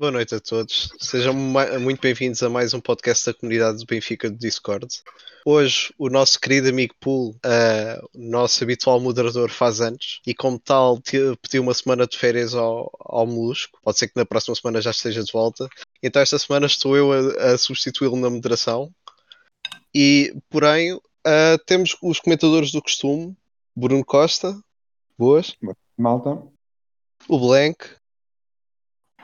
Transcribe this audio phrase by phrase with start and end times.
[0.00, 0.90] Boa noite a todos.
[0.98, 4.88] Sejam muito bem-vindos a mais um podcast da comunidade do Benfica do Discord.
[5.44, 10.98] Hoje, o nosso querido amigo Pool, uh, nosso habitual moderador, faz anos e, como tal,
[11.02, 13.78] pediu uma semana de férias ao, ao Molusco.
[13.82, 15.68] Pode ser que na próxima semana já esteja de volta.
[16.02, 18.90] Então, esta semana estou eu a, a substituí-lo na moderação.
[19.94, 23.36] E, porém, uh, temos os comentadores do costume:
[23.76, 24.58] Bruno Costa,
[25.18, 25.54] boas.
[25.98, 26.42] Malta.
[27.28, 27.99] O Blank.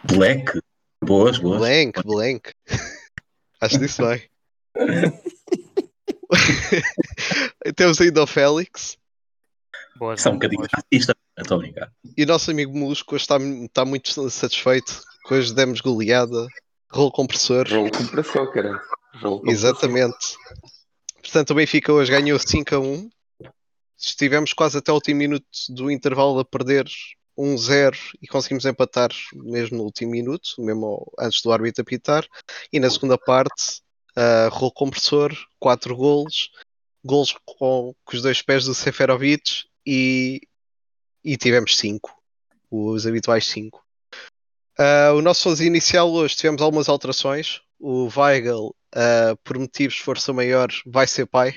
[0.05, 0.61] Black?
[1.03, 1.59] Boas, boas.
[1.59, 2.53] Blank, blank.
[3.61, 4.23] Acho disso bem.
[7.77, 8.97] Temos ainda o Félix.
[9.97, 11.93] Boas, São um bocadinho racista, estou a brincar.
[12.17, 15.03] E o nosso amigo Molusco está, está muito satisfeito.
[15.31, 16.47] Hoje demos goleada.
[16.91, 17.67] Rolo compressor.
[17.69, 18.81] Rolo compressor, cara.
[19.47, 20.37] Exatamente.
[21.23, 23.11] Portanto, o Benfica hoje ganhou 5 a 1.
[23.99, 26.87] Estivemos quase até o último minuto do intervalo a perder
[27.37, 32.27] 1-0 e conseguimos empatar mesmo no último minuto, mesmo antes do árbitro apitar.
[32.73, 33.83] E na segunda parte,
[34.17, 36.51] uh, rolo compressor, 4 golos,
[37.05, 40.41] golos com, com, os dois pés do Seferovic e,
[41.23, 42.11] e tivemos 5,
[42.71, 43.79] os habituais 5.
[43.79, 47.61] Uh, ah, o nosso fase inicial hoje tivemos algumas alterações.
[47.79, 51.55] O Weigel, uh, por motivos de força maior, vai ser pai.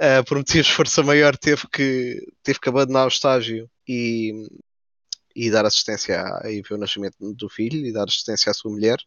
[0.00, 4.32] Uh, por motivos de força maior, teve que, teve que abandonar o estágio e,
[5.38, 8.72] e dar assistência a, e ver o nascimento do filho e dar assistência à sua
[8.72, 8.98] mulher.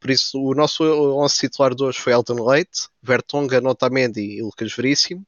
[0.00, 4.72] Por isso, o nosso 11 titular de hoje foi Elton Leite, Vertonga, Notamendi e Lucas
[4.72, 5.26] Veríssimo,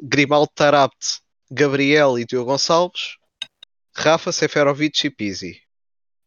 [0.00, 3.16] Grimaldo Tarapt, Gabriel e Diogo Gonçalves,
[3.94, 5.60] Rafa, Seferovic e Pizzi.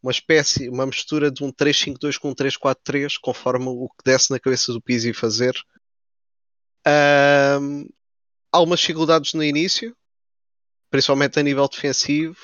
[0.01, 4.39] Uma espécie, uma mistura de um 3-5-2 com um 3-4-3, conforme o que desse na
[4.39, 5.55] cabeça do Pizzi fazer.
[6.85, 7.89] Um,
[8.51, 9.95] algumas dificuldades no início,
[10.91, 12.37] principalmente a nível defensivo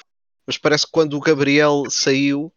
[0.49, 2.51] mas parece que quando o Gabriel saiu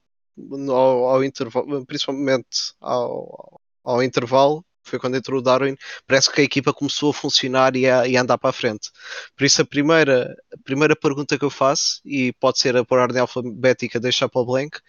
[0.66, 5.76] ao, ao intervalo, principalmente ao, ao, intervalo, foi quando entrou o Darwin,
[6.06, 8.90] parece que a equipa começou a funcionar e a, e a andar para a frente.
[9.36, 13.20] Por isso a primeira, a primeira pergunta que eu faço, e pode ser por ordem
[13.20, 14.80] alfabética, deixar para o Blank.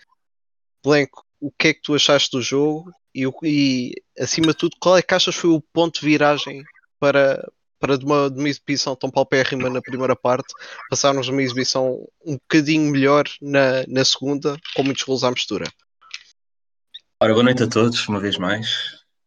[0.82, 1.12] Blank,
[1.42, 2.90] o que é que tu achaste do jogo?
[3.14, 6.64] E, e acima de tudo, qual é que achas foi o ponto de viragem
[7.02, 7.52] para,
[7.84, 10.54] para de uma, de uma exibição tão paupérrima na primeira parte,
[10.90, 15.66] passarmos uma exibição um bocadinho melhor na, na segunda, com muitos gols à mistura.
[17.22, 18.70] Ora, boa noite a todos, uma vez mais.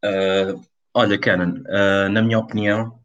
[0.03, 0.59] Uh,
[0.95, 2.99] olha, Canon, uh, na minha opinião,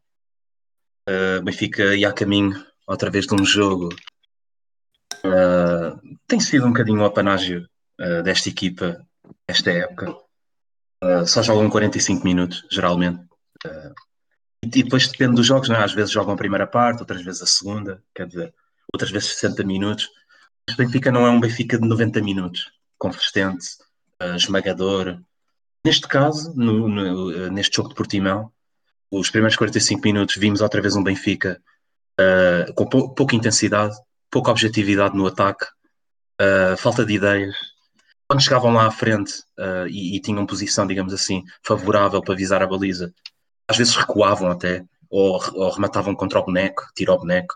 [1.06, 3.90] uh, Benfica ia a caminho outra vez de um jogo.
[5.22, 7.68] Uh, tem sido um bocadinho o apanágio
[8.24, 9.06] desta equipa,
[9.46, 10.16] esta época.
[11.24, 13.20] só jogam 45 minutos, geralmente.
[14.64, 15.82] E depois depende dos jogos, não é?
[15.82, 18.54] às vezes jogam a primeira parte, outras vezes a segunda, quer dizer,
[18.92, 20.08] outras vezes 60 minutos.
[20.70, 23.66] O Benfica não é um Benfica de 90 minutos, consistente,
[24.22, 25.18] uh, esmagador.
[25.84, 28.52] Neste caso, no, no, uh, neste jogo de Portimão,
[29.10, 31.60] os primeiros 45 minutos vimos outra vez um Benfica
[32.20, 33.96] uh, com pou, pouca intensidade,
[34.30, 35.66] pouca objetividade no ataque,
[36.78, 37.54] falta de ideias.
[38.26, 39.44] Quando chegavam lá à frente
[39.88, 43.14] e, e tinham posição, digamos assim, favorável para visar a baliza,
[43.68, 47.54] às vezes recuavam até, ou, ou rematavam contra o boneco, tiro ao boneco.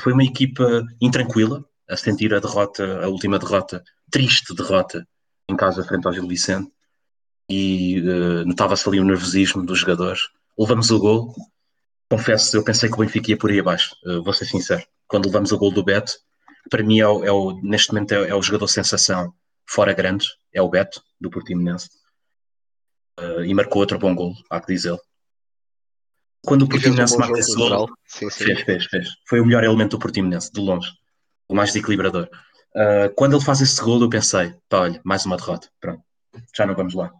[0.00, 5.06] Foi uma equipa intranquila a sentir a derrota, a última derrota, triste derrota,
[5.48, 6.70] em casa frente ao Gil Vicente.
[7.48, 10.22] E uh, notava-se ali o nervosismo dos jogadores.
[10.58, 11.34] Levamos o gol.
[12.10, 14.84] Confesso, eu pensei que o Benfica ia por aí abaixo, uh, vou ser sincero.
[15.08, 16.12] Quando levamos o gol do Beto,
[16.70, 19.32] para mim é o, é o neste momento é, é, o jogador sensação
[19.64, 21.88] fora grandes, é o Beto, do Portimonense.
[23.18, 24.96] Uh, e marcou outro bom gol, há que dizer
[26.46, 29.08] quando o Portimonense marca esse gol, fez, fez, fez.
[29.28, 30.90] Foi o melhor elemento do Portimonense, de longe.
[31.48, 32.30] O mais desequilibrador.
[32.74, 35.68] Uh, quando ele faz esse gol, eu pensei, pá, olha, mais uma derrota.
[35.80, 36.02] Pronto,
[36.56, 37.12] já não vamos lá.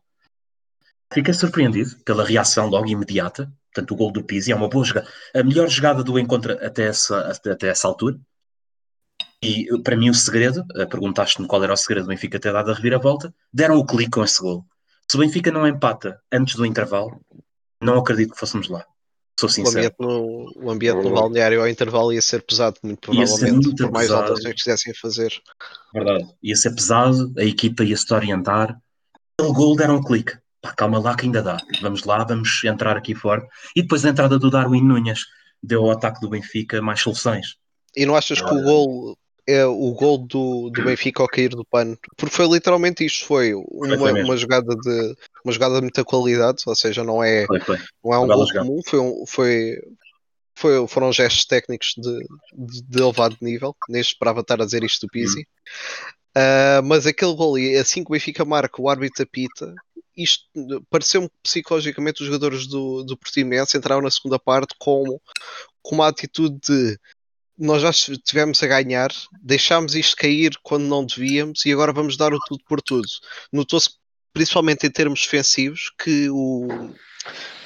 [1.12, 3.52] Fiquei surpreendido pela reação logo imediata.
[3.72, 5.08] Portanto, o gol do Pizzi é uma boa jogada.
[5.34, 8.18] A melhor jogada do encontro até essa, até essa altura.
[9.42, 12.70] E para mim o segredo, ah, perguntaste-me qual era o segredo do Benfica ter dado
[12.70, 14.64] a reviravolta, deram o clique com esse gol.
[15.10, 17.20] Se o Benfica não empata antes do intervalo,
[17.82, 18.84] não acredito que fôssemos lá.
[19.38, 19.76] Sou sincero.
[19.76, 23.84] O ambiente no, o ambiente no balneário ao intervalo ia ser pesado, muito provavelmente, muito
[23.84, 24.22] por mais pesado.
[24.22, 25.32] alterações que quisessem fazer.
[25.92, 26.26] Verdade.
[26.42, 28.78] Ia ser pesado, a equipa ia se orientar.
[29.40, 30.32] O gol deram um clique.
[30.62, 31.58] Pá, calma lá que ainda dá.
[31.82, 33.46] Vamos lá, vamos entrar aqui fora.
[33.74, 35.20] E depois a entrada do Darwin Nunes
[35.62, 37.56] deu ao ataque do Benfica mais soluções.
[37.94, 41.64] E não achas que o gol é o gol do, do Benfica ao cair do
[41.64, 45.16] pano, porque foi literalmente isto, foi uma, uma jogada de
[45.46, 47.78] uma jogada de muita qualidade, ou seja, não é, foi, foi.
[48.04, 49.80] Não é um gol comum, foi, um, foi,
[50.54, 52.18] foi, foram gestos técnicos de,
[52.52, 55.46] de, de, elevado nível, nem esperava estar a dizer isto do Pizzi.
[56.36, 59.72] Uh, mas aquele gol, e assim que o Benfica marca, o árbitro apita,
[60.16, 60.44] isto
[60.90, 65.04] pareceu-me que psicologicamente os jogadores do, do Portimonense entraram na segunda parte com,
[65.80, 66.98] com uma atitude de
[67.58, 69.10] nós já estivemos a ganhar,
[69.40, 73.08] deixámos isto cair quando não devíamos e agora vamos dar o tudo por tudo.
[73.50, 73.90] Notou-se
[74.36, 76.68] principalmente em termos defensivos que o,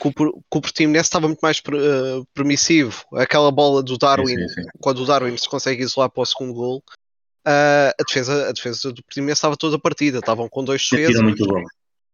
[0.00, 3.04] que o, que o Portimonense estava muito mais uh, permissivo.
[3.14, 4.68] Aquela bola do Darwin, sim, sim, sim.
[4.78, 8.92] quando o Darwin se consegue isolar para o segundo gol, uh, a, defesa, a defesa
[8.92, 11.20] do Portimonense estava toda a partida, estavam com dois defesas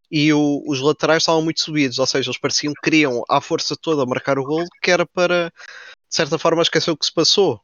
[0.09, 3.75] e o, os laterais estavam muito subidos, ou seja, eles pareciam que queriam à força
[3.79, 5.49] toda marcar o gol, que era para
[6.09, 7.61] de certa forma esquecer o que se passou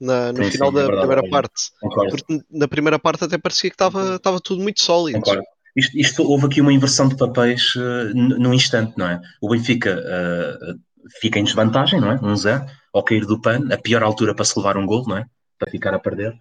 [0.00, 1.70] na, no final sim, da é verdade, primeira é parte.
[1.78, 2.10] Concordo.
[2.10, 5.18] Porque na primeira parte até parecia que estava, estava tudo muito sólido.
[5.18, 5.42] Concordo.
[5.74, 9.20] Isto, isto, houve aqui uma inversão de papéis uh, num instante, não é?
[9.40, 10.78] O Benfica uh,
[11.20, 12.18] fica em desvantagem, não é?
[12.18, 15.16] 1-0, um ao cair do pano, a pior altura para se levar um gol, não
[15.16, 15.26] é?
[15.58, 16.38] Para ficar a perder.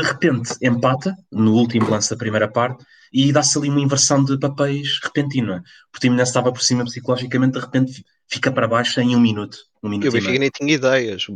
[0.00, 4.38] De repente empata no último lance da primeira parte e dá-se ali uma inversão de
[4.38, 5.62] papéis repentina.
[5.94, 9.56] O Timonense estava por cima psicologicamente, de repente fica para baixo em um minuto.
[9.82, 11.26] Um minuto e o Benfica nem tinha ideias.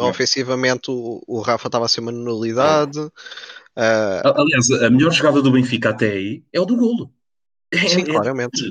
[0.00, 0.08] Não.
[0.08, 2.98] ofensivamente o, o Rafa estava a ser uma nulidade.
[3.76, 4.40] Uh...
[4.40, 7.12] Aliás, a melhor jogada do Benfica até aí é o do golo.
[7.74, 8.70] Sim, é, claramente.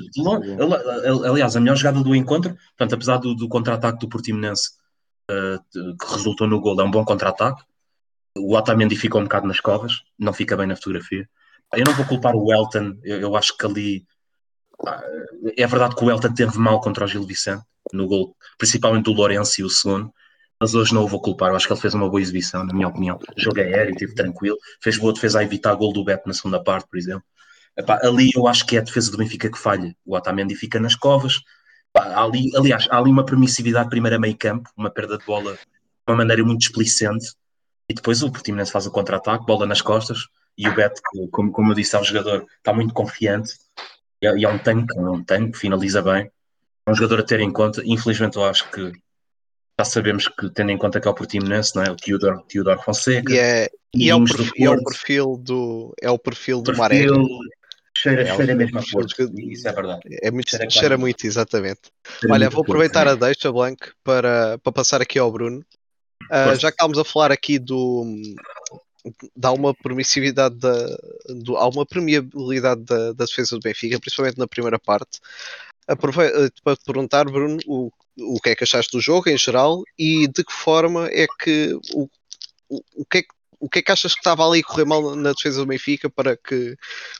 [1.28, 4.70] aliás, a melhor jogada do encontro, portanto, apesar do, do contra-ataque do Portimonense
[5.30, 7.62] uh, que resultou no golo, é um bom contra-ataque.
[8.38, 11.28] O Otamendi fica um bocado nas covas, não fica bem na fotografia.
[11.74, 14.06] Eu não vou culpar o Elton, eu, eu acho que ali
[15.56, 17.62] é verdade que o Elton teve mal contra o Gil Vicente
[17.92, 20.12] no gol, principalmente do Lourenço e o segundo,
[20.62, 21.50] mas hoje não o vou culpar.
[21.50, 23.18] Eu acho que ele fez uma boa exibição, na minha opinião.
[23.36, 26.88] Jogo aéreo, teve tranquilo, fez boa defesa a evitar gol do Beto na segunda parte,
[26.88, 27.24] por exemplo.
[27.76, 29.92] Epá, ali eu acho que é a defesa do Benfica que falha.
[30.06, 31.40] O Otamendi fica nas covas.
[31.90, 35.54] Epá, ali, aliás, há ali uma permissividade primeiro a meio campo, uma perda de bola
[35.54, 35.58] de
[36.06, 37.34] uma maneira muito explicente.
[37.88, 40.28] E depois o Portimonense faz o contra-ataque, bola nas costas.
[40.56, 41.00] E o Beto,
[41.32, 43.54] como, como eu disse ao jogador, está muito confiante
[44.22, 46.30] e é um tanque, é um tanque, finaliza bem.
[46.86, 47.82] É um jogador a ter em conta.
[47.84, 48.92] Infelizmente, eu acho que
[49.82, 51.90] já sabemos que, tendo em conta que é o Portimonense, não é?
[51.90, 53.32] O Theodore, Theodore Fonseca.
[53.32, 57.06] E é, e é, o perfil, é o perfil do, é o perfil do Maré.
[57.94, 60.00] Cheira, é cheira mesmo a Porto, isso é verdade.
[60.22, 61.80] É muito, cheira, cheira muito, exatamente.
[62.20, 65.62] Cheira Olha, muito vou aproveitar a deixa, Blanco, para, para passar aqui ao Bruno.
[66.24, 68.04] Uh, já que estávamos a falar aqui do,
[69.36, 70.96] dá uma permissividade da,
[71.28, 75.20] do, há uma permeabilidade da, da, defesa do Benfica, principalmente na primeira parte.
[75.86, 79.38] Aproveito eh, para te perguntar, Bruno, o, o que é que achaste do jogo em
[79.38, 82.08] geral e de que forma é que o,
[82.68, 83.28] o, o que é que
[83.62, 86.10] o que é que achas que estava ali a correr mal na defesa do Benfica
[86.10, 86.76] para que.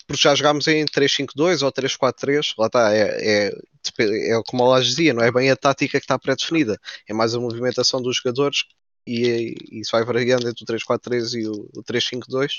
[0.08, 3.52] Porque já jogámos em 3-5-2 ou 3-4-3, lá está, é, é,
[4.00, 7.38] é como lá dizia, não é bem a tática que está pré-definida, é mais a
[7.38, 8.64] movimentação dos jogadores
[9.06, 12.54] e, e isso vai variando entre o 3-4-3 e o, o 3-5-2.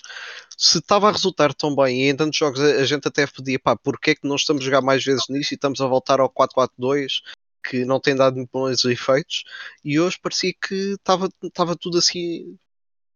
[0.57, 3.59] Se estava a resultar tão bem e em tantos jogos a, a gente até pedia,
[3.59, 6.21] pá, porque é que não estamos a jogar mais vezes nisso e estamos a voltar
[6.21, 7.21] ao 4-4-2
[7.63, 9.43] que não tem dado muito bons efeitos
[9.83, 11.29] e hoje parecia que estava,
[11.79, 12.57] tudo assim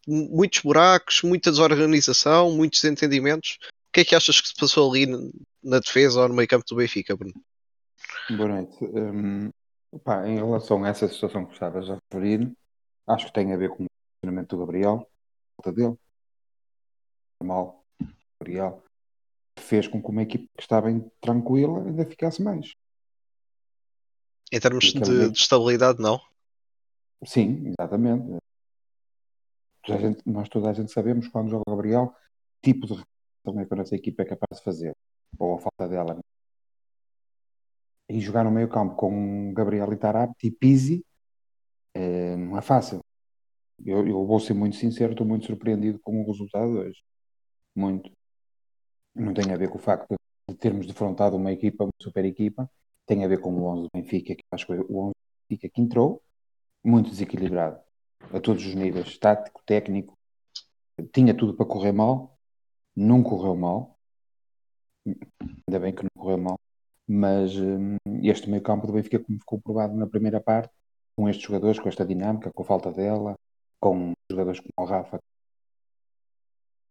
[0.07, 3.57] muitos buracos, muita desorganização, muitos desentendimentos.
[3.61, 5.05] O que é que achas que se passou ali
[5.61, 7.33] na defesa ou no meio campo do Benfica, Bruno?
[8.29, 8.77] Boa noite.
[8.83, 9.49] Um,
[10.03, 12.55] pá, em relação a essa situação que estavas a referir,
[13.07, 13.87] Acho que tem a ver com o
[14.19, 15.09] funcionamento do Gabriel,
[15.55, 15.97] falta dele.
[17.41, 17.81] Mal,
[18.37, 18.83] Gabriel
[19.57, 20.89] fez com que uma equipe que estava
[21.21, 22.75] tranquila ainda ficasse mais.
[24.51, 26.19] Em termos de, de, estabilidade, não?
[27.25, 28.37] Sim, exatamente.
[29.83, 32.13] Toda gente, nós toda a gente sabemos quando joga o Gabriel,
[32.61, 33.03] tipo de
[33.43, 34.93] também que a nossa equipa é capaz de fazer,
[35.39, 36.19] ou a falta dela.
[38.09, 41.05] E jogar no meio campo com Gabriel e Tarapti e Pizzi
[41.93, 42.99] é, não é fácil.
[43.85, 47.03] Eu, eu, vou ser muito sincero, estou muito surpreendido com o resultado de hoje.
[47.75, 48.11] Muito.
[49.15, 50.15] Não tem a ver com o facto
[50.49, 52.69] de termos defrontado uma equipa, uma super equipa,
[53.07, 55.73] tem a ver com o 11 do Benfica, que acho que o 11 do Benfica
[55.73, 56.21] que entrou,
[56.83, 57.79] muito desequilibrado,
[58.33, 60.15] a todos os níveis, tático, técnico,
[61.13, 62.37] tinha tudo para correr mal,
[62.95, 63.97] não correu mal,
[65.05, 66.59] ainda bem que não correu mal,
[67.07, 70.69] mas hum, este meio campo do Benfica, como ficou provado na primeira parte,
[71.15, 73.35] com estes jogadores, com esta dinâmica, com a falta dela,
[73.79, 75.19] com jogadores como o Rafa,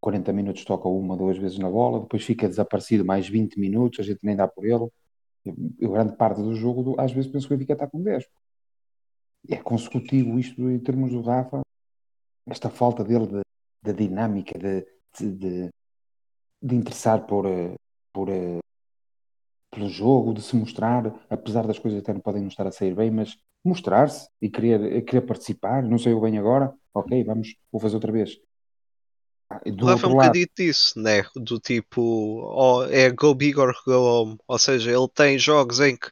[0.00, 4.02] 40 minutos toca uma, duas vezes na bola, depois fica desaparecido mais 20 minutos, a
[4.02, 4.88] gente nem dá por ele.
[5.80, 8.24] Eu, grande parte do jogo, às vezes penso que o Benfica está com 10.
[9.48, 11.60] É consecutivo isto em termos do Rafa,
[12.46, 13.42] esta falta dele de,
[13.82, 14.86] de dinâmica, de,
[15.18, 15.70] de,
[16.62, 17.74] de, interessar por, eh,
[18.12, 18.58] por, eh,
[19.70, 22.94] pelo jogo, de se mostrar, apesar das coisas até não podem não estar a sair
[22.94, 27.80] bem, mas mostrar-se e querer, querer participar, não sei o bem agora, ok, vamos, vou
[27.80, 28.36] fazer outra vez.
[29.64, 31.24] Do O Rafa é outro um lado, bocadinho disso, né?
[31.36, 34.36] Do tipo, ó, é go big or go home.
[34.46, 36.08] Ou seja, ele tem jogos em que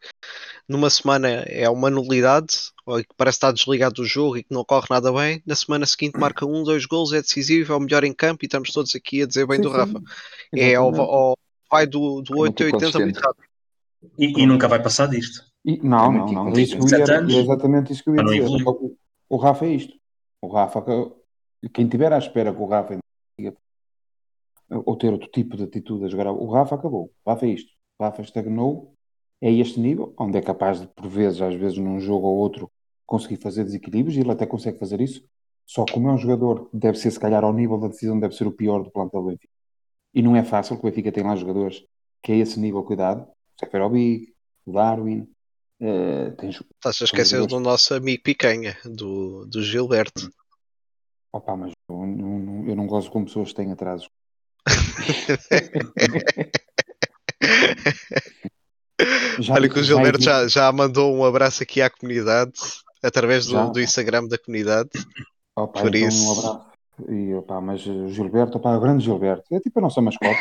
[0.68, 4.64] numa semana é uma nulidade, ou que parece estar desligado do jogo e que não
[4.64, 5.42] corre nada bem.
[5.44, 8.46] Na semana seguinte marca um, dois gols, é decisivo, é o melhor em campo e
[8.46, 10.00] estamos todos aqui a dizer bem sim, do sim, Rafa.
[10.54, 11.00] É, exatamente.
[11.00, 11.34] ó,
[11.70, 13.44] vai do, do É muito 8 a 80 muito rápido.
[14.18, 15.42] E, e nunca vai passar disto.
[15.64, 16.48] E- não, É não, muito não.
[16.48, 18.68] É, isso é exatamente isso que eu ia não dizer.
[18.68, 18.96] O,
[19.28, 19.94] o Rafa é isto.
[20.40, 22.98] O Rafa, que- quem tiver à espera que o Rafa
[24.84, 27.10] ou ter outro tipo de atitude a jogar, o Rafa acabou.
[27.24, 27.70] O Rafa é isto.
[27.98, 28.94] O Rafa estagnou,
[29.40, 32.70] é este nível, onde é capaz de, por vezes, às vezes num jogo ou outro,
[33.06, 35.22] conseguir fazer desequilíbrios, e ele até consegue fazer isso.
[35.66, 38.34] Só como é um jogador que deve ser, se calhar, ao nível da decisão, deve
[38.34, 39.52] ser o pior do plantel do Benfica.
[40.14, 41.84] E não é fácil, que o Benfica tem lá jogadores
[42.22, 43.22] que é esse nível, cuidado.
[43.22, 45.28] O Seferovic, o Darwin,
[45.78, 50.30] eh, tens Estás a esquecer do nosso amigo Picanha, do, do Gilberto.
[51.30, 54.08] Opa, mas eu não, eu não gosto com pessoas que têm atrasos.
[59.40, 62.52] Já- Olha que o Gilberto já, já mandou um abraço aqui à comunidade
[63.02, 64.90] através do, do Instagram da comunidade.
[65.56, 66.26] Opa, por então, isso.
[66.26, 66.74] um abraço.
[67.08, 70.34] E, opa, mas o Gilberto, opa, o grande Gilberto, é tipo a nossa mascote.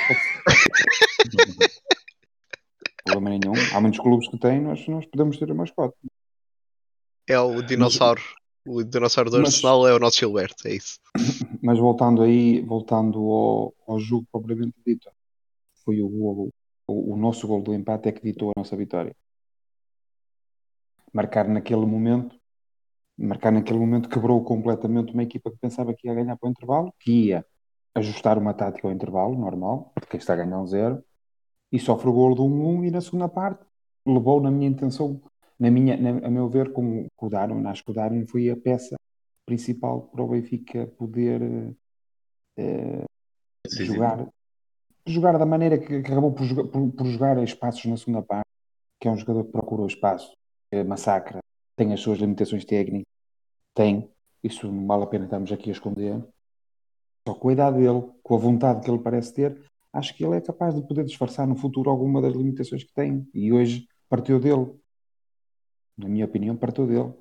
[3.03, 3.53] Problema nenhum.
[3.74, 5.96] Há muitos clubes que têm, nós, nós podemos ter a mascote.
[7.27, 8.22] É o dinossauro.
[8.65, 11.00] O dinossauro do Mas- Arsenal é o nosso Gilberto, é isso.
[11.62, 15.10] Mas voltando aí, voltando ao, ao jogo propriamente dito,
[15.84, 16.53] foi o, golo-
[16.88, 19.15] o, o nosso gol do empate é que ditou a nossa vitória.
[21.12, 22.36] Marcar naquele momento,
[23.17, 26.93] marcar naquele momento quebrou completamente uma equipa que pensava que ia ganhar para o intervalo,
[27.00, 27.46] que ia
[27.96, 31.03] ajustar uma tática ao intervalo, normal, porque está a ganhar um zero,
[31.72, 33.63] e sofre o golo do 1-1 e na segunda parte
[34.05, 35.22] levou na minha intenção,
[35.63, 38.50] na minha, na- a meu ver, com, com o Darwin, acho que o Darwin foi
[38.50, 38.96] a peça
[39.46, 41.41] principal para o Benfica poder
[43.63, 43.93] Decisivo.
[43.93, 44.17] jogar,
[45.08, 48.48] jogar da maneira que, que acabou por jogar, por, por jogar espaços na segunda parte,
[49.00, 50.34] que é um jogador que procura o espaço,
[50.72, 51.39] eh, massacra,
[51.75, 53.08] tem as suas limitações técnicas,
[53.74, 54.10] tem,
[54.43, 56.24] isso não vale a pena estarmos aqui a esconder.
[57.27, 59.62] Só com a idade dele, com a vontade que ele parece ter,
[59.93, 63.27] acho que ele é capaz de poder disfarçar no futuro alguma das limitações que tem.
[63.34, 64.72] E hoje partiu dele.
[65.98, 67.14] Na minha opinião, partiu dele.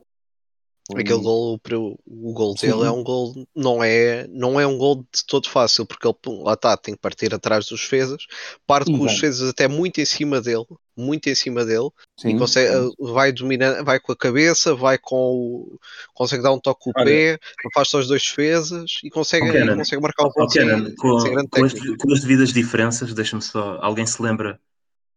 [0.90, 2.66] Foi- Aquele gol, o, o gol Sim.
[2.66, 6.16] dele é um gol, não é, não é um gol de todo fácil, porque ele
[6.42, 8.26] lá está, tem que partir atrás dos defesas,
[8.66, 9.14] parte com os vai.
[9.14, 11.88] defesas até muito em cima dele, muito em cima dele,
[12.18, 12.94] Sim, e consegue, sim.
[12.98, 15.78] vai dominar, vai com a cabeça, vai com o,
[16.14, 19.74] consegue dar um toque com o pé, afasta os dois defesas e consegue, Kenan.
[19.74, 23.40] e consegue marcar o sem, Kenan, com, sem com as, com as devidas diferenças, deixa-me
[23.42, 23.78] só.
[23.80, 24.60] Alguém se lembra?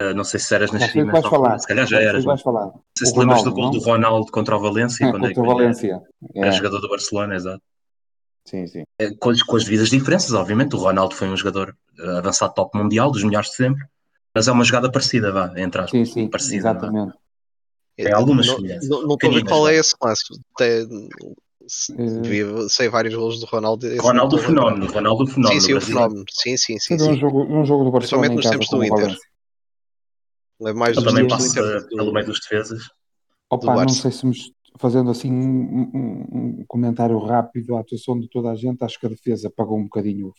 [0.01, 1.59] Uh, não sei se eras que nascido vais falar.
[1.59, 2.23] se calhar já eras.
[2.23, 2.71] Não vais falar.
[2.97, 3.93] sei se O te lembras do Ronaldo, gol do não?
[3.93, 6.01] Ronaldo contra o Valência, quando é Contra que o Valência.
[6.35, 7.61] era É, jogador do Barcelona, exato.
[8.45, 8.83] sim, sim.
[8.99, 10.75] Eh, Com, as- com as devidas diferenças, obviamente.
[10.75, 13.83] O Ronaldo foi um jogador eh, avançado top mundial, dos melhores de sempre,
[14.33, 15.91] mas é uma jogada parecida, vá, entre aspas.
[15.91, 16.69] Sim, sim, parecida, vá.
[16.71, 17.13] exatamente.
[17.97, 19.95] Tem algumas não, semelhanças, não, não estou a ver qual é esse.
[20.57, 20.85] Tem,
[21.65, 23.87] se- Eh, sei vários gols do Ronaldo.
[23.87, 24.37] não Ronaldo.
[24.37, 25.61] Fenómeno, Ronaldo Fenómeno.
[25.61, 26.25] Sim, sim, o fenómeno.
[26.29, 26.97] Sim, sim, sim.
[26.97, 27.19] Teve um sim.
[27.21, 28.99] jogo, um jogo do Barcelona Principalmente nos tempos do Inter.
[28.99, 29.34] Valência.
[30.61, 32.83] É mais Ele também passa do- pelo meio dos defesas.
[33.49, 34.35] Opa, do não sei se me
[34.77, 39.05] fazendo assim um, um- um comentário rápido à atuação de toda a gente, acho que
[39.05, 40.33] a defesa pagou um bocadinho,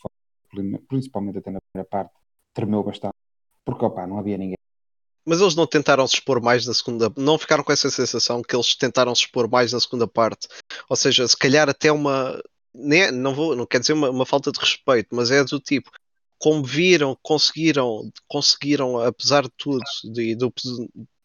[0.87, 2.11] principalmente até na primeira parte,
[2.53, 3.13] tremeu bastante,
[3.65, 4.57] porque opa, não havia ninguém.
[5.25, 7.11] Mas eles não tentaram se expor mais na segunda.
[7.17, 10.47] Não ficaram com essa sensação que eles tentaram se expor mais na segunda parte.
[10.89, 12.41] Ou seja, se calhar até uma.
[12.73, 15.91] nem- Não, vou, não quer dizer uma, uma falta de respeito, mas é do tipo.
[16.39, 19.81] Como viram, conseguiram, conseguiram, apesar de tudo,
[20.13, 20.53] de- do,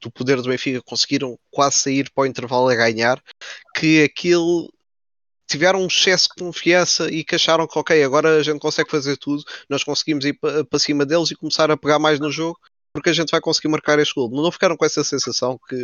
[0.00, 3.22] do poder do Benfica, conseguiram quase sair para o intervalo a ganhar,
[3.76, 4.72] que aquilo
[5.46, 9.18] tiveram um excesso de confiança e que acharam que ok, agora a gente consegue fazer
[9.18, 12.58] tudo, nós conseguimos ir pa- para cima deles e começar a pegar mais no jogo,
[12.94, 14.30] porque a gente vai conseguir marcar este gol.
[14.30, 15.76] Não ficaram com essa sensação que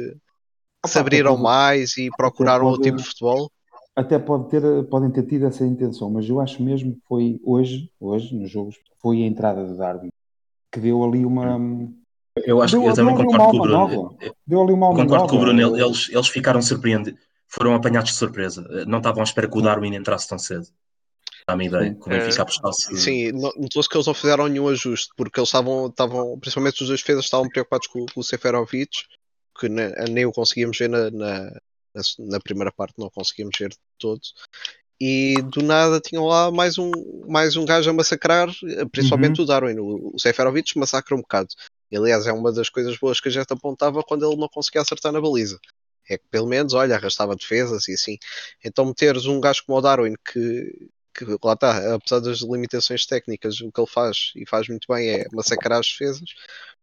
[0.86, 3.52] se abriram mais e procuraram outro tipo de futebol?
[3.98, 7.90] Até pode ter, podem ter tido essa intenção, mas eu acho mesmo que foi hoje,
[7.98, 10.10] hoje, nos jogos, foi a entrada de Darwin,
[10.70, 11.58] que deu ali uma.
[12.44, 14.16] Eu acho Deu- que eu também concordo com o uma Bruno.
[14.46, 15.40] Deu ali uma Eu concordo com o.
[15.40, 15.76] Bruno.
[15.76, 17.20] Eles, eles ficaram surpreendidos.
[17.48, 18.62] Foram apanhados de surpresa.
[18.86, 19.62] Não estavam à espera que o.
[19.62, 20.66] Darwin entrasse tão cedo.
[21.48, 21.88] Dá-me ideia.
[21.88, 21.94] Sim.
[21.98, 22.96] Que o Benfica É, apostasse.
[22.98, 26.88] Sim, não- notou-se que eles não fizeram nenhum ajuste, porque eles estavam, estavam principalmente os
[26.88, 28.90] dois defesas, estavam preocupados com, com o Seferovic,
[29.58, 31.50] que ne- nem o conseguíamos ver na, na,
[32.18, 34.20] na, na primeira parte, não conseguíamos ver de todo.
[35.00, 36.90] E do nada tinham lá mais um,
[37.28, 38.48] mais um gajo a massacrar,
[38.90, 39.44] principalmente Uhum.
[39.44, 39.78] o Darwin.
[39.78, 41.48] O, o Seferovic massacra um bocado.
[41.90, 44.82] E, aliás, é uma das coisas boas que a gente apontava quando ele não conseguia
[44.82, 45.58] acertar na baliza.
[46.10, 48.18] É que pelo menos, olha, arrastava defesas e assim.
[48.64, 53.60] Então meteres um gajo como o Darwin que, que lá está, apesar das limitações técnicas,
[53.60, 56.30] o que ele faz e faz muito bem é massacrar as defesas.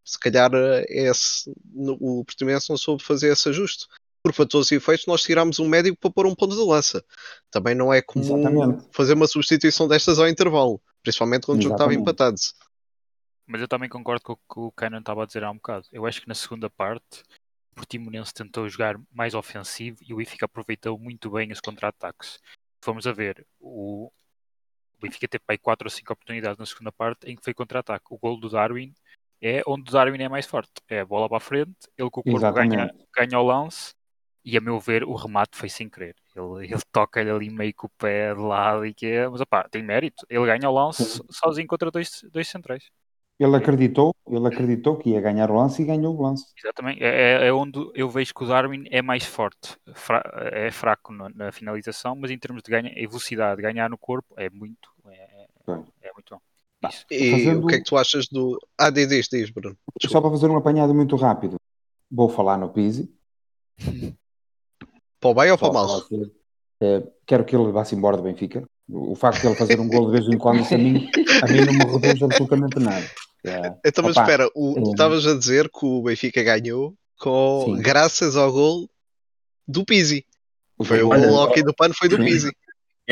[0.05, 3.87] Se calhar é esse, o Portimonense não soube fazer esse ajuste.
[4.33, 7.05] Para todos os efeitos nós tirámos um médico para pôr um ponto de lança.
[7.51, 8.87] Também não é comum Exatamente.
[8.91, 12.35] fazer uma substituição destas ao intervalo, principalmente quando o jogo estava empatado.
[13.45, 15.85] Mas eu também concordo com o que o Canon estava a dizer há um bocado.
[15.91, 17.21] Eu acho que na segunda parte
[17.71, 22.39] o Portimonense tentou jogar mais ofensivo e o Benfica aproveitou muito bem os contra-ataques.
[22.83, 27.29] Fomos a ver, o, o Benfica teve aí 4 ou 5 oportunidades na segunda parte
[27.29, 28.05] em que foi contra-ataque.
[28.09, 28.93] O gol do Darwin
[29.41, 30.71] é onde o Darwin é mais forte.
[30.89, 33.93] É a bola para a frente, ele com o corpo ganha, ganha o lance
[34.45, 36.15] e a meu ver o remate foi sem querer.
[36.35, 39.67] Ele, ele toca-lhe ali meio com o pé de lado e que é, mas opá,
[39.67, 40.25] tem mérito.
[40.29, 42.89] Ele ganha o lance sozinho contra dois, dois centrais.
[43.37, 46.45] Ele acreditou, ele acreditou que ia ganhar o lance e ganhou o lance.
[46.57, 47.03] Exatamente.
[47.03, 47.07] É,
[47.43, 49.75] é- é onde eu vejo que o Darwin é mais forte.
[49.93, 50.23] Fra-
[50.53, 54.33] é fraco no- na finalização, mas em termos de ganha, e velocidade, ganhar no corpo
[54.37, 55.83] é muito, é, Bem.
[56.03, 56.41] é muito bom.
[56.87, 57.05] Isso.
[57.11, 58.57] E Fazendo- o que é que tu achas do.
[58.77, 59.75] Ah, diz, diz, diz, Bruno.
[60.07, 61.57] Só para fazer um apanhado muito rápido,
[62.09, 63.11] vou falar no Pizzi.
[65.19, 66.01] Para o bem ou para o mal?
[66.81, 68.63] eh, quero que ele vá-se embora do Benfica.
[68.87, 71.09] O facto de ele fazer um gol de vez em quando, a mim,
[71.41, 73.05] a mim não me reduz absolutamente nada.
[73.43, 76.93] É, Então, mas opa, espera, o, tu é- estavas a dizer que o Benfica ganhou
[77.19, 77.81] com, Sim.
[77.81, 78.89] graças ao gol
[79.67, 80.25] do Pizzi.
[80.83, 82.23] Foi o Olha, gol do pano, foi do sim.
[82.23, 82.51] Pizzi.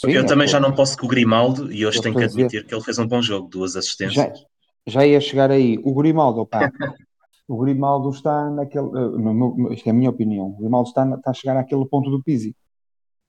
[0.04, 0.52] Eu, Sim, eu é, também pô.
[0.52, 2.76] já não posso com o Grimaldo e hoje tenho que estou a dizer- admitir que
[2.76, 4.40] ele fez um bom jogo, duas já, assistências.
[4.88, 5.80] já ia chegar aí.
[5.84, 6.72] O Grimaldo, pá,
[7.48, 8.88] o Grimaldo está naquele.
[8.88, 10.48] eh, no meu- isto é a minha opinião.
[10.48, 12.56] O Grimaldo está, está a chegar àquele ponto do Pizzi.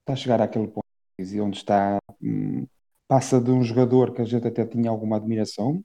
[0.01, 1.97] Está a chegar àquele ponto do Pizzi, onde está.
[2.21, 2.65] hum,
[3.07, 5.83] passa de um jogador que a gente até tinha alguma admiração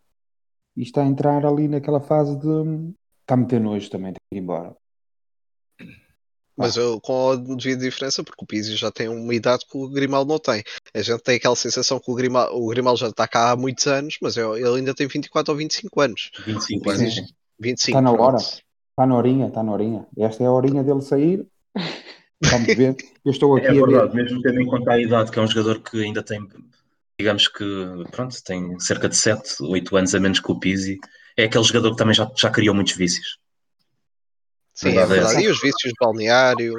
[0.77, 2.47] e está a entrar ali naquela fase de.
[2.47, 4.75] hum, Está a meter nojo também, tem que ir embora.
[6.57, 9.89] Mas eu, com a devida diferença, porque o Pizzi já tem uma idade que o
[9.89, 10.63] Grimaldo não tem.
[10.93, 13.87] A gente tem aquela sensação que o Grimaldo, o Grimaldo já está cá há muitos
[13.87, 16.31] anos, mas eu- ele ainda tem 24 ou 25 anos.
[16.45, 17.03] 25 Sim.
[17.05, 17.35] anos.
[17.61, 17.69] Sim.
[17.69, 17.99] 25.
[17.99, 18.27] Está na pronto.
[18.27, 18.37] hora.
[18.39, 20.07] Está na horinha, está na horinha.
[20.19, 21.47] Esta é a horinha dele sair.
[22.43, 22.97] Vamos ver.
[23.25, 23.87] Eu estou aqui É a ver.
[23.87, 26.47] verdade, mesmo tendo em conta a idade, que é um jogador que ainda tem,
[27.19, 27.65] digamos que,
[28.11, 30.99] pronto, tem cerca de 7, 8 anos a menos que o Pizzi,
[31.37, 33.39] é aquele jogador que também já, já criou muitos vícios.
[34.75, 35.47] Sim, é Verdade é.
[35.47, 36.75] E os vícios de balneário.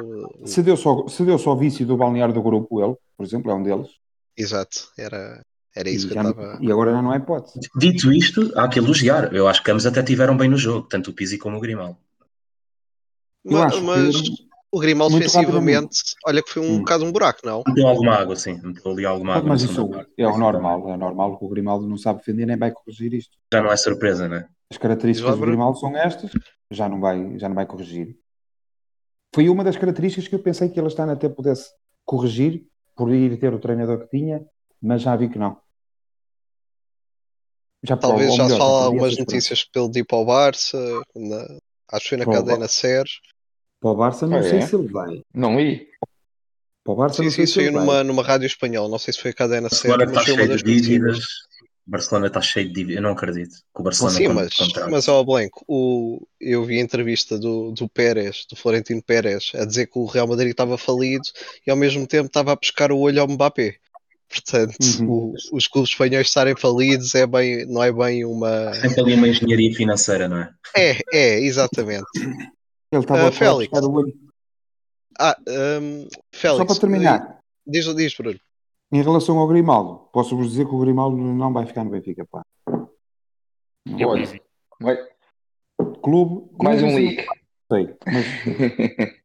[0.45, 3.53] Se deu, só, se deu só vício do balneário do grupo, ele, por exemplo, é
[3.55, 3.87] um deles.
[4.35, 5.41] Exato, era,
[5.75, 6.57] era E, isso que eu estava.
[6.61, 7.59] e agora já não é hipótese.
[7.77, 9.33] Dito isto, há que elogiar.
[9.33, 11.97] Eu acho que ambos até tiveram bem no jogo, tanto o Pizzi como o Grimaldo.
[13.43, 16.79] Eu Ma- acho Mas, que o Grimaldo defensivamente, olha que foi um Hum.
[16.79, 17.63] bocado um buraco, não?
[17.67, 18.59] Meteu alguma água, sim.
[18.63, 19.49] Meteu ali alguma água.
[19.49, 22.71] Mas isso é o normal, é normal que o Grimaldo não sabe defender nem vai
[22.71, 23.37] corrigir isto.
[23.53, 24.47] Já não é surpresa, né?
[24.69, 25.45] As características do.
[25.45, 26.31] Grimaldo são estas,
[26.71, 28.17] já não vai, já não vai corrigir.
[29.33, 31.69] Foi uma das características que eu pensei que ele ano até pudesse
[32.05, 34.45] corrigir, por ir ter o treinador que tinha,
[34.81, 35.57] mas já vi que não.
[37.83, 40.77] Já Talvez já se fala algumas notícias que ele ir para o Barça,
[41.15, 41.57] na-
[41.91, 43.05] acho que foi na Para o cadena Ser.
[43.79, 44.61] Para o Barça não Ah, sei é?
[44.61, 45.21] se ele vai.
[45.33, 45.89] Não ir.
[46.83, 47.81] Para o Barça Sim, não sim, sei se saiu ele vai.
[47.85, 50.57] numa, numa rádio espanhola, não sei se foi a cadena Ser, Barcelona mas está cheio
[50.57, 51.25] de dívidas.
[51.85, 52.95] Barcelona está cheio de dívidas.
[52.97, 54.53] Eu não acredito que o Barcelona Sim, mas,
[54.89, 59.65] mas ó Blanco, o, eu vi a entrevista do, do Pérez, do Florentino Pérez, a
[59.65, 61.23] dizer que o Real Madrid estava falido
[61.65, 63.77] e ao mesmo tempo estava a pescar o olho ao Mbappé.
[64.31, 65.09] Portanto, Uhum.
[65.09, 68.73] o- os clubes espanhóis estarem falidos é bem, não é bem uma.
[68.75, 70.53] Sempre ali uma engenharia financeira, não é?
[70.75, 72.05] É, é, exatamente.
[72.91, 73.71] Ele estava Ah, a Félix.
[73.77, 74.05] o.
[75.19, 75.35] Ah,
[75.81, 78.39] hum, Félix, Só para terminar, Diz, diz, Bruno.
[78.91, 82.41] em relação ao Grimaldo, posso-vos dizer que o Grimaldo não vai ficar no Benfica, pá.
[84.05, 84.41] Olha.
[84.79, 84.97] Vai.
[86.01, 87.25] Clube, Mais um sim, leak.
[87.71, 88.25] sei, mas,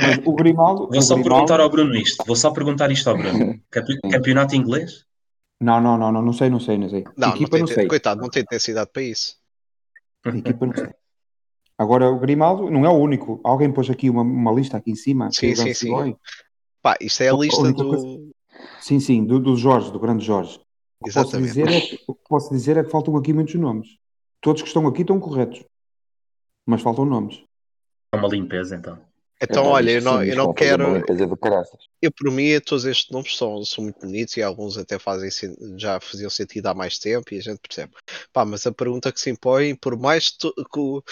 [0.00, 2.24] mas o Grimaldo, Vou o só Grimaldo- perguntar ao Bruno isto.
[2.26, 3.60] Vou só perguntar isto ao Bruno.
[3.70, 5.04] Campe- Campeonato inglês?
[5.60, 7.04] Não, não, não, não, não sei, não sei, não sei.
[7.16, 7.86] Não, Equipa não não, tem, sei.
[7.88, 9.36] coitado, não tem intensidade para isso.
[10.24, 10.90] Equipa não sei.
[11.78, 13.40] Agora o Grimaldo não é o único.
[13.44, 15.30] Alguém pôs aqui uma, uma lista aqui em cima.
[15.30, 15.90] Sim, é o sim, Ganso sim.
[15.90, 16.16] Boy.
[16.82, 18.30] Pá, isto é a lista única do.
[18.80, 20.58] Sim, sim, do, do Jorge, do grande Jorge.
[21.00, 21.48] O que, posso Exatamente.
[21.48, 23.88] dizer é que, o que posso dizer é que faltam aqui muitos nomes.
[24.40, 25.62] Todos que estão aqui estão corretos.
[26.66, 27.42] Mas faltam nomes.
[28.12, 28.98] É uma limpeza, então.
[29.40, 30.84] Então, É, olha, eu não, eu não uma quero.
[32.00, 35.30] Eu, por mim, todos estes nomes são, são muito bonitos e alguns até fazem,
[35.76, 37.92] já faziam sentido há mais tempo e a gente percebe.
[38.32, 41.02] Pá, mas a pergunta que se impõe, por mais que, o,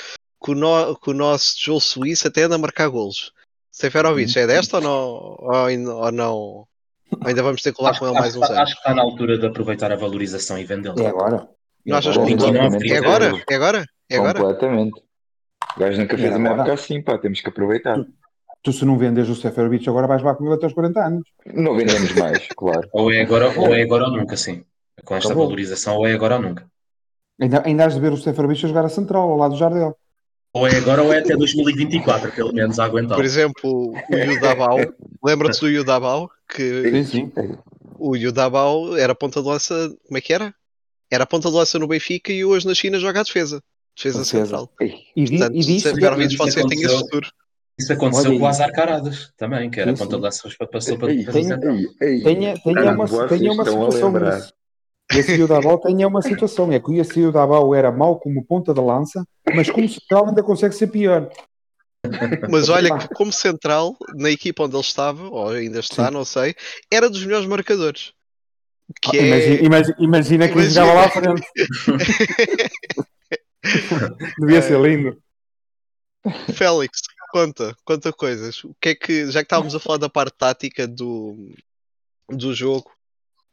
[0.43, 3.33] que, o no- que o nosso Joel Suíço até anda a marcar golos.
[3.71, 5.37] Seferovic, é desta ou não?
[5.39, 6.69] Ou, ainda- ou não?
[7.23, 8.59] Ainda vamos ter que colar com ele mais uns anos?
[8.59, 10.99] acho que está na altura de aproveitar a valorização e vendê-lo.
[11.01, 11.49] É agora.
[11.85, 12.23] Não achas que.
[12.93, 13.45] É agora?
[13.49, 13.87] É agora?
[14.11, 14.39] É agora?
[14.41, 15.03] Completamente.
[15.77, 18.05] O gajo nunca fez uma época assim, pá, temos que aproveitar.
[18.63, 21.29] Tu, se não vendes o Seferovic, agora vais lá com ele até aos 40 anos.
[21.53, 22.89] Não vendemos mais, claro.
[22.93, 24.65] Ou é agora ou, é agora ou nunca, sim.
[25.05, 25.45] Com esta Acabou.
[25.47, 26.67] valorização, ou é agora ou nunca.
[27.41, 29.97] Ainda, ainda has de ver o Seferovic a jogar a central, ao lado do Jardel.
[30.55, 33.17] Ou é agora ou é até 2024, pelo menos a aguentar.
[33.17, 34.79] Por exemplo, o Yudabau,
[35.23, 36.31] lembra-te do Yudabau?
[36.49, 37.33] Que Sim, sim.
[37.99, 39.75] o Yudabau era ponta de lança,
[40.07, 40.55] como é que era?
[41.11, 43.61] Era ponta de lança no Benfica e hoje na China joga a defesa.
[43.97, 44.45] Defesa Defesa.
[44.45, 44.71] central.
[45.17, 46.99] E, Portanto, e disse Isso vocês têm esse aconteceu.
[46.99, 47.29] futuro.
[47.79, 48.49] Isso aconteceu Olha com o.
[48.49, 51.61] Azar Caradas também, que era Sim, ponta de lanças para passou para ei, Tenha-
[52.01, 54.53] ei, tenha, tenha uma, tenha uma situação nisso.
[55.13, 56.73] Esse Yudabal tenha uma situação.
[56.73, 60.43] É que o Esse Yudabal era mau como ponta de lança, mas como central ainda
[60.43, 61.29] consegue ser pior.
[62.51, 66.13] Mas olha que como central, na equipa onde ele estava, ou ainda está, Sim.
[66.13, 66.55] não sei,
[66.93, 68.13] era dos melhores marcadores.
[69.01, 69.27] Que Ah, é...
[69.27, 71.43] imagina, imagina, imagina que ele jogava lá à frente.
[74.39, 75.21] Devia ser lindo.
[76.55, 78.63] Félix, conta, conta coisas.
[78.65, 81.55] O que é que, já que estávamos a falar da parte tática do,
[82.29, 82.91] do jogo,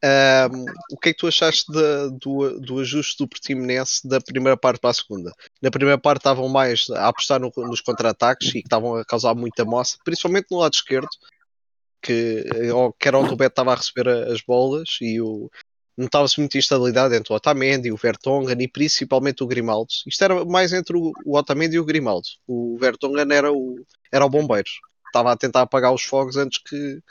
[0.03, 4.55] ahm, o que é que tu achaste da- do, do ajuste do Portimonense da primeira
[4.55, 5.33] parte para a segunda?
[5.61, 9.35] Na primeira parte estavam mais a apostar no- nos contra-ataques e que estavam a causar
[9.35, 11.09] muita moça, principalmente no lado esquerdo,
[12.01, 15.51] que, ou- que era onde o Beto estava a receber as bolas e o,
[15.97, 19.89] notava-se muita instabilidade entre o Otamendi, o Vertonghen e principalmente o Grimaldo.
[20.07, 22.27] Isto era mais entre o, Otamendi e o Grimaldo.
[22.47, 23.75] O Vertonghen era o,
[24.11, 24.69] era o bombeiro.
[25.07, 27.01] Estava a tentar apagar os fogos antes que,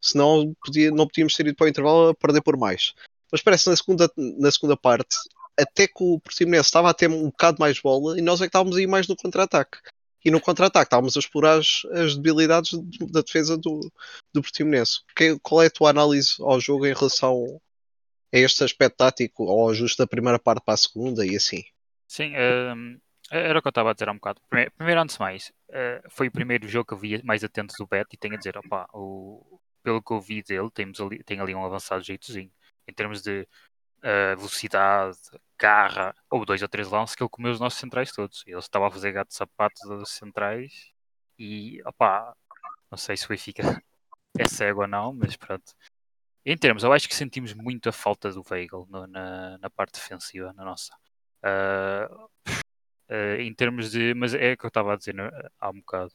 [0.00, 2.94] senão podia, não podíamos ter ido para o intervalo a perder por mais.
[3.30, 5.16] Mas parece que na segunda, na segunda parte,
[5.58, 8.48] até que o Portimonense estava a ter um bocado mais bola e nós é que
[8.48, 9.78] estávamos a ir mais no contra-ataque.
[10.24, 12.70] E no contra-ataque estávamos a explorar as, as debilidades
[13.10, 13.80] da defesa do,
[14.32, 15.00] do Portimonense.
[15.16, 17.60] Que- qual é a tua análise ao jogo em relação
[18.32, 21.62] a este aspecto tático, ao ajuste da primeira parte para a segunda e assim?
[22.06, 22.98] Sim, hum,
[23.30, 24.40] era o que eu estava a dizer há um bocado.
[24.48, 27.74] Primeiro, primeiro antes de mais, eh, foi o primeiro jogo que eu vi mais atento
[27.78, 31.22] do Bet e tenho a dizer, opá, o, pelo que eu vi dele, temos ali,
[31.24, 32.50] tem ali um avançado jeitozinho.
[32.86, 33.46] Em termos de
[34.02, 35.18] eh, velocidade,
[35.58, 38.42] garra, ou dois ou três lances que ele comeu os nossos centrais todos.
[38.46, 40.92] Ele estava a fazer gato de sapatos dos centrais
[41.38, 42.34] e, opá,
[42.90, 43.62] não sei se o Benfica
[44.38, 45.72] é cego ou não, mas pronto.
[46.44, 49.94] Em termos, eu acho que sentimos muito a falta do Weigl no- na, na parte
[50.00, 50.92] defensiva, na nossa.
[51.42, 52.08] Ah,
[53.08, 54.14] ah, em termos de.
[54.14, 56.12] Mas é o que eu estava a dizer né, há um bocado.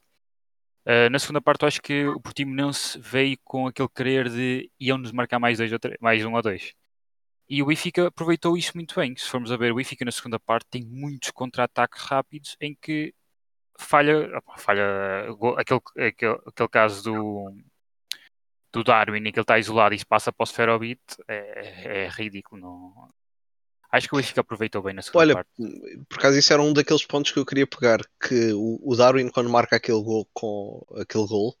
[0.86, 5.12] Ah, na segunda parte, eu acho que o Portimonense veio com aquele querer de iam-nos
[5.12, 6.74] marcar mais, dois três, mais um ou dois.
[7.48, 9.16] E o Benfica aproveitou isso muito bem.
[9.16, 13.14] Se formos a ver, o Benfica na segunda parte tem muitos contra-ataques rápidos em que
[13.78, 14.84] falha, falha
[15.58, 17.56] aquele, aquele, aquele caso do,
[18.72, 22.08] do Darwin em que ele está isolado e se passa para o Sferovit é, é
[22.08, 22.60] ridículo.
[22.60, 23.10] Não...
[23.90, 25.50] Acho que o Benfica aproveitou bem na segunda Olha, parte.
[26.08, 29.30] por acaso isso era um daqueles pontos que eu queria pegar, que o, o Darwin
[29.30, 31.56] quando marca aquele gol com aquele gol,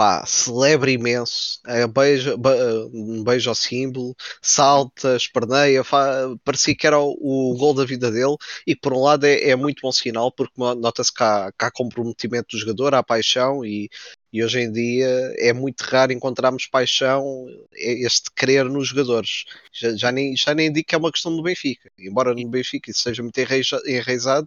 [0.00, 6.98] pá, celebra imenso, é, beija, be- beijo ao símbolo, salta, esperneia, fa- parecia que era
[6.98, 8.34] o, o gol da vida dele
[8.66, 11.70] e por um lado é, é muito bom sinal porque nota-se que há, que há
[11.70, 13.90] comprometimento do jogador, há paixão e,
[14.32, 15.06] e hoje em dia
[15.38, 19.44] é muito raro encontrarmos paixão, é este querer nos jogadores.
[19.72, 22.90] Já, já nem, já nem digo que é uma questão do Benfica, embora no Benfica
[22.90, 24.46] isso seja muito enraiza- enraizado,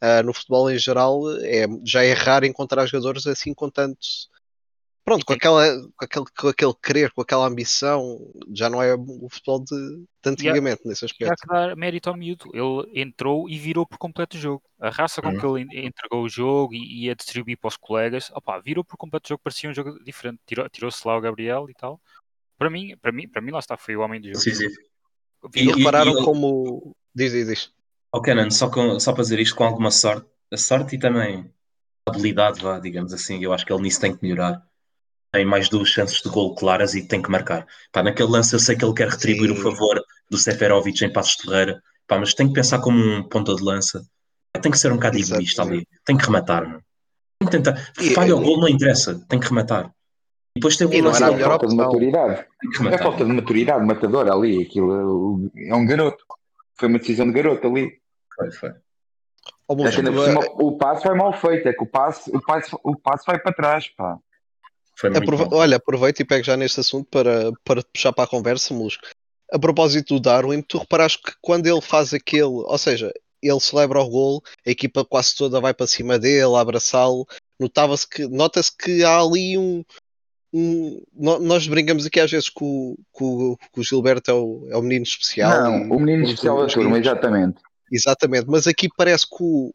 [0.00, 3.98] ah, no futebol em geral é, já é raro encontrar jogadores assim com tanto.
[5.08, 5.64] Pronto, com, aquela,
[5.96, 8.18] com, aquele, com aquele querer, com aquela ambição,
[8.54, 9.74] já não é o futebol de,
[10.22, 11.40] de antigamente nesse E há aspecto.
[11.42, 12.44] que dar mérito ao miúdo.
[12.52, 14.62] Ele entrou e virou por completo o jogo.
[14.78, 15.38] A raça com Uhum.
[15.38, 18.96] que ele en- entregou o jogo e ia distribuir para os colegas, opá, virou por
[18.98, 20.38] completo o jogo, parecia um jogo diferente.
[20.46, 21.98] Tirou- Tirou-se lá o Gabriel e tal.
[22.58, 24.38] Para mim, para mim, para mim lá está, foi o homem do jogo.
[24.44, 24.74] Decisivo.
[25.54, 26.94] E, E- repararam e- como.
[27.14, 27.72] Diz, diz, diz.
[28.12, 31.50] Ó Canan, só, com- só para dizer isto com alguma sorte, a sorte e também
[32.06, 34.67] a habilidade, vá, digamos assim, eu acho que ele nisso tem que melhorar.
[35.32, 37.66] Tem mais duas chances de gol claras e tem que marcar.
[37.92, 39.58] Pá, naquele lance eu sei que ele quer retribuir Sim.
[39.58, 43.22] o favor do Seferovic em Passos de Ferreira, pá, mas tem que pensar como um
[43.22, 44.02] ponta de lança.
[44.62, 45.34] Tem que ser um bocado Exato.
[45.34, 45.86] egoísta ali.
[46.04, 46.82] Tem que rematar, mano.
[47.40, 47.92] Tem que tentar.
[48.00, 49.24] E- Falha o gol, não interessa.
[49.28, 49.86] Tem que rematar.
[50.56, 52.46] E depois E o não lance era a da- melhor falta de maturidade.
[52.60, 54.62] tem que É falta de maturidade matadora ali.
[54.62, 56.24] Aquilo é um garoto.
[56.74, 57.90] Foi uma decisão de garoto ali.
[58.34, 58.70] Foi, foi.
[58.70, 61.68] É que ainda por cima o passo foi mal feito.
[61.68, 63.88] É que o passo, o passo, o passo vai para trás.
[63.96, 64.18] Pá.
[64.98, 65.56] Foi muito Aprove- bom.
[65.56, 69.06] Olha, aproveito e pego já neste assunto para, para te puxar para a conversa, Molusco.
[69.52, 74.00] A propósito do Darwin, tu reparaste que quando ele faz aquele, ou seja, ele celebra
[74.00, 77.26] o gol, a equipa quase toda vai para cima dele, a abraçá-lo.
[77.58, 79.82] Notava-se que, nota-se que há ali um,
[80.52, 84.66] um- Nós brincamos aqui às vezes que o, que o- que o Gilberto é o,
[84.70, 85.50] é o menino especial.
[85.62, 87.60] Não, o menino especial da turma, exatamente.
[87.90, 89.72] Exatamente, mas aqui parece que o,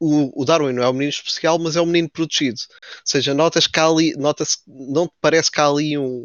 [0.00, 2.58] o, o Darwin não é um menino especial, mas é um menino protegido.
[2.70, 6.22] Ou seja, notas que há ali, nota-se, não te parece que há ali um,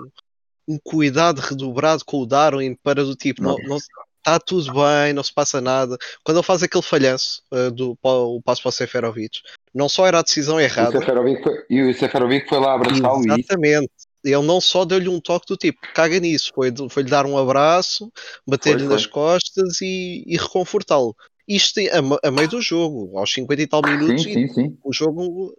[0.68, 3.78] um cuidado redobrado com o Darwin para do tipo, não, não,
[4.26, 5.98] está tudo bem, não se passa nada.
[6.24, 9.42] Quando ele faz aquele falhanço uh, do o passo para o Seferovic,
[9.74, 13.92] não só era a decisão errada, foi, e o Seferovic foi lá abraçá-lo e exatamente.
[14.24, 18.12] Ele não só deu-lhe um toque do tipo, caga nisso, foi, foi-lhe dar um abraço,
[18.48, 19.12] bater-lhe Foi, nas foi.
[19.12, 21.16] costas e, e reconfortá-lo.
[21.48, 24.54] Isto a, me- a meio do jogo, aos 50 e tal minutos, Sim, e sim,
[24.54, 24.78] sim.
[24.84, 25.56] o jogo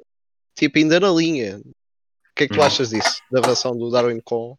[0.55, 1.59] tipo ainda na linha.
[1.59, 2.65] O que é que tu Hum.
[2.65, 3.21] achas disso?
[3.31, 4.57] Da relação do Darwin com,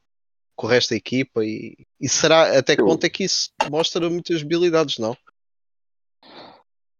[0.56, 4.10] com o resto da equipa e, e será até que ponto é que isso mostra
[4.10, 5.16] muitas habilidades, não?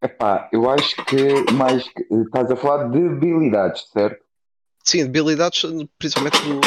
[0.04, 4.24] Epá, eu acho que mais que- estás a falar de habilidades, certo?
[4.84, 5.64] Sim, debilidades,
[5.98, 6.62] principalmente do,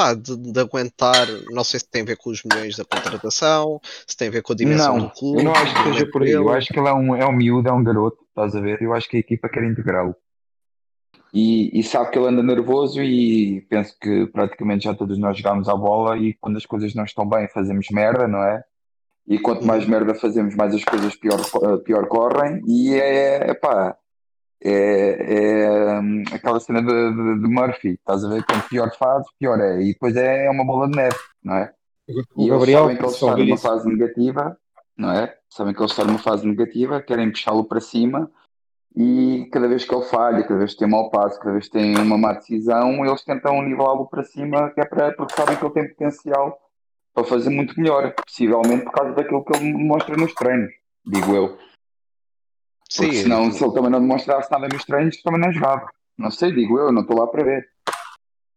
[0.00, 3.78] pá, de, de aguentar, não sei se tem a ver com os milhões da contratação,
[4.06, 5.40] se tem a ver com a dimensão Não, do clube.
[5.40, 6.30] eu não acho que do seja por aí.
[6.30, 8.80] Eu acho que ele é um, é um miúdo, é um garoto, estás a ver?
[8.80, 10.14] Eu acho que a equipa quer integrá-lo.
[11.34, 15.68] E, e sabe que ele anda nervoso e penso que praticamente já todos nós jogamos
[15.68, 18.64] à bola e quando as coisas não estão bem fazemos merda, não é?
[19.28, 19.90] E quanto mais Uhum.
[19.90, 22.62] merda fazemos, mais as coisas pior, eh, pior correm.
[22.66, 23.96] E é, epá,
[24.62, 25.34] é,
[25.94, 28.44] é hum, aquela cena de, de- de Murphy, estás a ver?
[28.44, 29.80] Quanto pior fazes, pior é.
[29.82, 31.72] E depois é uma bola de neve, não é?
[32.34, 34.56] O E eles Gabriel, sabem que ele está numa fase negativa,
[34.96, 35.34] não é?
[35.48, 38.30] Sabem que ele está numa fase negativa, querem puxá-lo para cima
[38.96, 41.72] e cada vez que ele falha, cada vez que tem mau passo, cada vez que
[41.72, 45.64] tem uma má decisão, eles tentam nivelá-lo para cima, que é para, porque sabem que
[45.64, 46.58] ele tem potencial
[47.14, 50.70] para fazer muito melhor, possivelmente por causa daquilo que ele mostra nos treinos,
[51.06, 51.58] digo eu.
[52.96, 55.86] Porque Sim, senão, se ele também não demonstrasse nada nos treinos, também não jogava.
[56.18, 57.68] Não sei, digo eu, não estou lá para ver.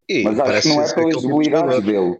[0.10, 1.82] e Mas acho que não é pelas jogador.
[1.82, 2.20] dele.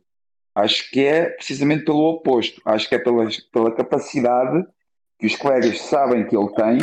[0.56, 2.62] Acho que é precisamente pelo oposto.
[2.66, 4.64] Acho que é pela, pela capacidade
[5.24, 6.78] que os colegas sabem que ele tem.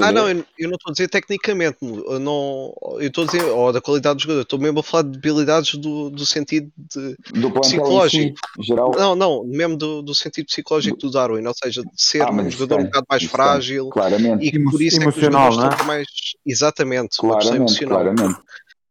[0.00, 3.42] Ah, não, eu, eu não estou a dizer tecnicamente, eu não, eu estou a dizer,
[3.44, 7.16] ou da qualidade do jogador, estou mesmo a falar de debilidades do, do sentido de,
[7.32, 8.38] Do em si, psicológico.
[8.60, 8.92] geral.
[8.94, 12.50] Não, não, mesmo do, do sentido psicológico do Darwin, ou seja, de ser Ah, um
[12.50, 15.16] jogador um tem, bocado mais tem, frágil Claramente, e que por isso é que os
[15.16, 15.84] emocional, jogadores é?
[15.84, 16.06] mais.
[16.44, 18.00] Exatamente, uma questão claramente, emocional.
[18.14, 18.40] claramente.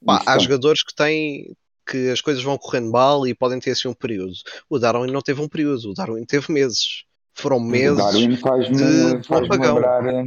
[0.07, 0.39] Há tem.
[0.39, 1.51] jogadores que têm
[1.87, 4.33] que as coisas vão correndo mal e podem ter assim um período.
[4.69, 7.06] O Darwin não teve um período, o Darwin teve meses.
[7.37, 7.97] Foram O meses.
[7.97, 10.25] Darwin faz-me de- de faz lembrar, eh,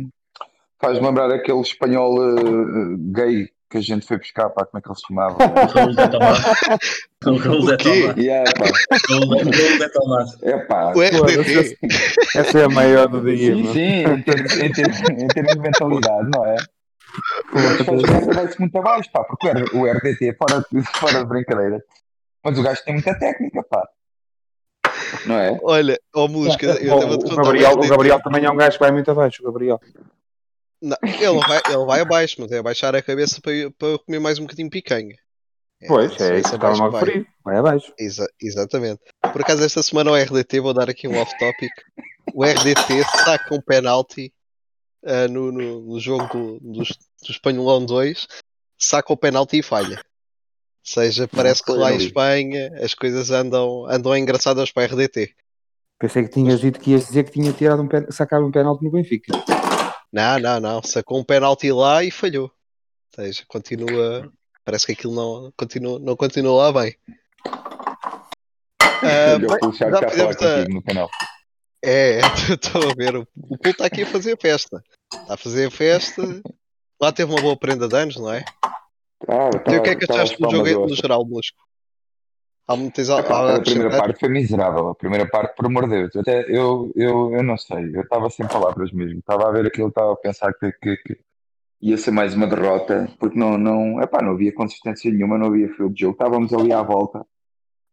[0.81, 2.43] faz lembrar aquele espanhol eh,
[3.13, 5.37] gay que a gente foi buscar, pá, como é que ele se chamava?
[5.45, 6.39] Raul Zé Tomás.
[7.27, 7.77] O Raul Zé?
[7.77, 8.17] Tomás.
[8.19, 8.65] yeah, pá.
[9.09, 10.43] Raul Zé Tomás.
[10.43, 10.93] É pá.
[10.97, 11.79] O RDT.
[12.35, 13.55] Essa é a maior do dia.
[13.55, 16.57] Sim, sim, em termos, em termos- em termos de mentalidade, não é?
[18.35, 21.83] Vai-se muito abaixo, pá, porque o RDT, fora, fora de brincadeira,
[22.45, 23.87] mas o gajo tem muita técnica, pá.
[25.27, 25.59] Não é?
[25.63, 27.89] Olha, ó música, eu vou-te o, Gabriel, o.
[27.89, 29.81] Gabriel também é um gajo que vai muito abaixo, o Gabriel.
[30.83, 34.39] Não, ele, vai, ele vai abaixo, mas é abaixar a cabeça para, para comer mais
[34.39, 35.17] um bocadinho de picanha.
[35.87, 37.27] Pois, só é isso isso que estava a referir.
[37.45, 37.93] Vai abaixo.
[37.99, 39.01] Exa- exatamente.
[39.21, 41.73] Por acaso, esta semana o RDT, vou dar aqui um off-topic.
[42.35, 44.33] O RDT saca um penalti
[45.05, 48.27] ah, no, no, no jogo do, do, do Espanholão 2,
[48.79, 50.03] saca o penalti e falha.
[50.81, 51.97] Ou seja, parece que lá em.
[51.99, 55.35] Espanha as coisas andam, andam engraçadas para o RDT.
[55.99, 58.11] Pensei que tinhas dito que ias dizer que tinha tirado um pen...
[58.11, 59.33] sacado um penalti no Benfica.
[60.11, 60.83] Não, não, não.
[60.83, 62.45] Sacou um penalti lá e falhou.
[62.47, 64.33] Ou seja, continua.
[64.65, 66.97] Parece que aquilo não continua, não continua lá bem.
[69.03, 71.09] Ah, bem, já a a- no canal.
[71.83, 73.17] É, estou a ver.
[73.17, 74.83] O o Pulo está aqui a fazer festa.
[75.13, 76.23] Está a fazer festa.
[77.01, 78.45] Lá teve uma boa prenda de anos, não é?
[79.29, 81.59] Ah, E o que é que achaste do jogo no geral, Musco?
[82.67, 84.91] Há muitas há a primeira parte foi miserável.
[84.91, 86.15] A primeira parte, por amor de Deus.
[86.15, 87.91] Eu Até, eu, eu, eu não sei.
[87.93, 89.19] Eu estava sem palavras mesmo.
[89.19, 91.19] Estava a ver aquilo, estava a pensar que, que, que
[91.83, 95.69] ia ser mais uma derrota, porque não, não, epá, não havia consistência nenhuma, não havia
[95.75, 96.13] fio de jogo.
[96.13, 97.27] Estávamos ali à volta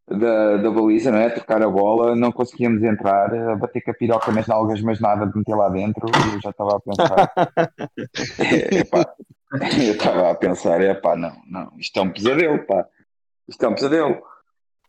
[0.08, 1.26] da, da baliza, não é?
[1.26, 5.00] A trocar a bola, não conseguíamos entrar, a bater com a piroca nas nalgas, mas
[5.00, 6.06] nada de meter lá dentro.
[6.08, 7.34] E eu já estava a pensar.
[8.72, 9.14] epá,
[9.88, 12.86] eu estava a pensar, epá, não, não, isto é um pesadelo, pá.
[13.48, 14.22] Isto é um pesadelo.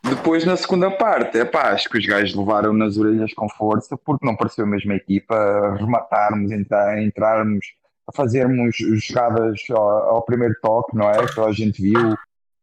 [0.03, 3.97] Depois, na segunda parte, é pá, acho que os gajos levaram nas orelhas com força,
[3.97, 7.67] porque não pareceu a mesma equipa, a rematarmos, entrar, entrarmos,
[8.07, 11.27] a fazermos jogadas ao, ao primeiro toque, não é?
[11.27, 12.17] Que a gente viu.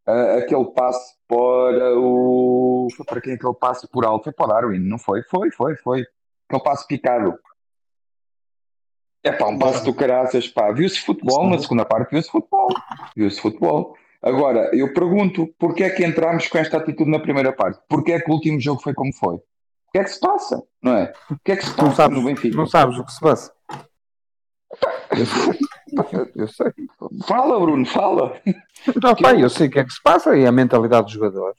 [0.07, 2.87] Ah, aquele passe para o.
[2.95, 4.25] Foi para quem aquele passe por alto?
[4.25, 5.23] Foi para o Darwin, não foi?
[5.23, 6.05] Foi, foi, foi.
[6.47, 7.37] Aquele passe picado.
[9.25, 10.71] É pá, um passe do caraças, pá.
[10.71, 12.67] Viu-se futebol na segunda parte, viu-se futebol.
[13.15, 13.95] Viu-se futebol.
[14.21, 17.79] Agora, eu pergunto, porquê é que entramos com esta atitude na primeira parte?
[17.89, 19.35] Porquê é que o último jogo foi como foi?
[19.35, 19.41] O
[19.91, 20.61] que é que se passa?
[20.81, 21.13] Não é?
[21.31, 22.55] O que é que se Não passa sabes, no Benfica?
[22.55, 23.51] não sabes o que se passa.
[25.11, 26.71] Eu, eu sei.
[27.27, 28.39] Fala, Bruno, fala.
[29.01, 31.53] Não, pá, eu sei o que é que se passa e a mentalidade do jogador.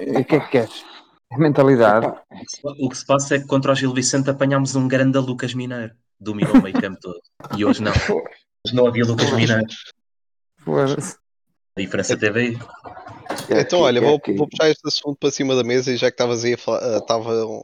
[0.00, 0.84] E o que é que queres?
[1.32, 2.12] A mentalidade.
[2.80, 5.92] O que se passa é que contra o Gil Vicente apanhámos um grande Lucas Mineiro.
[6.20, 7.20] Dominou o meio campo todo.
[7.56, 7.92] E hoje não.
[7.92, 9.28] Hoje não havia Lucas.
[10.58, 11.16] Foda-se.
[11.76, 12.58] A diferença teve aí.
[13.48, 15.96] é Então, aqui, olha, é vou, vou puxar este assunto para cima da mesa e
[15.96, 17.62] já que estavas aí a falar, estava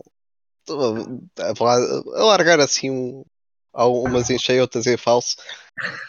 [1.38, 1.79] a, falar,
[2.14, 3.25] a largar assim um,
[3.73, 5.37] há umas em cheio, outras em falso.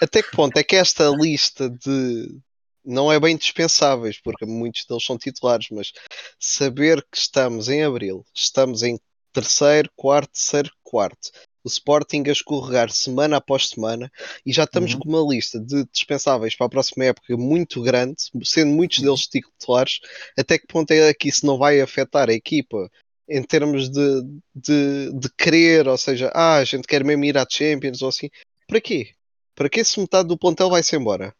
[0.02, 2.40] Até que ponto é que esta lista de
[2.84, 5.92] não é bem dispensáveis, porque muitos deles são titulares, mas
[6.40, 8.98] saber que estamos em abril, estamos em
[9.34, 11.32] terceiro, quarto, terceiro, quarto.
[11.68, 14.10] O Sporting a escorregar semana após semana
[14.46, 15.00] e já estamos Uhum.
[15.02, 20.00] com uma lista de dispensáveis para a próxima época muito grande, sendo muitos deles titulares.
[20.40, 22.90] Até que ponto é que isso não vai afetar a equipa
[23.28, 24.22] em termos de,
[24.56, 28.30] de, de querer, ou seja, ah, a gente quer mesmo ir à Champions ou assim.
[28.66, 29.12] Para quê?
[29.54, 31.36] Para que se metade do plantel vai-se embora?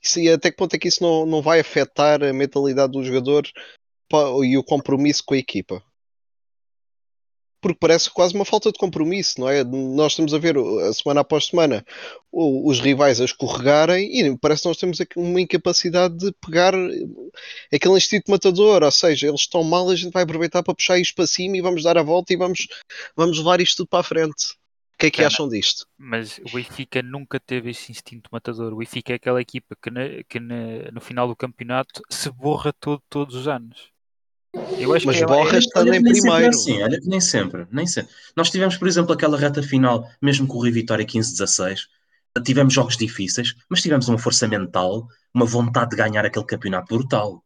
[0.00, 3.02] Isso, e até que ponto é que isso não, não vai afetar a mentalidade do
[3.02, 3.48] jogador
[4.44, 5.82] e o compromisso com a equipa?
[7.64, 9.64] Porque parece quase uma falta de compromisso, não é?
[9.64, 11.82] Nós estamos a ver a semana após semana
[12.30, 16.74] os rivais a escorregarem e parece que nós temos aqui uma incapacidade de pegar
[17.72, 21.14] aquele instinto matador, ou seja, eles estão mal, a gente vai aproveitar para puxar isto
[21.14, 22.68] para cima e vamos dar a volta e vamos,
[23.16, 24.52] vamos levar isto tudo para a frente.
[24.92, 25.86] O que é que acham disto?
[25.96, 28.74] Mas o Benfica nunca teve esse instinto matador.
[28.74, 32.74] O Benfica é aquela equipa que, na- que na- no final do campeonato se borra
[32.78, 33.93] todo, todos os anos.
[34.78, 36.48] Eu acho Mas que é, borra estando Olha em sempre é primeiro.
[36.48, 38.12] assim, olha que nem sempre, nem sempre.
[38.36, 41.80] Nós tivemos, por exemplo, aquela reta final, mesmo com o Rio Vitória 15-16,
[42.44, 47.42] tivemos jogos difíceis, mas tivemos uma força mental, uma vontade de ganhar aquele campeonato brutal.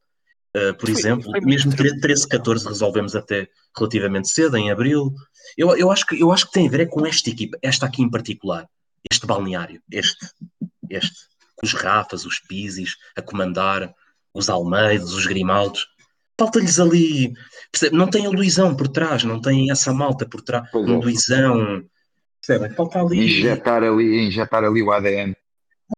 [0.57, 2.01] Uh, por Foi- exemplo, foi mesmo tranquilo.
[2.01, 5.15] 13-14 resolvemos até relativamente cedo, em abril.
[5.57, 7.87] Eu, eu, acho que, eu acho que tem a ver é com esta equipa, esta
[7.87, 8.67] aqui em particular,
[9.11, 10.27] este balneário, este,
[10.91, 11.15] este,
[11.63, 13.93] os Rafas, os Pisis a comandar,
[14.33, 15.87] os Almeidos, os Grimaldos.
[16.39, 17.33] Falta-lhes ali,
[17.73, 17.97] percebe?
[17.97, 21.05] não tem a Luizão por trás, não tem essa malta por trás, Pois um é.
[21.05, 21.85] Luizão,
[22.47, 22.75] percebe?
[22.75, 25.35] Falta ali Injetar ali, injetar ali o ADN.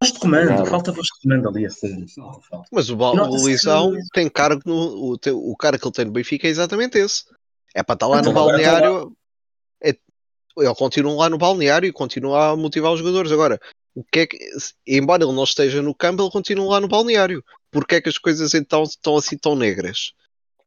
[0.01, 0.67] voz de comando, Claro.
[0.67, 1.71] falta voz de comando ali a.
[2.73, 5.11] Mas o, o Luizão que- tem cargo no.
[5.11, 7.25] O, te- o cara que ele tem no Benfica é exatamente esse.
[7.75, 9.13] É para estar lá no Então, está balneário.
[9.83, 9.91] É,
[10.59, 13.31] ele continua lá no balneário e continua a motivar os jogadores.
[13.31, 13.61] Agora,
[13.95, 14.39] o que é que.
[14.87, 17.45] Embora ele não esteja no campo, ele continua lá no balneário.
[17.71, 20.13] Porquê é que as coisas então estão assim tão negras?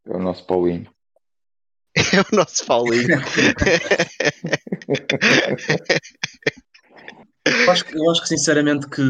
[0.06, 0.90] É o nosso Paulinho.
[1.96, 3.08] É o nosso Paulinho.
[7.46, 9.02] Eu acho, que- eu acho que sinceramente que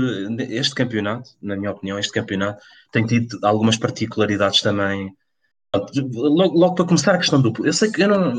[0.50, 5.14] este campeonato, na minha opinião, este campeonato tem tido algumas particularidades também.
[6.14, 8.34] Logo, logo para começar a questão do eu sei que eu não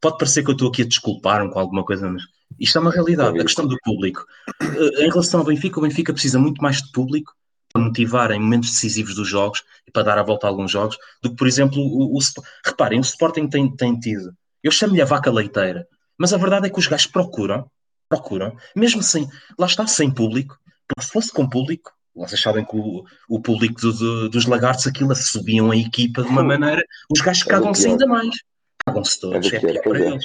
[0.00, 2.22] pode parecer que eu estou aqui a desculpar-me com alguma coisa, mas
[2.58, 4.24] isto é uma realidade, a questão do público.
[4.62, 7.32] Eh, Em relação ao Benfica, o Benfica precisa muito mais de público
[7.72, 10.96] para motivar em momentos decisivos dos jogos e para dar a volta a alguns jogos
[11.22, 12.18] do que, por exemplo, o, o
[12.64, 15.86] reparem, o Sporting tem, tem tido, eu chamo-lhe a vaca leiteira,
[16.18, 17.70] mas a verdade é que os gajos procuram,
[18.08, 19.28] procuram, mesmo sem,
[19.58, 23.80] lá está, sem público, porque se fosse com público, vocês sabem que o, o público
[23.80, 27.82] do- do- dos lagartos aquilo subiam a equipa de uma maneira, os gajos É cagam-se
[27.84, 27.92] pior.
[27.92, 28.34] ainda mais,
[28.84, 30.08] cagam-se todos, É do é pior, para é.
[30.08, 30.24] eles.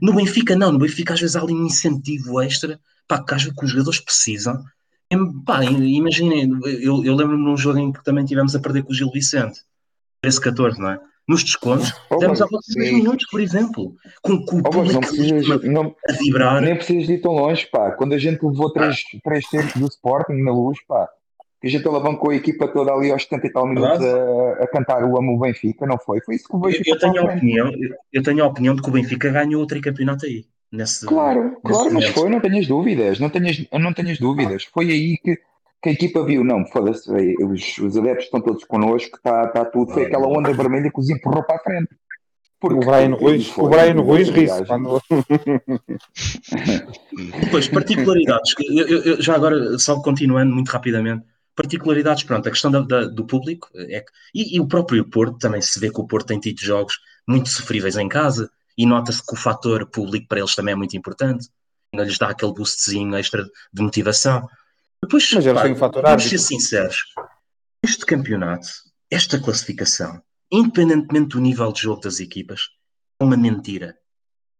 [0.00, 3.42] No Benfica não, no Benfica às vezes há ali um incentivo extra, pá, que às
[3.42, 4.64] vezes que os jogadores precisam.
[5.10, 9.10] Imaginem, eu, eu lembro-me num jogo em que também tivemos a perder com o Gil
[9.10, 9.60] Vicente,
[10.24, 11.00] 13-14, não é?
[11.26, 12.96] Nos descontos, Oh, demos a volta de 10 sim.
[12.96, 16.60] minutos, por exemplo, com, com o Oh, não precisas, não, a vibrar.
[16.60, 17.92] nem precisas de ir tão longe, pá.
[17.92, 21.08] Quando a gente levou três, três tempos do Sporting na luz, pá,
[21.60, 24.66] que a gente alavancou a equipa toda ali aos 70 e tal minutos a, a
[24.66, 26.20] cantar o Amo Benfica, não foi?
[26.20, 28.82] Foi isso que o Eu, eu tenho a opinião, eu, eu tenho a opinião de
[28.82, 30.44] que o Benfica ganhou o tricampeonato aí.
[30.76, 32.12] Nesse, Claro, claro, mas momento.
[32.14, 34.64] foi, não tenhas dúvidas, não tenhas, não tenhas dúvidas.
[34.64, 35.36] Foi aí que,
[35.80, 37.08] que a equipa viu, não, foda-se,
[37.44, 41.08] os, os adeptos estão todos connosco, está tá tudo, foi aquela onda vermelha que os
[41.10, 41.88] empurrou para a frente.
[42.62, 45.00] O Brian Ruiz, o Brian Ruiz ri-se quando.
[47.40, 48.54] Depois, particularidades.
[48.58, 51.24] eu- eu- eu- já agora, só continuando muito rapidamente.
[51.54, 55.38] Particularidades, pronto, a questão da- da- do público é que, e, e o próprio Porto
[55.38, 56.98] também se vê que o Porto tem tido jogos
[57.28, 60.96] muito sofríveis em casa e nota-se que o fator público para eles também é muito
[60.96, 61.48] importante,
[61.92, 64.48] ainda lhes dá aquele boostzinho extra de motivação.
[65.02, 67.04] Depois, Mas eles pá, têm um fator vamos ser sinceros,
[67.82, 68.68] este campeonato,
[69.10, 72.70] esta classificação, independentemente do nível de jogo das equipas,
[73.20, 73.96] é uma mentira.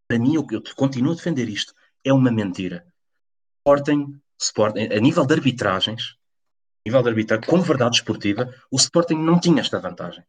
[0.07, 2.85] Para mim, eu, eu continuo a defender isto, é uma mentira.
[3.59, 6.15] Sporting, Sporting, a nível de arbitragens,
[6.85, 10.23] a nível de arbitragem, com verdade esportiva, o Sporting não tinha esta vantagem.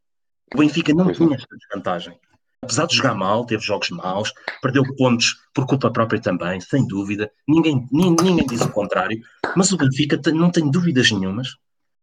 [0.54, 1.26] O Benfica não Pois não.
[1.26, 2.18] tinha esta desvantagem.
[2.62, 4.32] Apesar de jogar mal, teve jogos maus,
[4.62, 7.30] perdeu pontos por culpa própria também, sem dúvida.
[7.46, 9.20] Ninguém, ninguém, diz o contrário.
[9.56, 11.48] Mas o Benfica não tem dúvidas nenhumas.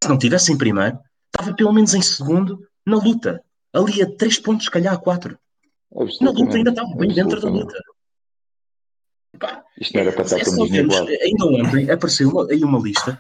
[0.04, 1.00] Se não tivesse em primeiro,
[1.34, 3.42] estava pelo menos em segundo na luta.
[3.74, 5.38] Ali a três pontos, se calhar a quatro.
[6.22, 7.76] Na luta ainda estava bem dentro da luta.
[9.40, 11.10] Pá, Isto não era para estar é vermos, Plus.
[11.22, 13.20] ainda ontem apareceu uma- aí uma lista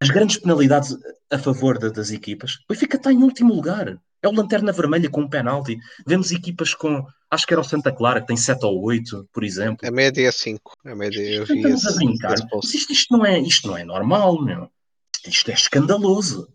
[0.00, 0.96] das grandes penalidades
[1.30, 2.54] a favor da- das equipas.
[2.68, 3.98] O Benfica está em último lugar.
[4.22, 5.76] É o Lanterna Vermelha com um penalti.
[6.06, 9.42] Vemos equipas com, acho que era o Santa Clara, que tem 7 ou 8, por
[9.42, 9.86] exemplo.
[9.86, 10.76] A média é 5.
[10.84, 12.48] A média eu vi Estamos a esse, brincar.
[12.48, 12.66] post.
[12.66, 14.70] Mas isto, isto não é, isto não é normal, meu.
[15.16, 16.48] Isto, isto é escandaloso.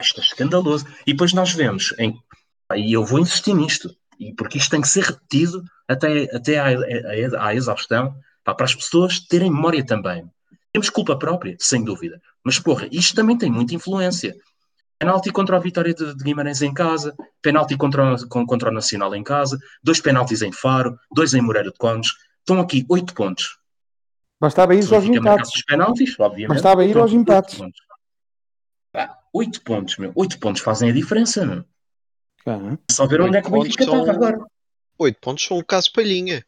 [0.00, 0.86] Isto é escandaloso.
[1.06, 2.18] E depois nós vemos, em,
[2.74, 6.68] e eu vou insistir nisto, e porque isto tem que ser repetido até, até à,
[6.68, 10.24] à, à exaustão, pá, para as pessoas terem memória também.
[10.72, 12.20] Temos culpa própria, sem dúvida.
[12.44, 14.34] Mas, porra, isto também tem muita influência.
[15.00, 19.24] Penalti contra a Vitória de, de Guimarães em casa, penalti contra, contra o Nacional em
[19.24, 22.10] casa, dois penaltis em Faro, dois em Moreira de Condes.
[22.40, 23.58] Estão aqui oito pontos.
[24.38, 25.50] Bastava ir aos empates.
[25.54, 26.54] os penaltis, obviamente.
[26.54, 27.54] Bastava ir aos aqui oito empates.
[27.54, 27.80] pontos.
[29.32, 30.12] Oito pontos, meu.
[30.14, 31.64] Oito pontos fazem a diferença, meu.
[32.46, 34.46] É só ver onde é que o Oito Benfica pontos estava são- agora.
[34.98, 36.44] 8 pontos são o caso Palhinha.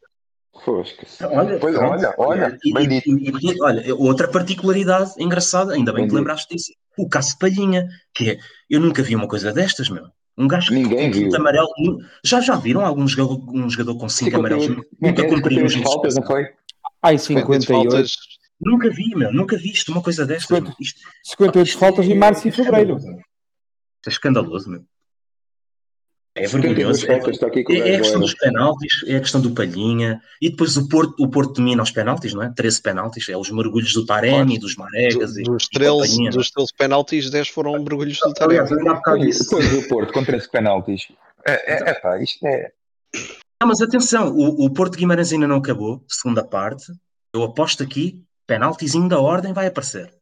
[0.65, 1.25] Fosca-se.
[1.25, 1.93] Olha, Pois, pronto.
[1.93, 3.09] olha, olha, E- bem e- dito.
[3.11, 6.17] e- e- olha, outra particularidade engraçada, ainda bem Bem que dito.
[6.19, 8.39] lembraste disso, o caso de Palhinha, que é,
[8.71, 10.05] eu nunca vi uma coisa destas, meu.
[10.39, 11.37] Um gajo Ninguém com viu.
[11.37, 11.69] amarelo,
[12.25, 14.65] já já viram algum jogador, um jogador com cinco amarelos?
[14.67, 16.49] 58, como que Nunca cumpriu os 58 faltas, não foi?
[17.03, 17.91] Ai, 58 58.
[17.91, 18.13] faltas.
[18.61, 20.47] Nunca vi, meu, nunca vi isto, uma coisa destas.
[20.47, 20.77] Cinquenta- meu.
[20.81, 22.97] Isto, 58 isto faltas em março e é fevereiro.
[24.07, 24.85] é escandaloso, meu.
[26.35, 27.47] É 72 vergonhoso.
[27.69, 31.15] É, é, a questão dos penaltis, é a questão do Palhinha, e depois o Porto,
[31.23, 32.51] o Porto domina os penaltis, não é?
[32.51, 36.19] 13 penaltis, é os mergulhos do Taremi, dos Maregas Do- e, dos e 13, companhia,
[36.19, 36.31] não é?
[36.31, 38.61] dos 13 penaltis, 10 foram mergulhos do Taremi.
[38.61, 39.45] Aliás, ainda há bocado disse.
[39.45, 41.09] depois do Porto, com 13 penaltis.
[41.47, 42.73] É, é, é pá, isto é.
[43.61, 46.87] Não, mas atenção, o, o Porto de Guimarães ainda não acabou, segunda parte.
[47.35, 50.15] Eu aposto aqui, penaltizinho da ordem vai aparecer.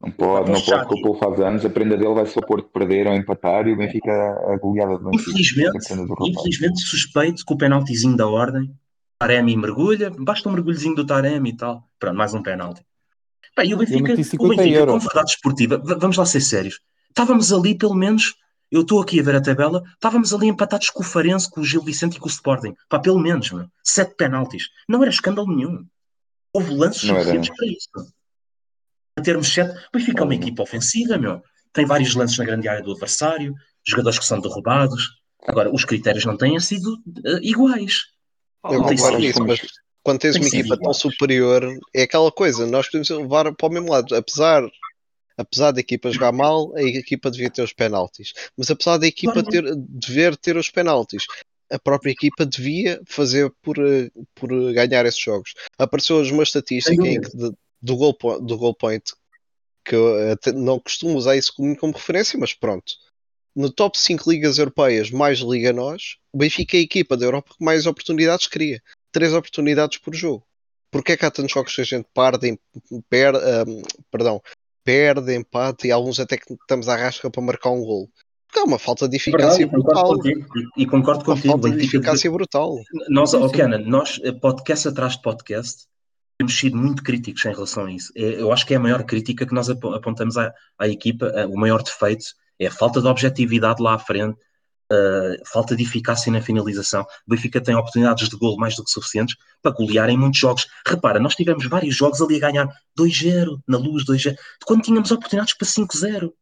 [0.00, 1.64] Não pode, não pode, que o Paulo faz anos.
[1.64, 4.96] A prenda dele vai ser o Porto perder ou empatar e o Benfica a goleada
[4.96, 5.30] do Benfica.
[5.30, 8.72] Infelizmente, é infelizmente suspeito que o penaltizinho da ordem,
[9.18, 11.82] Taremi mergulha, basta um mergulhozinho do Taremi e tal.
[11.98, 12.86] Pronto, mais um penalti.
[13.56, 16.80] Pá, e o Benfica, o 50 Benfica com verdade esportiva, vamos lá ser sérios.
[17.08, 18.36] Estávamos ali, pelo menos,
[18.70, 21.64] eu estou aqui a ver a tabela, estávamos ali empatados com o Farense, com o
[21.64, 22.74] Gil Vicente e com o Sporting.
[22.88, 23.66] Pá, pelo menos, meu.
[23.82, 24.68] Sete penaltis.
[24.88, 25.84] Não era escândalo nenhum.
[26.52, 27.88] Houve lances suficientes para isso.
[29.22, 31.42] Termos sete, o Benfica é uma equipa ofensiva, meu.
[31.72, 33.54] Tem vários lances na grande área do adversário,
[33.86, 35.02] jogadores que são derrubados.
[35.46, 38.02] Agora, os critérios não têm sido eh, iguais.
[38.70, 39.60] Eu concordo nisso, mas
[40.02, 40.96] quando tens Tem uma equipa tão iguais.
[40.96, 44.14] superior, é aquela coisa, nós podemos levar para o mesmo lado.
[44.14, 44.62] Apesar,
[45.36, 48.32] apesar da equipa jogar mal, a equipa devia ter os penaltis.
[48.56, 49.48] Mas apesar da equipa Claro.
[49.48, 51.24] ter, dever ter os penaltis,
[51.70, 55.52] a própria equipa devia fazer por, eh, por ganhar esses jogos.
[55.78, 59.04] Apareceu hoje uma estatística em que de- do, goal, do goal point,
[59.84, 62.92] que eu até não costumo usar isso como, como referência, mas pronto.
[63.54, 67.54] No top 5 ligas europeias, mais liga nós, o Benfica é a equipa da Europa
[67.58, 68.80] que mais oportunidades cria.
[69.10, 70.44] Três oportunidades por jogo.
[70.90, 72.58] Porquê é que há tantos jogos que a gente perde,
[73.08, 74.40] per, ahm, perdão,
[74.84, 78.08] perde, empate e alguns até que estamos à rasca para marcar um gol?
[78.46, 80.16] Porque há uma falta de É verdade, eficácia e concordo brutal.
[80.16, 80.70] contigo.
[80.76, 81.52] E, concordo Uma contigo.
[81.52, 82.80] falta de eficácia brutal.
[83.10, 83.32] Nós,
[83.84, 85.84] nós, eh, podcast atrás de podcast,
[86.38, 88.12] temos sido muito críticos em relação a isso.
[88.16, 91.26] É- Eu acho que é a maior crítica que nós apo- apontamos à, à equipa,
[91.34, 92.24] eh, o maior defeito
[92.58, 94.38] é a falta de objetividade lá à frente,
[94.90, 97.02] eh, falta de eficácia na finalização.
[97.26, 100.66] O Benfica tem oportunidades de gol mais do que suficientes para golear em muitos jogos.
[100.86, 105.54] Repara, nós tivemos vários jogos ali a ganhar 2-0, na luz 2-0, quando tínhamos oportunidades
[105.54, 106.32] para 5-0,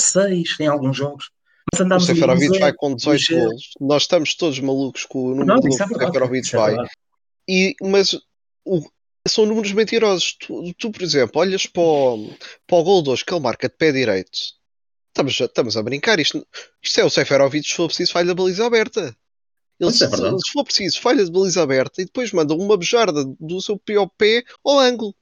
[0.00, 1.30] 6 em alguns jogos.
[1.72, 3.40] Mas O andámos ali Seferovic 1-0, vai com 18 2-0.
[3.40, 3.62] golos.
[3.80, 5.88] Nós estamos todos malucos com o número Não, que isso é o.
[5.88, 6.76] Seferovic é vai.
[7.48, 8.12] E, mas
[8.64, 8.86] o-
[9.28, 10.34] são números mentirosos.
[10.38, 12.30] Tu, tu, por exemplo, olhas para o,
[12.66, 14.30] para o gol de hoje que ele marca de pé direito.
[15.08, 16.18] Estamos, a- estamos a brincar.
[16.20, 16.46] Isto,
[16.82, 19.16] isto é o Seferovic se for preciso falha de baliza aberta.
[19.78, 20.36] Ele, Isso é se, verdade.
[20.46, 24.08] se for preciso falha de baliza aberta e depois manda uma bejarda do seu pior
[24.18, 25.14] pé ao ângulo.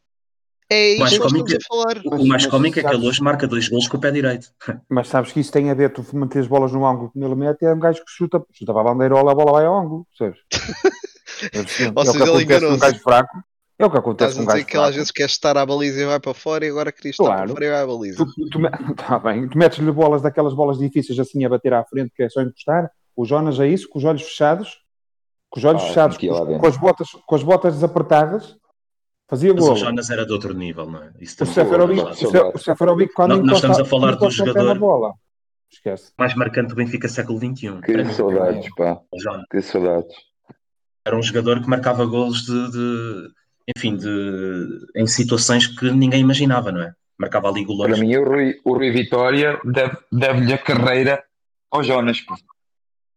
[0.70, 1.98] É Mais isto que nós estamos a falar.
[2.06, 4.50] O Mas- mais cómico é que ele hoje marca dois gols com o pé direito.
[4.88, 7.34] Mas sabes que isso tem a ver, tu manter as bolas no ângulo que ele
[7.34, 10.06] mete, é um gajo que chuta, chuta para a bandeirola, a bola vai ao ângulo,
[10.16, 10.40] percebes?
[11.52, 12.78] É o que seja, ele com um enganou-se.
[12.80, 13.38] gajo fraco.
[13.78, 15.24] É o que acontece Estás com a um dizer gajo que ele às vezes quer
[15.26, 17.40] estar à baliza e vai para fora e agora queria estar Claro.
[17.40, 18.24] para fora e vai à baliza.
[18.24, 18.58] Tu, tu,
[18.96, 22.28] tá bem, tu metes-lhe bolas daquelas bolas difíceis assim a bater à frente, que é
[22.28, 22.90] só encostar.
[23.16, 24.78] O Jonas é isso, com os olhos fechados,
[25.50, 28.56] com os olhos Ah, fechados, com, com as botas, com as botas desapertadas,
[29.28, 29.76] fazia Mas o.
[29.76, 31.10] Jonas era de outro nível, não é?
[31.20, 32.58] Isso O Seferovic, é.
[32.58, 35.08] Seferovic- quando Nós- nós encosta, estamos a falar do jogador- bola.
[35.10, 35.14] O
[35.72, 36.12] esquece.
[36.16, 37.80] mais marcante do Benfica século XXI.
[37.82, 39.00] Que saudades, pá.
[39.50, 40.14] Que saudades.
[41.04, 43.28] Era um jogador que marcava golos de, de-
[43.76, 46.92] enfim, de, em situações que ninguém imaginava, não é?
[47.18, 47.98] Marcava ali Para golões.
[48.00, 51.22] mim, o Rui, o Rui Vitória deve- deve-lhe a carreira
[51.70, 52.20] ao Jonas.
[52.20, 52.34] pá.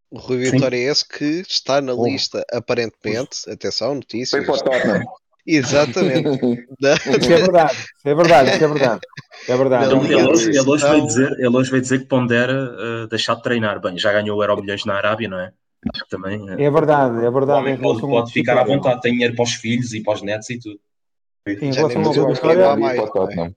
[0.09, 2.05] O Rui Vitória é esse que está na Oh.
[2.05, 4.45] lista, aparentemente, atenção, Foi notícias.
[4.45, 5.03] para o Tottenham.
[5.45, 6.67] Exatamente.
[6.79, 9.01] Da- Isso é verdade, isso é verdade, isso é verdade.
[9.47, 9.85] É verdade.
[9.85, 13.07] Então, ele, hoje, ele, hoje Então- veio dizer, ele hoje veio dizer que pondera eh,
[13.09, 13.79] deixar de treinar.
[13.81, 15.51] Bem, já ganhou o Euro Milhões na Arábia, não é?
[16.09, 16.49] Também.
[16.49, 17.59] eh, É verdade, é o verdade.
[17.59, 20.21] homem Em pode, pode ficar à vontade, tem dinheiro para os filhos e para os
[20.21, 20.79] netos e tudo.
[21.47, 23.53] Em relação ao lembro Vitória, o é?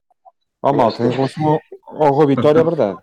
[0.62, 2.98] Ó malta, em relação ao, Rui Vitória, é verdade.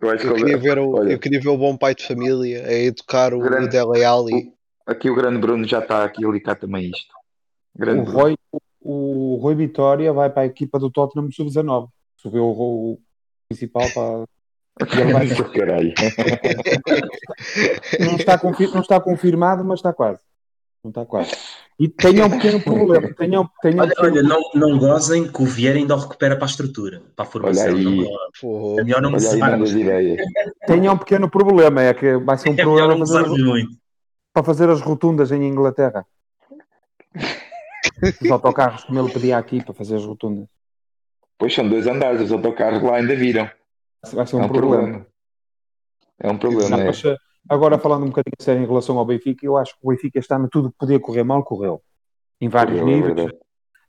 [0.00, 2.04] Eu acho que Eu queria, ver o, olha, eu queria ver o bom pai de
[2.04, 4.52] família a educar o, Grande- o Dele Alli.
[4.86, 7.14] aqui o grande Bruno já está aqui a ligar também isto.
[7.76, 8.18] Grande O Bruno.
[8.20, 8.36] Rui,
[8.80, 11.88] o Rui Vitória vai para a equipa do Tottenham sub-19.
[12.16, 12.98] Subiu o, o
[13.48, 14.24] principal para.
[14.80, 15.94] Vai- Caralho.
[18.00, 20.20] não, está confi- não está confirmado, mas está quase.
[20.82, 21.32] Não está quase.
[21.78, 23.12] E tenha um pequeno problema.
[23.14, 25.98] Tenha, um- tenha um Olha, pequeno olha, não, não gozem que o Vieira ainda o
[25.98, 27.64] recupera para a estrutura, para a formação.
[27.72, 28.08] Olha aí.
[28.42, 29.40] Não É melhor não Olha aí, gozarmos.
[29.40, 30.20] mandas ideias.
[30.66, 33.76] Tenha um pequeno problema, é que vai ser um É problema fazer, muito.
[34.32, 36.04] para fazer as rotundas em Inglaterra.
[38.22, 40.46] Os autocarros, como ele pedia aqui para fazer as rotundas.
[41.38, 43.48] Pois são dois andares, os autocarros lá ainda viram.
[44.12, 44.76] Vai ser É um, um problema.
[44.82, 45.06] problema.
[46.20, 46.80] É um problema.
[46.80, 46.84] É.
[46.86, 47.16] mas, eh,
[47.48, 50.38] agora falando um bocadinho sério em relação ao Benfica, eu acho que o Benfica está
[50.38, 51.82] no tudo que podia correr mal, correu.
[52.40, 53.14] Em vários Correu, é níveis.
[53.16, 53.38] verdade.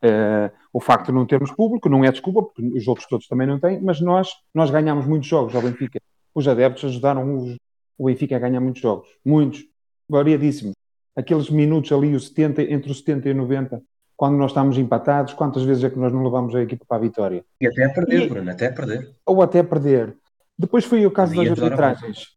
[0.01, 3.47] Eh, o facto de não termos público não é desculpa, porque os outros todos também
[3.47, 5.99] não têm, mas nós, nós ganhámos muitos jogos ao Benfica.
[6.34, 7.57] Os adeptos ajudaram os-
[7.97, 9.07] o Benfica a ganhar muitos jogos.
[9.24, 9.63] Muitos.
[10.07, 10.74] Variadíssimos.
[11.16, 13.82] Aqueles minutos ali, os 70, entre os 70 e 90,
[14.16, 16.99] quando nós estamos empatados, quantas vezes é que nós não levamos a equipa para a
[17.01, 17.43] vitória?
[17.59, 19.16] E até a perder, E- Bruno, até a perder.
[19.26, 20.16] ou até perder.
[20.57, 22.28] Depois foi o caso das a arbitragens,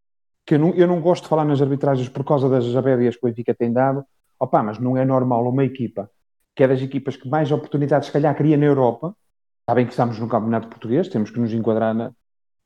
[0.45, 3.25] que eu não, eu não gosto de falar nas arbitragens por causa das abébias que
[3.25, 4.03] o Benfica tem dado.
[4.37, 6.09] Opa, mas não é normal uma equipa,
[6.55, 9.15] que é das equipas que mais oportunidades se calhar cria na Europa,
[9.61, 12.11] está bem que estamos no Campeonato Português, temos que nos enquadrar na...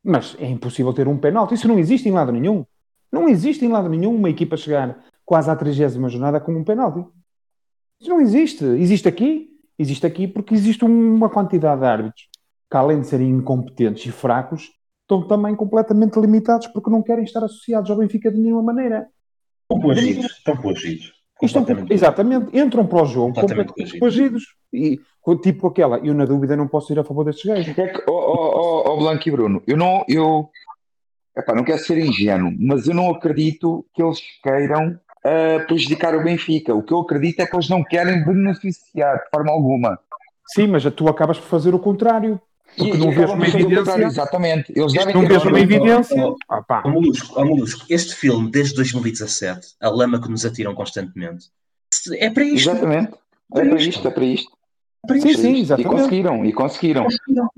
[0.04, 2.66] Mas é impossível ter um penalti, isso não existe em lado nenhum.
[3.12, 7.06] Não existe em lado nenhum uma equipa chegar quase à 30 jornada com um penalti.
[8.04, 8.66] Isso não existe.
[8.66, 9.50] Existe aqui,
[9.80, 12.28] existe aqui porque existe uma quantidade de árbitros
[12.70, 14.72] que além de serem incompetentes e fracos,
[15.04, 19.08] estão também completamente limitados porque não querem estar associados ao Benfica de nenhuma maneira.
[19.62, 21.14] Estão coagidos, estão coagidos.
[21.42, 24.44] Estão, exatamente, entram para o jogo Completamente coagidos.
[24.74, 25.00] E
[25.42, 27.78] tipo aquela, eu na dúvida não posso ir a favor destes gajos.
[27.78, 30.50] É que, ó, ó, ó, Blanco e Bruno, eu não, eu,
[31.38, 36.24] epá, não quero ser ingênuo, mas eu não acredito que eles queiram ah, prejudicar o
[36.24, 36.74] Benfica.
[36.74, 40.00] O que eu acredito é que eles não querem beneficiar de forma alguma.
[40.54, 42.40] Sim, mas tu acabas por fazer o contrário.
[42.78, 44.04] Porque não vês uma evidência.
[44.04, 44.74] Exatamente.
[44.76, 46.34] Eles devem Não ter vês uma evidência.
[46.50, 46.82] Ah, pá.
[46.86, 51.46] Ó Molusco, ó Molusco, este filme, desde 2017, a lama que nos atiram constantemente,
[52.14, 52.72] é para isto.
[52.72, 53.14] Exatamente.
[53.56, 54.52] É para isto, é para isto.
[55.04, 55.42] É para Sim, isto.
[55.42, 55.96] sim, E exatamente.
[55.96, 57.04] conseguiram, e conseguiram.
[57.04, 57.06] E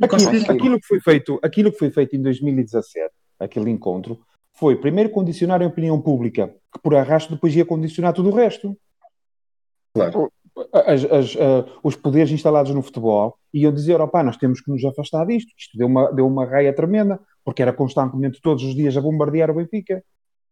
[0.03, 0.55] Aquilo, conseguiram.
[0.55, 3.09] aquilo que foi feito, aquilo que foi feito em 2017,
[3.39, 4.20] aquele encontro,
[4.58, 8.78] foi primeiro condicionar a opinião pública, que por arrasto depois ia condicionar tudo o resto.
[9.93, 10.32] Claro.
[10.74, 14.84] As- as, ah, os poderes instalados no futebol iam dizer, opá, nós temos que nos
[14.86, 15.51] afastar disto.
[15.58, 19.51] Isto deu uma, deu uma raia tremenda, porque era constantemente todos os dias a bombardear
[19.51, 20.01] o Benfica.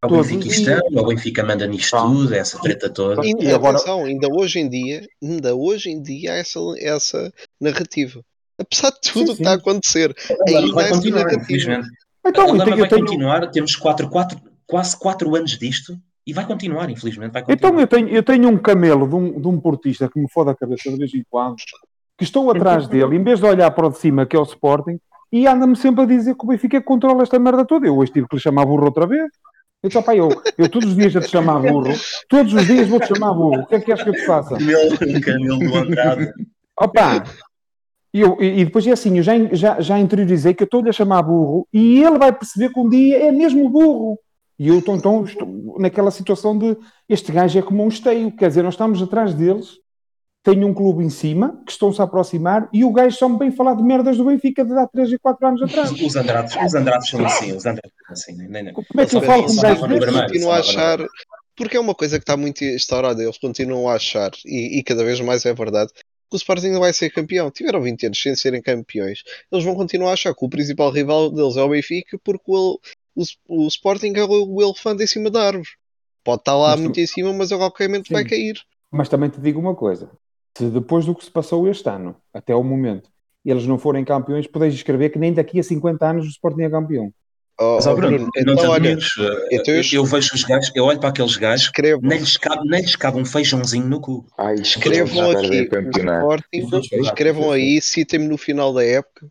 [0.04, 3.26] O Todos Benfica os estão, o Benfica manda nisto tudo, essa treta toda.
[3.26, 7.34] E, E agora- atenção, ainda hoje em dia, ainda hoje em dia há essa, essa
[7.62, 8.22] narrativa.
[8.60, 10.14] Apesar de tudo Sim, o que está a acontecer,
[10.46, 11.82] ainda há essa narrativa.
[12.26, 16.46] Então, a eu vai tenho- continuar, temos quatro, quatro, quase quatro anos disto e vai
[16.46, 17.32] continuar, infelizmente.
[17.34, 17.70] Vai continuar.
[17.72, 20.50] então eu, tenho, eu tenho um camelo de um, de um portista que me fode
[20.52, 21.56] a cabeça de vez em quando,
[22.18, 24.44] que estou atrás dele, em vez de olhar para o de cima, que é o
[24.44, 25.00] Sporting,
[25.32, 27.88] e anda-me sempre a dizer que o Benfica controla esta merda toda.
[27.88, 29.30] Eu hoje tive que lhe chamar burro outra vez.
[29.84, 31.92] Disse, "Opá, eu, eu todos os dias já te chamar burro,
[32.30, 33.64] todos os dias vou-te chamar burro.
[33.64, 34.58] O que é que queres que eu te faça?
[34.58, 36.32] Camelo, Camelo do Andrade.
[36.80, 37.24] Opa!
[38.14, 40.94] E, eu- e- depois é assim, eu já, já, já interiorizei que eu estou-lhe a
[40.94, 44.20] chamar burro e ele vai perceber que um dia é mesmo burro.
[44.60, 46.78] E eu então, então estou naquela situação de
[47.10, 49.80] este gajo é como um esteio, quer dizer, nós estamos atrás deles,
[50.44, 53.50] tem um clube em cima, que estão-se a aproximar, e o gajo só me vem
[53.52, 55.92] falar de merdas do Benfica de há 3 e 4 anos atrás.
[55.92, 58.48] Os Andrades, os Andrades são assim, os Andrades são assim.
[58.48, 58.74] Nem, nem.
[58.74, 60.40] Como é que eu falo com um gajo desse?
[60.42, 61.00] só a achar,
[61.56, 65.04] porque é uma coisa que está muito instaurada, eles continuam a achar, e, e cada
[65.04, 65.92] vez mais é verdade,
[66.34, 67.52] que o Sporting não vai ser campeão.
[67.52, 71.30] Tiveram 20 anos sem serem campeões, eles vão continuar a achar que o principal rival
[71.30, 72.80] deles é o Benfica, porque o,
[73.16, 75.70] o, o Sporting é o, o elefante em cima da árvore.
[76.24, 78.14] Pode estar lá Mas tu- muito em cima, mas a qualquer momento Sim.
[78.14, 78.60] vai cair.
[78.90, 80.10] Mas também te digo uma coisa:
[80.58, 83.10] se depois do que se passou este ano, até o momento,
[83.46, 86.70] eles não forem campeões, podeis escrever que nem daqui a 50 anos o Sporting é
[86.70, 87.14] campeão.
[87.64, 88.98] Oh, Mas, oh, Bruno, Bruno, não então te olha,
[89.52, 92.68] então eu, eu- vejo os gajos, eu olho para aqueles gajos, escrevam, nem lhes cabe,
[92.68, 94.26] nem lhes cabe um feijãozinho no cu.
[94.38, 95.90] Ai, escrevam aqui o.
[95.92, 96.70] Sporting,
[97.02, 99.28] escrevam aí, citem-me no final da época,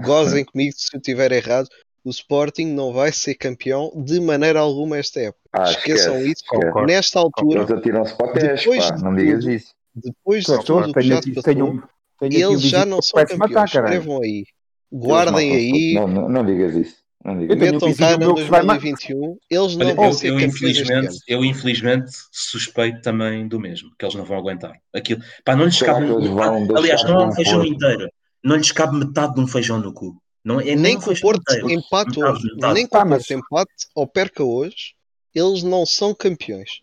[0.00, 1.68] gozem comigo se eu estiver errado.
[2.04, 5.42] O Sporting não vai ser campeão de maneira alguma esta época.
[5.52, 6.42] Ah, Esqueçam esquece, isso.
[6.44, 6.64] esquece.
[6.66, 6.86] Concordo.
[6.86, 9.74] Nesta altura, Eles atiram-se para pés, Depois pá, de não digas isso.
[9.94, 11.82] depois de tudo que tenho já se passou, tenho,
[12.20, 13.64] tenho aqui eles já não são campeões.
[13.74, 14.44] Escrevam aí.
[14.90, 15.94] Guardem aí.
[15.94, 16.96] Não, não, não digas isso.
[17.36, 17.48] Eu isso.
[17.48, 19.38] tenho um Metam vizinho cá no meu que se vai ma- 2021.
[19.50, 24.04] Eles não Olha, vão eu, ser eu, infelizmente, eu infelizmente suspeito também do mesmo, que
[24.04, 24.72] eles não vão aguentar.
[24.94, 28.08] Aquilo, pá, não lhes cabe um, aliás, não é um feijão inteiro,
[28.42, 30.16] não lhes cabe metade de um feijão no cu.
[30.44, 34.42] Não, é Nem que o Porto empate hoje, nem que o Porto empate ou perca
[34.42, 34.94] hoje,
[35.34, 36.80] eles não são campeões.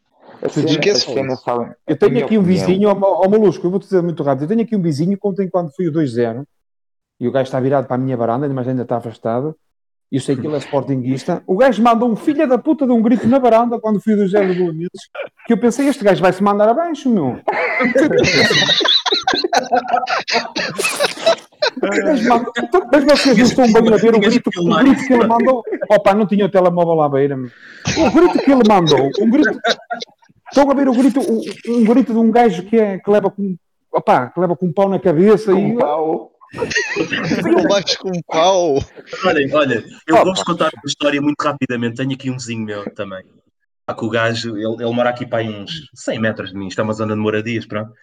[0.50, 4.44] Cena, Eu tenho aqui um vizinho, ao, ao Molusco, eu vou dizer muito rápido.
[4.44, 6.46] Eu tenho aqui um vizinho que ontem, quando fui o 2-0,
[7.20, 9.56] e o gajo está virado para a minha varanda, mas ainda está afastado,
[10.12, 11.42] e eu sei que ele é sportinguista.
[11.48, 14.18] O gajo mandou um filho da puta de um grito na varanda quando fui o
[14.18, 15.10] 2-0 do Belenenses,
[15.46, 17.38] que eu pensei, este gajo vai se mandar abaixo, meu.
[21.78, 22.54] O gajo mandou-
[22.92, 25.64] Mas vocês não estão bem a ver o grito, que o grito que ele mandou.
[25.90, 27.50] Opa, não tinha o telemóvel à beira, meu.
[27.98, 29.60] O grito que ele mandou, um grito.
[30.50, 31.42] Estão a ver o grito, um,
[31.80, 33.56] um grito de um gajo que, é, que leva com.
[33.92, 35.78] Opá, que leva com um pau na cabeça Com e.
[35.78, 36.32] pau.
[37.44, 38.78] Não vais com um pau.
[39.26, 40.26] Olhem, olha, eu Opa.
[40.26, 41.98] vou-vos contar uma história muito rapidamente.
[41.98, 43.24] Tenho aqui um vizinho meu também.
[44.00, 46.84] O gajo, ele, ele mora aqui para aí uns 100 metros de mim, isto é
[46.84, 47.94] uma zona de moradias, pronto.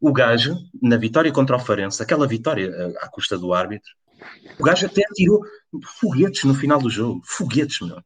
[0.00, 3.90] O gajo, na vitória contra o Farense, aquela vitória eh, à custa do árbitro,
[4.58, 5.40] o gajo até tirou
[6.00, 7.22] foguetes no final do jogo.
[7.24, 8.00] Foguetes, meu.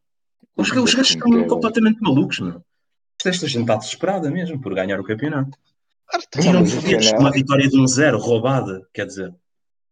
[0.57, 2.63] Os, os gajos estão completamente malucos, meu.
[3.25, 5.59] Esta gente está desesperada mesmo por ganhar o campeonato.
[6.31, 9.35] Tiram isso foguetes é com uma vitória de um zero, roubada, quer dizer.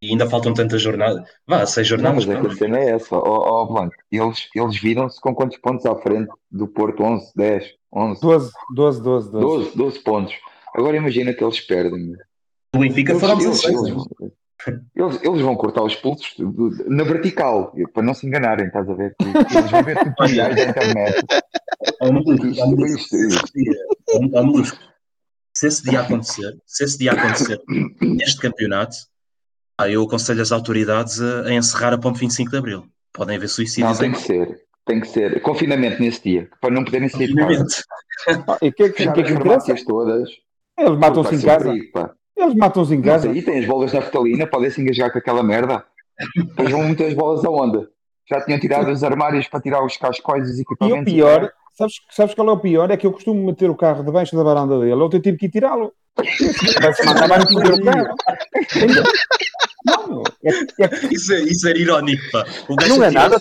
[0.04, 1.22] E ainda faltam tantas jornadas.
[1.46, 2.26] Vá, seis Não, jornadas.
[2.26, 3.94] mas é que a cena é essa, ó ó, Blanco.
[4.12, 7.02] Eles, eles viram-se com quantos pontos à frente do Porto?
[7.02, 9.46] 11, 10, 11, 12, 12, 12, 12.
[9.64, 10.34] 12, 12 pontos.
[10.74, 12.12] Agora imagina que eles perdem.
[12.74, 13.74] O Benfica Eles, foram eles, 16.
[13.88, 14.04] eles,
[14.96, 16.34] eles- eles vão cortar os pulsos
[16.86, 19.14] na vertical, para não se enganarem, estás a ver?
[19.20, 21.24] Eles vão ver tutoriais da internet.
[22.02, 22.08] Ó,
[24.34, 24.78] ó, Molusco,
[25.54, 27.60] se esse dia acontecer, se esse dia acontecer
[28.00, 28.96] neste campeonato,
[29.78, 32.84] ah, eu aconselho as autoridades a, a encerrar a ponte 25 de Abril.
[33.12, 34.64] Podem haver Não, suicídios tem em que ser.
[34.86, 35.40] Tem que ser.
[35.42, 37.64] Confinamento nesse dia, para não poderem sair de casa.
[37.64, 37.84] confinamento.
[38.48, 40.28] Ah, E o que, é que, que, farmácias todas.
[40.78, 41.64] Eles matam-se em casa.
[41.66, 42.10] perigo, pá.
[42.36, 43.30] Eles matam-se em Mas casa.
[43.30, 45.84] aí tem as bolas na naftalina, podem se engajar com aquela merda.
[46.36, 47.86] Depois vão muitas bolas aonde?
[48.28, 51.12] Já tinham tirado os armários para tirar os cascóis e os E equipamentos.
[51.12, 52.90] o pior, sabes, sabes qual é o pior?
[52.90, 54.94] É que eu costumo meter o carro debaixo da varanda dele.
[54.94, 55.64] Ontem tive que ir
[56.22, 56.80] tirá-lo.
[56.82, 58.14] Vai-se mandar mais meter o carro.
[59.86, 60.50] Não, é,
[60.84, 62.44] é, Isso, é, isso era irónico, pá.
[62.68, 63.40] O Não é atirou- nada.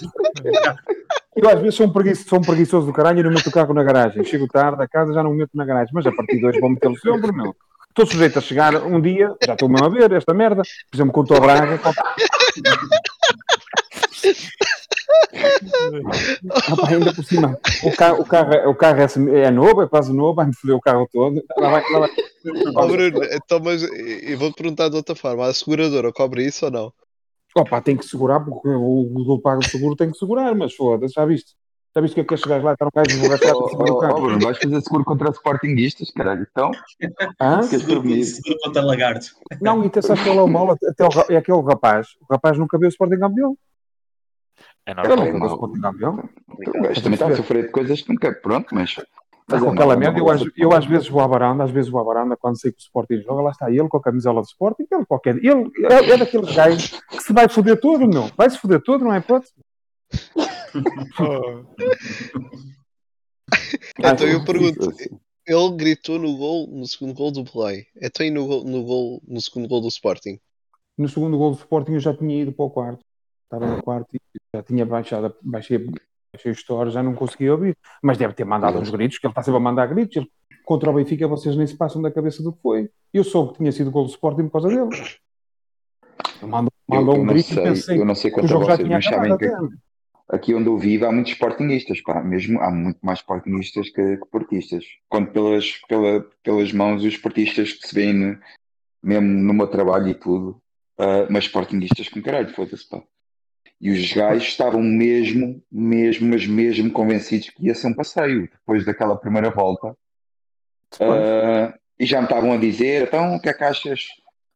[1.36, 3.52] eu às vezes sou um, preguiçoso, sou um preguiçoso do caralho e não meto o
[3.52, 4.24] carro na garagem.
[4.26, 5.92] Chego tarde a casa já não o meto na garagem.
[5.94, 7.56] Mas a partir de hoje vou metê-lo sempre, meu.
[7.90, 10.64] Estou sujeito a chegar um dia, já estou mesmo a ver esta merda.
[10.90, 11.80] Por exemplo, estou a Braga.
[16.78, 19.82] Pá, ainda por cima, o carro, o carro, é- o carro é, semi- é novo,
[19.82, 21.44] é quase novo, vai-me foder o carro todo.
[21.58, 22.10] Lá vai, lá vai.
[22.76, 26.72] Ó Bruno, então, mas eu vou-te perguntar de outra forma: a seguradora cobre isso ou
[26.72, 26.94] não?
[27.56, 31.14] Opa, tem que segurar, porque o, o pago de seguro tem que segurar, mas foda-se,
[31.14, 31.54] já viste?
[31.96, 33.70] Já viste o que é que estes gajos lá estão um gajo borrachado Oh, em
[33.70, 34.22] cima do oh, oh, carro?
[34.22, 36.48] Bruno, vais fazer seguro contra sportinguistas, caralho.
[36.50, 36.72] Então,
[37.40, 37.62] Hã?
[37.68, 38.26] prevenido.
[38.26, 39.28] Seguro contra lagarto.
[39.62, 40.72] Não, e até sabes qual é o mal?
[40.72, 43.56] Até o, é aquele rapaz, o rapaz nunca viu o Sporting campeão.
[44.86, 45.18] É normal.
[45.18, 45.54] nunca viu o mal.
[45.54, 46.30] Sporting campeão.
[46.48, 48.34] O gajo também está a sofrer de coisas que nunca.
[48.34, 48.96] Pronto, mas.
[49.48, 51.72] mas com é aquela merda, eu, não, às- eu às vezes vou à varanda, às
[51.72, 54.02] vezes vou à varanda, quando sei que o Sporting joga, lá está ele com a
[54.02, 55.38] camisola do Sporting, ele qualquer.
[55.38, 58.30] Ele é, é daqueles gajos que se vai foder todo, meu.
[58.36, 59.54] Vai se foder todo, não é hipótese?
[64.00, 65.20] Então eu pergunto: sim, sim.
[65.48, 67.86] ele gritou no gol, no segundo gol do Play.
[68.02, 70.40] Então e no gol, no, gol, no segundo gol do Sporting?
[70.98, 73.04] No segundo gol do Sporting eu já tinha ido para o quarto.
[73.54, 74.20] Estava no quarto e
[74.56, 77.78] já tinha baixado, baixei, baixei o store, já não conseguia ouvir.
[78.02, 80.18] Mas deve ter mandado uns gritos, que ele está sempre a mandar gritos.
[80.18, 80.32] Ele,
[80.66, 82.90] contra o Benfica vocês nem se passam da cabeça do que foi.
[83.14, 84.90] Eu soube que tinha sido gol do Sporting por causa dele.
[86.42, 88.48] Ele mandou, Eu, mandou eu um grito e sei, pensei eu não sei que o
[88.48, 89.38] jogo já vocês, tinha mas sabem acabado.
[89.38, 90.36] que até.
[90.36, 94.26] aqui onde eu vivo há muitos sportinguistas, pá, mesmo há muito mais sportinguistas que, que
[94.32, 94.84] portistas.
[95.08, 98.40] Quando pelas, pela, pelas mãos os portistas que se vêem no-
[99.04, 100.60] mesmo no meu trabalho e tudo,
[100.98, 103.04] ah, mas sportinguistas com caralho, foda-se, pá.
[103.84, 108.86] E os gajos estavam mesmo, mesmo, mas mesmo convencidos que ia ser um passeio depois
[108.86, 109.94] daquela primeira volta.
[111.02, 114.08] Ah, e já me estavam a dizer, então o que é que achas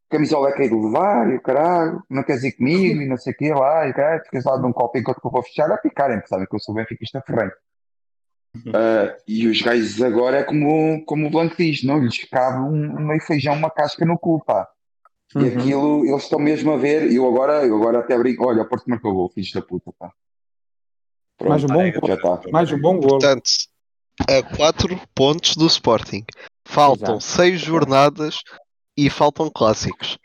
[0.09, 3.17] camisola é que é de levar, e o caralho, não queres ir comigo, e não
[3.17, 5.43] sei o quê, lá, e caralho, ficas lá de um copo enquanto que eu vou
[5.43, 7.51] fechar, a picarem, porque sabem que eu sou benfiquista ferrenho.
[8.55, 12.95] Uh, e os gajos agora é como, como o Blanco diz, não lhes cabe um,
[12.97, 14.69] um meio feijão, uma casca no cu, pá.
[15.35, 15.47] E Uhum.
[15.59, 18.85] aquilo, eles estão mesmo a ver, eu agora, eu agora até brinco, olha, o Porto
[18.89, 20.11] marcou gol, filhos da puta, pá.
[21.37, 22.07] Pronto, Mais um bom gol.
[22.07, 22.41] já está.
[22.51, 23.09] Mais um bom gol.
[23.19, 23.49] Portanto,
[24.27, 26.23] a 4 pontos do Sporting.
[26.65, 27.23] Faltam Exato.
[27.23, 28.39] 6 jornadas
[28.97, 30.17] e faltam clássicos.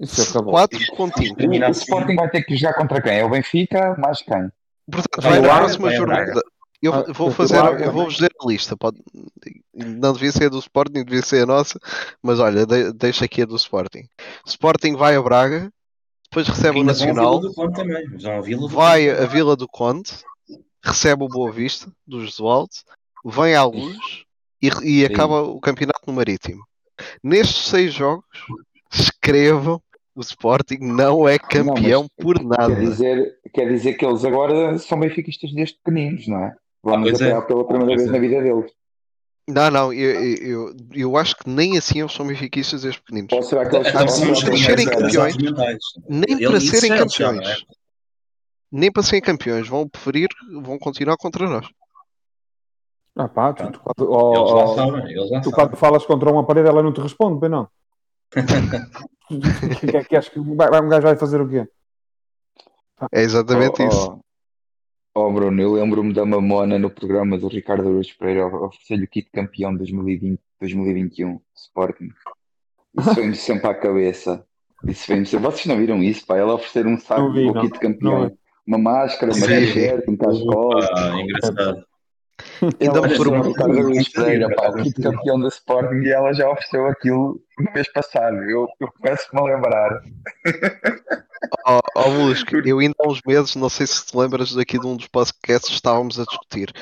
[0.00, 0.52] Isso acabou.
[0.52, 1.36] 4 pontinhos.
[1.38, 1.70] O.
[1.70, 3.18] Sporting vai ter que jogar contra quem?
[3.18, 4.50] É o Benfica, mais quem?
[4.90, 6.42] Portanto, Vai na próxima jornada.
[6.86, 8.76] Eu Ah, vou fazer, eu vou-vos dizer a lista.
[8.76, 8.98] Pode,
[9.74, 11.80] não devia ser a do Sporting, devia ser a nossa,
[12.22, 14.08] mas olha, de, deixa aqui a do Sporting.
[14.46, 15.72] Sporting vai a Braga,
[16.30, 18.18] depois recebe o Ainda Nacional, Vila do Conde também.
[18.18, 20.12] Vão à Vila do vai a Vila do Conde,
[20.82, 22.70] recebe o Boa Vista, do Jesualdo,
[23.24, 24.24] vem à Luz
[24.62, 26.62] e, e acaba o campeonato no Marítimo.
[27.22, 28.24] Nestes seis jogos,
[28.92, 29.82] escrevam
[30.14, 32.74] o Sporting não é campeão mas por nada.
[32.74, 36.56] Quer dizer, quer dizer que eles agora são benfiquistas desde pequeninos, não é?
[36.90, 37.40] Vamos pois é.
[37.42, 38.12] pela primeira Pois vez é.
[38.12, 38.72] na vida deles.
[39.48, 43.32] Não, não, eu, eu, eu, acho que nem assim eles são benfiquistas desde pequeninos.
[43.32, 45.36] Ou será que eles são os os para serem campeões.
[46.08, 46.98] Nem para serem não é?
[47.00, 47.64] campeões.
[48.72, 49.68] Nem para serem campeões.
[49.68, 50.28] Vão preferir,
[50.62, 51.66] vão continuar contra nós.
[53.14, 55.52] Ah pá, tu, tu, quando- ó, Eles já ó, sabem, eles já tu sabem.
[55.68, 57.68] quando falas contra uma parede ela não te responde, bem não?
[59.28, 61.66] que, que, que, acho que vai- vai- um gajo vai fazer o quê?
[63.12, 64.20] É exatamente Oh, isso.
[65.18, 69.30] Oh, Bruno, eu lembro-me da Mamona no programa do Ricardo Aruz Pereira oferecer-lhe o kit
[69.32, 72.10] campeão 2020, 2021, Sporting.
[72.98, 74.44] Isso veio-me sempre à cabeça.
[74.86, 75.46] Isso veio-me sempre.
[75.46, 76.36] Vocês não viram isso, pá?
[76.36, 77.62] Ela oferecer um saco vi, do não.
[77.62, 78.24] kit campeão.
[78.24, 78.38] Não.
[78.66, 80.86] Uma máscara, uma t-shirt, um cascote.
[80.94, 81.84] Ah, engraçado.
[82.60, 86.46] Ainda Ela pergunto- Ricardo Aruz Pereira, pá, o kit campeão do Sporting e ela já
[86.50, 88.36] ofereceu aquilo no mês passado.
[88.50, 90.02] Eu, eu começo-me a lembrar.
[91.66, 94.86] Ó ó, Molusco, eu ainda há uns meses, não sei se te lembras daqui de
[94.86, 96.72] um dos podcasts, estávamos a discutir.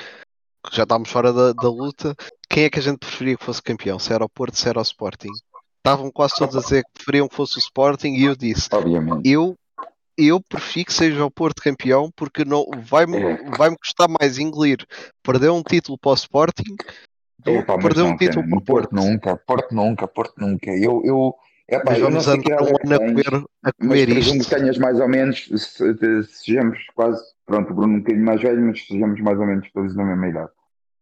[0.73, 2.15] Já estávamos fora da, da luta.
[2.49, 3.99] Quem é que a gente preferia que fosse campeão?
[3.99, 5.31] Se era o Porto, se era o Sporting?
[5.79, 9.29] Estavam quase todos a dizer que preferiam que fosse o Sporting e eu disse: Obviamente.
[9.29, 9.55] eu,
[10.17, 13.51] eu prefiro que seja o Porto campeão porque não vai-me É.
[13.51, 14.79] vai custar mais engolir
[15.23, 16.77] perder um título para o Sporting
[17.45, 18.89] do mas perder um título para o Porto.
[18.89, 20.71] Porto nunca, Porto nunca, Porto nunca.
[20.71, 21.35] Eu, eu,
[21.69, 24.51] é, pá, Mas vamos andar um é ano a comer, a mas comer presumo isto.
[24.51, 25.59] que tenhas mais ou menos, se-
[25.97, 29.71] se- sejamos quase, pronto, o Bruno um bocadinho mais velho, mas sejamos mais ou menos
[29.73, 30.51] todos na mesma idade.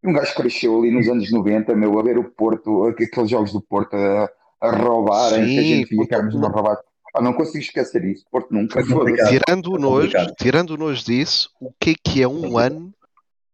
[0.04, 3.60] Um gajo cresceu ali nos anos 90, meu, a ver o Porto, aqueles jogos do
[3.60, 4.28] Porto a,
[4.60, 6.80] a roubarem, que a gente éramos uma roubada.
[7.14, 8.82] Ah, não consigo esquecer isso, Porto nunca.
[8.82, 10.34] Tirando o É nojo, complicado.
[10.38, 12.92] tirando o nojo disso, o que é que é um ano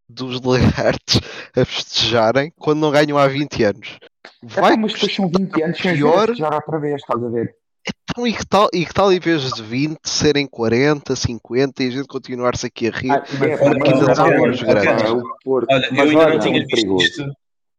[0.09, 1.21] dos lagartos
[1.57, 3.99] a festejarem quando não ganham há 20 anos?
[4.43, 6.35] É, Vai pá, mas depois são 20 anos sem pior.
[6.35, 7.55] já outra vez, estás a ver?
[8.11, 11.87] então, e que tal, e que tal em vez de 20 serem 40, 50 e
[11.87, 13.11] a gente continuar-se aqui a rir?
[13.13, 15.03] Ah, É, Porque ainda são é, os pá, grandes.
[15.47, 17.23] Olha, Mas eu ainda não tinha muito visto isto.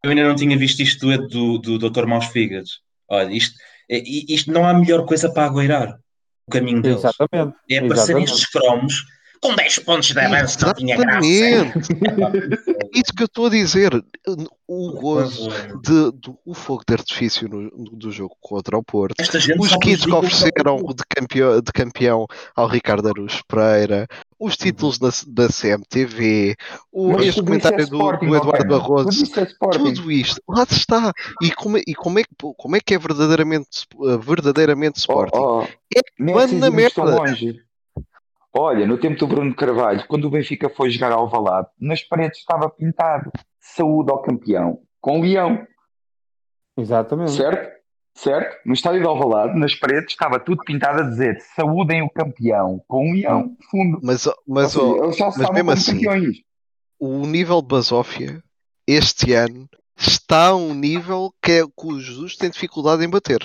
[0.03, 1.27] Eu ainda não tinha visto isto do,
[1.59, 2.05] do, do Dr.
[2.05, 2.79] Maus Fígados.
[3.09, 3.55] Olha, isto,
[3.89, 4.01] é-
[4.33, 5.99] isto não há melhor coisa para agueirar
[6.47, 6.99] o caminho deles.
[6.99, 7.55] Exatamente.
[7.69, 8.31] É aparecerem exatamente.
[8.31, 8.93] estes cromos
[9.41, 11.25] com 10 pontos de avanço, não tinha graça.
[11.25, 11.79] Exatamente.
[12.93, 14.03] Isso que eu estou a dizer.
[14.67, 15.49] O gozo
[15.81, 19.15] de, do o fogo de artifício no, no- do jogo contra o Porto.
[19.59, 24.07] Os kits que ofereceram de campeão, de campeão ao Ricardo Aruz Pereira,
[24.39, 26.55] os títulos da, da CMTV,
[26.91, 28.79] o, Mas este é comentário do, Sporting, do Eduardo Bacana.
[28.79, 31.11] Barroso, é tudo isto, lá está.
[31.41, 33.87] E como, é- e como, é, que, como é que é verdadeiramente,
[34.21, 35.37] verdadeiramente Sporting?
[35.39, 37.01] Oh, oh, É é preciso na merda.
[38.53, 42.39] Olha, no tempo do Bruno Carvalho, quando o Benfica foi jogar ao Valado, nas paredes
[42.39, 45.65] estava pintado saúde ao campeão, com leão,
[46.77, 47.31] Exatamente.
[47.31, 47.79] certo?
[48.15, 48.57] Certo?
[48.65, 53.07] No estádio de Alvalade, nas paredes, estava tudo pintado a dizer saúdem o campeão, com
[53.07, 53.99] um leão fundo.
[54.03, 56.37] Mas, mas, eles já mas mesmo assim, campeões.
[56.99, 58.43] o nível de basófia
[58.85, 63.39] este ano está a um nível que, é, que o Jesus tem dificuldade em bater.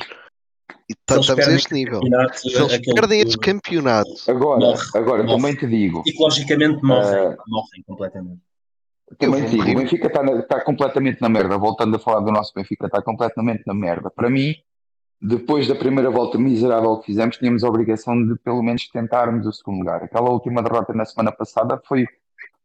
[0.89, 2.01] E tá- estamos a este nível.
[2.35, 5.37] Se eles perdem que este campeonato, Agora, Morre, agora morre.
[5.37, 7.37] também te digo, Psicologicamente morrem, Ah.
[7.47, 8.41] morrem completamente.
[9.19, 11.59] Também te digo, o Benfica está está completamente na merda.
[11.59, 14.11] Voltando a falar do nosso Benfica, está completamente na merda.
[14.11, 14.55] Para mim,
[15.21, 19.53] depois da primeira volta miserável que fizemos, tínhamos a obrigação de pelo menos tentarmos o
[19.53, 20.03] segundo lugar.
[20.03, 22.07] Aquela última derrota na semana passada foi,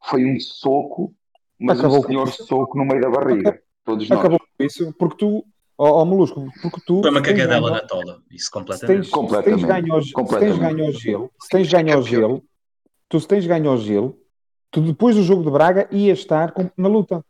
[0.10, 1.14] foi um soco,
[1.60, 3.62] mas Acabou um senhor soco no meio da barriga.
[3.86, 4.20] Todos nós.
[4.20, 5.46] Acabou com isso, porque tu,
[5.80, 7.02] ó ó, Molusco, porque tu.
[7.02, 8.20] Foi uma se tens cagadela ganho- na tola.
[8.30, 8.96] Isso se completamente.
[8.98, 9.66] tens, se tens Completamente.
[9.66, 10.60] ganho ao, se tens Completamente.
[10.60, 12.44] ganho ao gelo, se tens ganho ao gelo,
[13.10, 14.18] tu se tens ganho ao gelo,
[14.72, 17.24] tu depois do jogo de Braga ias estar com- na luta.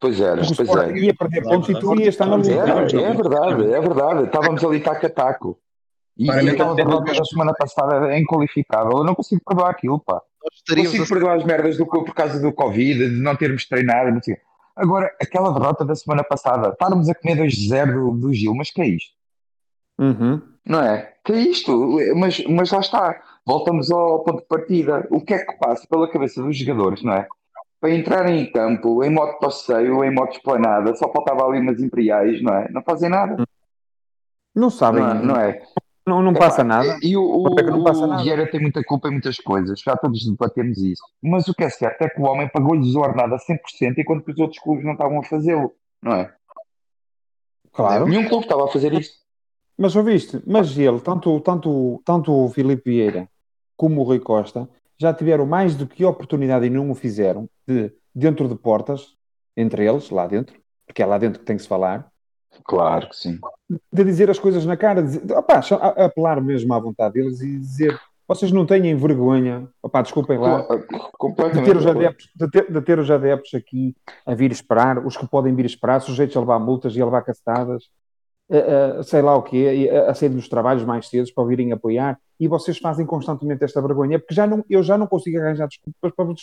[0.00, 0.98] Pois era, o pois era.
[0.98, 2.50] ia perder pontos e tu ias estar na luta.
[2.52, 4.22] Era, é verdade, é verdade.
[4.24, 5.58] Estávamos ali taco a taco.
[6.16, 8.98] E, e Claramente aquela derrota da semana passada é inqualificável.
[8.98, 10.20] Eu não consigo perdoar aquilo, pá.
[10.70, 14.10] Não consigo a perdoar as merdas do por causa do Covid, de não termos treinado,
[14.12, 14.36] não sei.
[14.76, 18.82] Agora, aquela derrota da semana passada, estarmos a comer 2-0 do, do Gil, mas que
[18.82, 19.12] é isto?
[19.98, 20.42] Uhum.
[20.66, 21.14] Não é?
[21.24, 21.98] Que é isto?
[22.16, 23.22] Mas, mas lá está.
[23.46, 25.06] Voltamos ao ponto de partida.
[25.10, 27.28] O que é que passa pela cabeça dos jogadores, não é?
[27.80, 32.42] Para entrarem em campo, em modo passeio, em modo esplanada, só faltava ali umas imperiais,
[32.42, 32.68] não é?
[32.70, 33.44] Não fazem nada.
[34.54, 35.22] Não sabem, Não é?
[35.22, 35.62] Não, é?
[36.06, 36.98] Não, não passa nada.
[37.02, 38.22] E o, o, é não passa nada?
[38.22, 41.02] Vieira tem muita culpa em muitas coisas, já todos debatemos isso.
[41.22, 44.24] Mas o que é certo é que o homem pagou-lhes o ordenado a 100% enquanto
[44.24, 46.32] que os outros clubes não estavam a fazê-lo, não é?
[47.72, 48.06] Claro.
[48.06, 49.12] Nenhum clube estava a fazer isso.
[49.76, 53.28] Mas ouviste, mas ele, tanto, tanto, tanto o Filipe Vieira
[53.76, 57.92] como o Rui Costa, já tiveram mais do que oportunidade e não o fizeram, de,
[58.14, 59.16] dentro de portas,
[59.56, 62.08] entre eles, lá dentro, porque é lá dentro que tem que se falar,
[62.64, 63.38] Claro que sim.
[63.92, 67.40] de dizer as coisas na cara, de, opá, só a- apelar mesmo à vontade deles
[67.40, 70.86] e dizer vocês não têm vergonha, opá, desculpem lá, Claro,
[71.52, 73.94] de ter, os adeptos, de, ter, de ter os adeptos aqui
[74.24, 77.22] a vir esperar, os que podem vir esperar, sujeitos a levar multas e a levar
[78.50, 81.72] a- a- sei lá o quê, a, a sair dos trabalhos mais cedo para virem
[81.72, 85.68] apoiar, e vocês fazem constantemente esta vergonha, porque já não, eu já não consigo arranjar
[85.68, 86.42] desculpas para vos,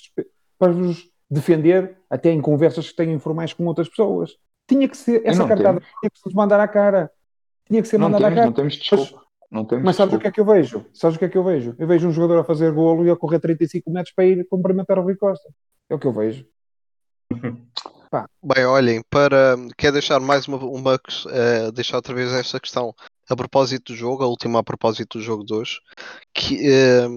[0.60, 4.36] para vos defender, até em conversas que tenho informais com outras pessoas.
[4.72, 7.12] Tinha que ser, essa cartada tinha que se mandar à cara.
[7.68, 8.46] Tinha que ser Não mandada à temos, cara.
[8.46, 9.26] não temos desculpa.
[9.52, 10.86] Não temos Mas sabes o que é que eu vejo?
[10.94, 11.76] Sabes o que é que eu vejo?
[11.78, 14.98] Eu vejo um jogador a fazer golo e a correr 35 metros para ir cumprimentar
[14.98, 15.50] o Rui Costa.
[15.90, 16.46] É o que eu vejo.
[18.42, 21.00] Bem, olhem, para quer deixar mais uma, uma
[21.30, 22.96] eh, deixar outra vez esta questão
[23.30, 25.80] a propósito do jogo, a última a propósito do jogo de hoje,
[26.34, 27.08] que, eh,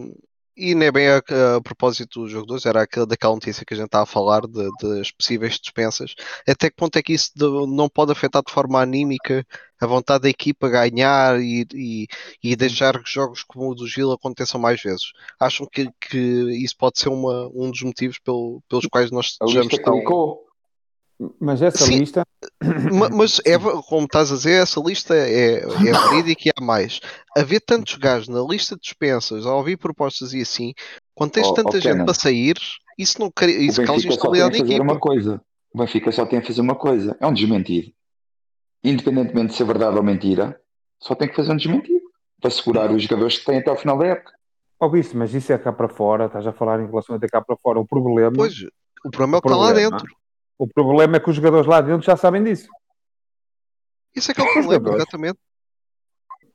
[0.57, 1.19] e nem é bem a,
[1.57, 4.07] a propósito do jogo de hoje, era aquela, daquela notícia que a gente está a
[4.07, 6.15] falar de, das possíveis dispensas.
[6.49, 7.45] Até que ponto é que isso de-
[7.75, 9.47] não pode afetar de forma anímica
[9.81, 12.07] a vontade da equipa ganhar e, e,
[12.43, 15.13] e deixar que jogos como o do Gil aconteçam mais vezes?
[15.39, 16.19] Acham que, que
[16.63, 19.95] isso pode ser uma, um dos motivos pelo- pelos quais nós estejamos tão.
[19.97, 20.44] clicou.
[21.41, 21.99] Mas essa Sim.
[22.01, 22.25] lista,
[22.93, 23.57] Ma- Mas é,
[23.89, 27.01] como estás a dizer, essa lista é, é verídica e há mais.
[27.37, 30.75] Haver tantos gajos na lista de dispensas, a ouvir propostas e assim,
[31.15, 32.05] quando tens Oh, tanta oh, gente Kenan.
[32.05, 32.57] para sair,
[32.99, 35.01] isso não O isso causa a instabilidade na fazer uma equipa.
[35.01, 35.41] coisa.
[35.73, 37.17] O Benfica só tem a fazer uma coisa.
[37.21, 37.93] É um desmentido.
[38.83, 40.61] Independentemente de ser verdade ou mentira,
[41.01, 42.03] só tem que fazer um desmentido.
[42.41, 44.33] Para segurar os jogadores que têm até ao final da época.
[44.79, 47.57] ouviste, mas isso é cá para fora, estás a falar em relação até cá para
[47.57, 47.81] fora.
[47.81, 48.55] O problema, Pois,
[49.05, 50.07] o problema é o que está lá dentro.
[50.59, 52.69] O problema é que os jogadores lá dentro já sabem disso.
[54.15, 55.39] Isso é que é o problema, exatamente.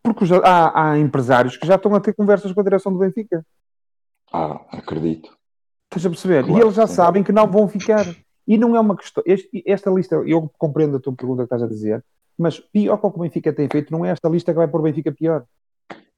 [0.02, 3.00] Porque os- há, há empresários que já estão a ter conversas com a direção do
[3.00, 3.46] Benfica.
[4.32, 5.36] Ah, acredito.
[5.86, 6.44] Estás a perceber?
[6.46, 6.94] Claro e eles já sim.
[6.96, 8.06] sabem que não vão ficar.
[8.48, 9.22] E não é uma questão.
[9.26, 12.04] este- esta lista, eu compreendo a tua pergunta que estás a dizer,
[12.38, 14.68] mas pior que o que o Benfica tem feito, não é esta lista que vai
[14.68, 15.44] pôr o Benfica pior.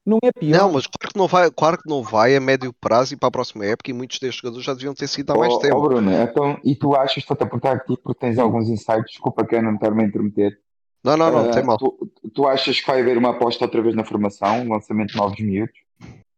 [0.04, 0.58] Não é pior.
[0.58, 3.28] Não, mas claro que não vai, claro que não vai a médio prazo e para
[3.28, 5.76] a próxima época e muitos destes jogadores já deviam ter sido há mais Oh, tempo.
[5.76, 9.46] oh, Bruno, então, e tu achas, estou-te a perguntar aqui porque tens alguns insights, desculpa
[9.46, 10.58] que eu não estar-me a intermeter.
[11.04, 11.76] Não, não, não, Ah, tem mal.
[11.78, 15.38] tu, tu achas que vai haver uma aposta outra vez na formação, lançamento de novos
[15.40, 15.74] miúdos,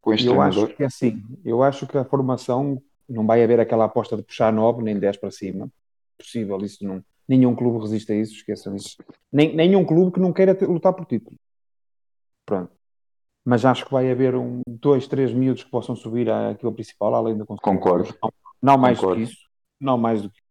[0.00, 0.64] com este Eu treinador?
[0.66, 1.22] acho que é assim.
[1.44, 5.16] Eu acho que a formação não vai haver aquela aposta de puxar 9 nem 10
[5.16, 5.70] para cima.
[6.18, 7.02] Possível, isso não.
[7.26, 8.96] Nenhum clube resiste a isso, esqueçam isso.
[9.32, 11.36] Nem, nenhum clube que não queira ter- lutar por título.
[12.46, 12.72] Pronto.
[13.45, 17.36] Mas acho que vai haver um, dois, três miúdos que possam subir àquilo principal, além
[17.36, 18.14] da Concordo.
[18.22, 18.30] Não,
[18.62, 19.20] não mais Concordo.
[19.20, 19.42] do que isso.
[19.80, 20.45] Não mais do que isso.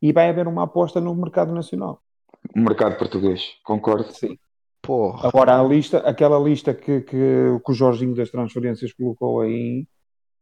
[0.00, 2.00] E vai haver uma aposta no mercado nacional.
[2.54, 4.12] O mercado português, concordo.
[4.12, 4.38] Sim.
[4.80, 5.28] Porra.
[5.28, 9.86] Agora, a lista, aquela lista que, que, que o Jorginho das transferências colocou aí,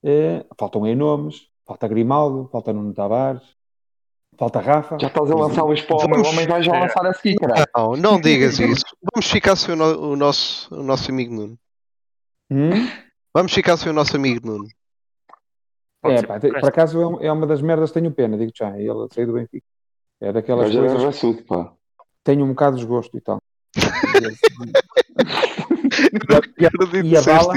[0.02, 3.42] eh, faltam aí nomes, falta Grimaldo, falta Nuno Tavares,
[4.38, 4.98] falta Rafa.
[4.98, 7.66] Já estás a lançar o homem, o Vamos- homem vai já lançar a seguir, caralho.
[7.76, 8.84] Não, não digas isso.
[9.14, 11.58] Vamos ficar sem o, no- o nosso, o nosso amigo Nuno.
[12.50, 12.70] Hum?
[13.34, 14.68] Vamos ficar sem o nosso amigo Nuno.
[16.02, 19.06] Pode É, pá, por acaso é é uma das merdas, tenho pena, digo já, ele
[19.12, 19.66] saiu do Benfica.
[20.20, 21.72] É daquelas Mas já é coisas, raçudo, pá.
[22.24, 23.40] tenho um bocado de desgosto e tal.
[27.04, 27.54] E a bala?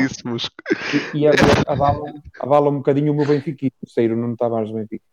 [1.14, 1.32] E, a-
[1.68, 5.04] avala, avala um bocadinho o meu benfiquismo, sair o Nuno Tavares do Benfica.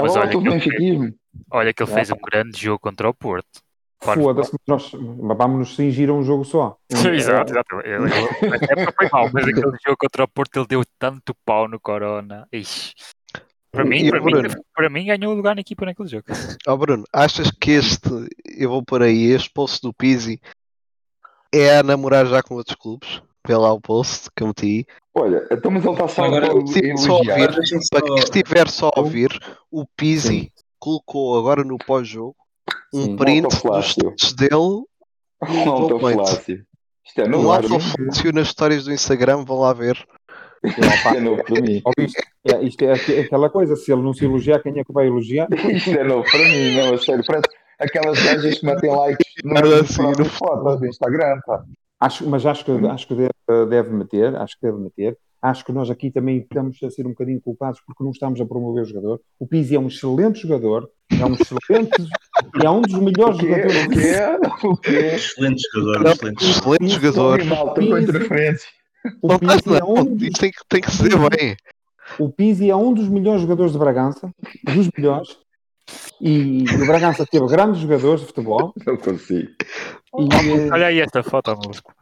[0.00, 1.14] Mas Olha que, ele,
[1.50, 1.94] olha que ele É.
[1.94, 3.60] fez um grande jogo contra o Porto.
[4.06, 4.22] Claro.
[4.22, 6.76] Foda-se, nós vamos nos cingir a um jogo só.
[6.92, 7.76] Um- exato, exato.
[7.84, 8.04] Ele,
[8.78, 12.46] ele, foi mal, mas aquele jogo contra o Porto ele deu tanto pau no Corona.
[12.52, 12.92] Ixi.
[13.72, 14.48] Para mim, E para, mim, Bruno?
[14.74, 16.24] para mim ganhou o lugar na equipa naquele jogo.
[16.66, 18.08] Ó Bruno, achas que este,
[18.56, 20.40] eu vou por aí, este post do Pizzi
[21.52, 23.20] é a namorar já com outros clubes?
[23.46, 24.86] Vê lá o post que eu meti.
[25.14, 27.28] Olha, então mas ele está só Agora, a sim, só ouvir.
[27.48, 29.30] Para quem só- estiver só a ouvir,
[29.70, 32.34] o Pizzi colocou agora no pós-jogo
[32.94, 33.16] um Sim.
[33.16, 36.16] print dos dele no Malta documento.
[36.26, 36.64] flácio.
[37.04, 38.06] Isto é novo Lá para para o mim.
[38.10, 39.96] Fúcio nas histórias do Instagram, vão lá ver.
[40.64, 41.82] Isto é novo para mim.
[41.98, 44.92] Isto, é, isto é aqu- aquela coisa, se ele não se elogiar, quem é que
[44.92, 45.46] vai elogiar?
[45.52, 47.22] Isto é novo para mim, não, a sério.
[47.26, 47.46] Parece
[47.78, 51.62] aquelas gajas que metem likes no Nada assim, no fotos do Instagram, pá.
[52.00, 55.16] Acho, mas acho que, acho que deve, deve meter, acho que deve meter.
[55.48, 58.44] Acho que nós aqui também estamos a ser um bocadinho culpados porque não estamos a
[58.46, 59.20] promover o jogador.
[59.38, 62.02] O Pizzi é um excelente jogador, é um excelente
[62.60, 63.84] e é um dos melhores jogadores.
[63.84, 64.66] O quê?
[64.66, 64.90] O quê?
[65.14, 66.44] Excelente jogador, Não, excelente.
[66.44, 67.40] Excelente jogador.
[69.22, 71.56] O Não, Pizzi é um isto tem, que- tem que ser bem.
[72.18, 74.30] O Pizzi é um dos melhores jogadores de Bragança,
[74.64, 75.36] dos melhores.
[76.20, 78.72] E o Bragança teve grandes jogadores de futebol.
[78.84, 79.50] Não consigo.
[80.18, 80.28] E,
[80.68, 81.54] eh, Olha aí esta foto.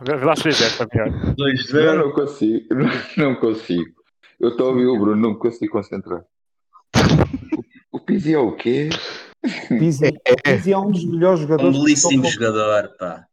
[0.03, 1.09] Vê lá se fez esta melhor.
[1.09, 1.97] Eu 2-0.
[1.99, 2.67] não consigo.
[3.17, 3.91] Não consigo.
[4.41, 6.23] Eu estou a ouvir o Bruno, não me consigo concentrar.
[7.93, 8.91] O, o Pizzi é o quê?
[9.79, 11.77] Pizzi, o Pizzi é um dos melhores Um jogadores.
[11.77, 13.25] que belíssimo passou jogador, pá.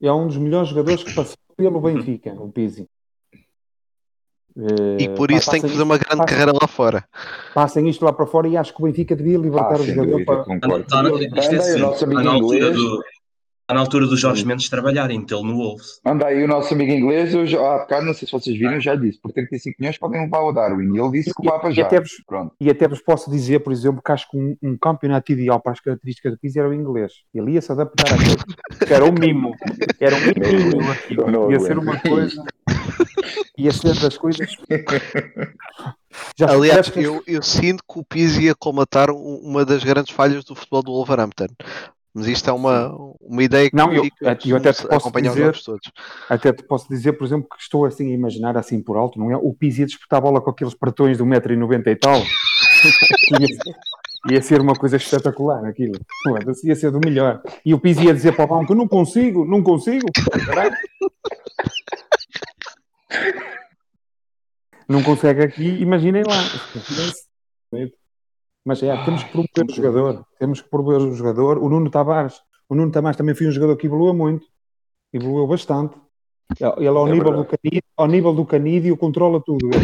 [0.00, 2.88] É um dos melhores jogadores que passou pelo Benfica, o Pizzi.
[4.98, 7.04] E por isso tem que fazer uma grande carreira lá fora.
[7.52, 10.10] Passem isto lá para fora e acho que o Benfica devia libertar Ah, o jogador
[10.12, 10.44] dúvida, para.
[10.44, 10.84] concordo.
[11.38, 11.80] Isto é assim,
[12.14, 13.02] na altura do,
[13.72, 16.00] na altura do Jorge Mendes trabalhar e metê-lo no Wolves.
[16.04, 18.74] Anda aí o nosso amigo inglês, eu já, há bocado, não sei se vocês viram,
[18.74, 20.94] eu já disse, por 35 milhões podem levar o Darwin.
[20.94, 21.86] E ele disse que o para E já.
[21.86, 22.54] até, vos, Pronto.
[22.60, 25.72] e até vos posso dizer, por exemplo, que acho que um, um campeonato ideal para
[25.72, 27.12] as características do Pizzi era o inglês.
[27.34, 29.54] Ele ia se adaptar a que Era um mimo.
[29.98, 31.30] Era um mimo aquilo.
[31.30, 32.44] Não Ia ser uma coisa.
[33.56, 34.48] Ia ser das coisas.
[36.38, 40.44] Já Aliás, eu, eu sinto que o Pizzi ia colmatar um- uma das grandes falhas
[40.44, 41.46] do futebol do Wolverhampton.
[42.16, 44.04] Mas isto é uma, uma ideia que Não, eu-
[44.48, 45.46] eu até te posso dizer-.
[46.28, 49.32] Até te posso dizer, por exemplo, que estou assim a imaginar assim por alto, não
[49.32, 49.36] é?
[49.36, 52.14] O Pizzi a disputar a bola com aqueles pratões de 1,90m e tal.
[53.40, 53.74] ia, ser,
[54.30, 55.98] ia ser uma coisa espetacular aquilo.
[56.64, 57.42] Ia ser do melhor.
[57.66, 60.06] E o Pizzi ia dizer para o banco: não consigo, não consigo.
[60.46, 60.76] Caralho.
[64.88, 66.36] Não consegue aqui, imaginem lá.
[68.64, 70.26] Mas é, temos que promover o jogador.
[70.38, 71.58] Temos que promover o jogador.
[71.58, 72.40] O Nuno Tavares.
[72.68, 74.46] O Nuno Tavares também foi um jogador que evoluiu muito.
[75.12, 75.96] Evoluiu bastante.
[76.78, 77.36] Ele ao, É nível verdade.
[77.36, 79.68] do canídeo, ao nível do canídeo controla tudo.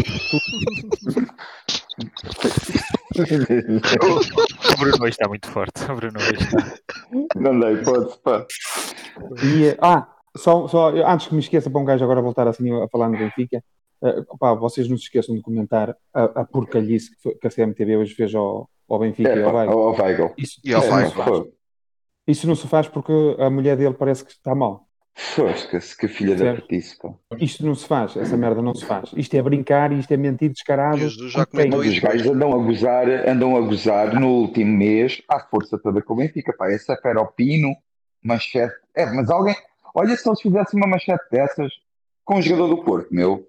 [3.21, 5.85] O Bruno está muito forte.
[5.91, 6.77] O Bruno está.
[7.37, 8.47] Não dá hipótese, pá.
[9.43, 12.89] E, ah, só, só antes que me esqueça para um gajo agora voltar assim a
[12.89, 13.63] falar no Benfica,
[14.03, 17.51] eh, pá, vocês não se esqueçam de comentar a, a porcalhice que, foi- que a
[17.51, 19.79] CMTV hoje fez ao, ao Benfica e É, ao pá, Weigl.
[19.79, 20.35] ao Weigl.
[20.39, 21.11] Isso, E ao isso É, não Weigl.
[21.11, 21.29] se faz.
[21.29, 21.53] fogo.
[22.27, 24.87] Isso não se faz porque a mulher dele parece que está mal.
[25.15, 26.63] Fosca-se, que filha da Certo.
[26.67, 27.13] petice, pá.
[27.39, 29.11] Isto não se faz, essa merda não se faz.
[29.17, 30.99] Isto é brincar, isto é mentir descarado.
[30.99, 32.03] E os dois já comentou Mas os isso.
[32.07, 36.17] gajos andam a gozar, andam a gozar no último mês à força toda com o
[36.17, 36.71] Benfica, pá.
[36.71, 37.75] Essa fera ao pino,
[38.25, 38.75] manchete.
[38.95, 39.57] É, mas alguém,
[39.95, 41.71] olha se eles fizessem uma manchete dessas
[42.25, 43.45] com um jogador do Porto, meu.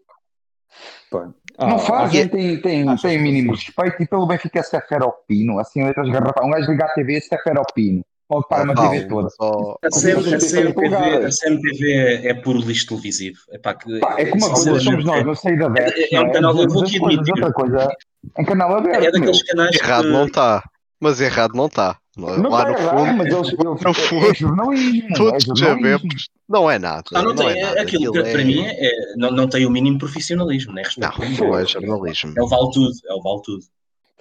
[1.58, 5.04] Ah, não fazem, ah, tem, tem, acho tem mínimo respeito e pelo Benfica é fera
[5.06, 6.48] ao pino, assim letras garrafais.
[6.48, 8.02] Um gajo liga à TV, essa é fera ao pino.
[8.28, 9.30] Pode parar uma TV toda.
[9.30, 13.38] Só- A, CM, a, CMTV, a CMTV é, é puro lixo televisivo.
[13.52, 16.24] Epá, que, Pá, é como uma coisa, somos nós, não sei da é- é um
[16.28, 17.32] não canal- eu vou coisas, admitir.
[17.32, 17.96] outra coisa,
[18.40, 20.64] em canal aberto, é daqueles canais Errado que, não está.
[20.98, 21.98] Mas errado não está.
[22.18, 25.58] Não Lá no errado, fundo, mas eles, eles no é fundo, jornalismo, é todos jornalismo.
[26.00, 26.30] sabemos.
[26.50, 27.04] Não é nada.
[27.14, 27.82] Ah, não, não tem, é nada.
[27.82, 30.84] aquilo que Aquilo para é- mim é, é- não, não tem o mínimo profissionalismo, nem
[30.84, 31.20] respeito.
[31.22, 32.34] Não, não é jornalismo.
[32.38, 33.64] É o vale tudo, é o vale tudo.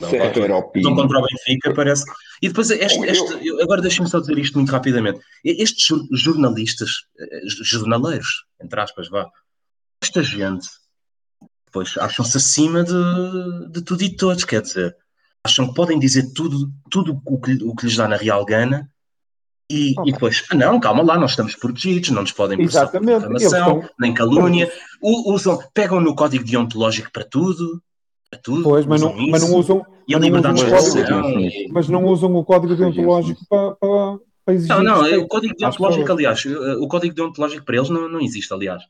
[0.00, 0.32] Não, é
[0.76, 2.04] Então contra o Benfica parece.
[2.40, 5.20] E depois este, este- eu- agora deixem-me só dizer isto muito rapidamente.
[5.44, 9.26] Estes jor- jornalistas, eh, jornaleiros, entre aspas, vá,
[10.02, 10.66] esta gente,
[11.66, 14.96] depois acham-se acima de, de tudo e de todos, quer dizer,
[15.46, 18.90] acham que podem dizer tudo, tudo o que, o que lhes dá na real gana.
[19.70, 22.90] E, e depois, ah, não, calma lá, nós estamos protegidos, não nos podem processar
[23.28, 24.70] eles estão- nem calúnia.
[25.00, 27.80] Usam, pegam no código deontológico para tudo,
[28.28, 28.64] para tudo.
[28.64, 31.40] Pois, mas não, usam mas não usam, E a liberdade de expressão.
[31.40, 34.74] E- mas não usam o código deontológico para, para, para exigir.
[34.76, 38.20] Não, não, é o código deontológico, aliás, eh, o código deontológico para eles não, não
[38.20, 38.82] existe, aliás.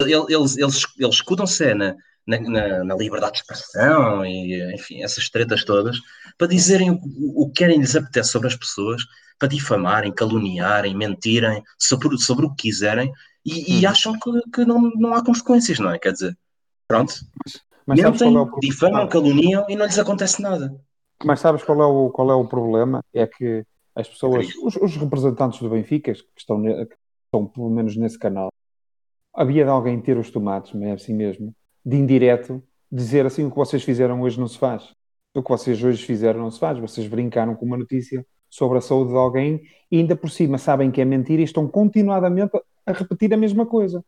[0.00, 1.96] Eles, eles, eles escudam-se é na,
[2.28, 5.98] na, na- na liberdade de expressão e, enfim, essas tretas todas,
[6.36, 6.98] para dizerem o,
[7.44, 9.02] o que querem lhes apetece sobre as pessoas,
[9.38, 13.12] para difamarem, caluniarem, mentirem sobre, sobre o que quiserem
[13.44, 13.90] e, e Hum.
[13.90, 15.98] acham que, que não, não há consequências, não é?
[15.98, 16.36] Quer dizer,
[16.88, 17.14] pronto,
[17.86, 20.74] Mas qual mentem, é o difamam, caluniam e não lhes acontece nada.
[21.24, 23.02] Mas sabes qual é o, qual é o problema?
[23.12, 23.64] É que
[23.94, 26.94] as pessoas, os, os representantes do Benfica, que estão, que
[27.26, 28.50] estão pelo menos nesse canal,
[29.34, 31.54] havia de alguém ter os tomates, mas é assim mesmo,
[31.84, 34.94] de indireto, dizer assim: o que vocês fizeram hoje não se faz.
[35.34, 36.78] O que vocês hoje fizeram não se faz.
[36.78, 40.90] Vocês brincaram com uma notícia sobre a saúde de alguém e ainda por cima sabem
[40.90, 44.04] que é mentira e estão continuadamente a repetir a mesma coisa.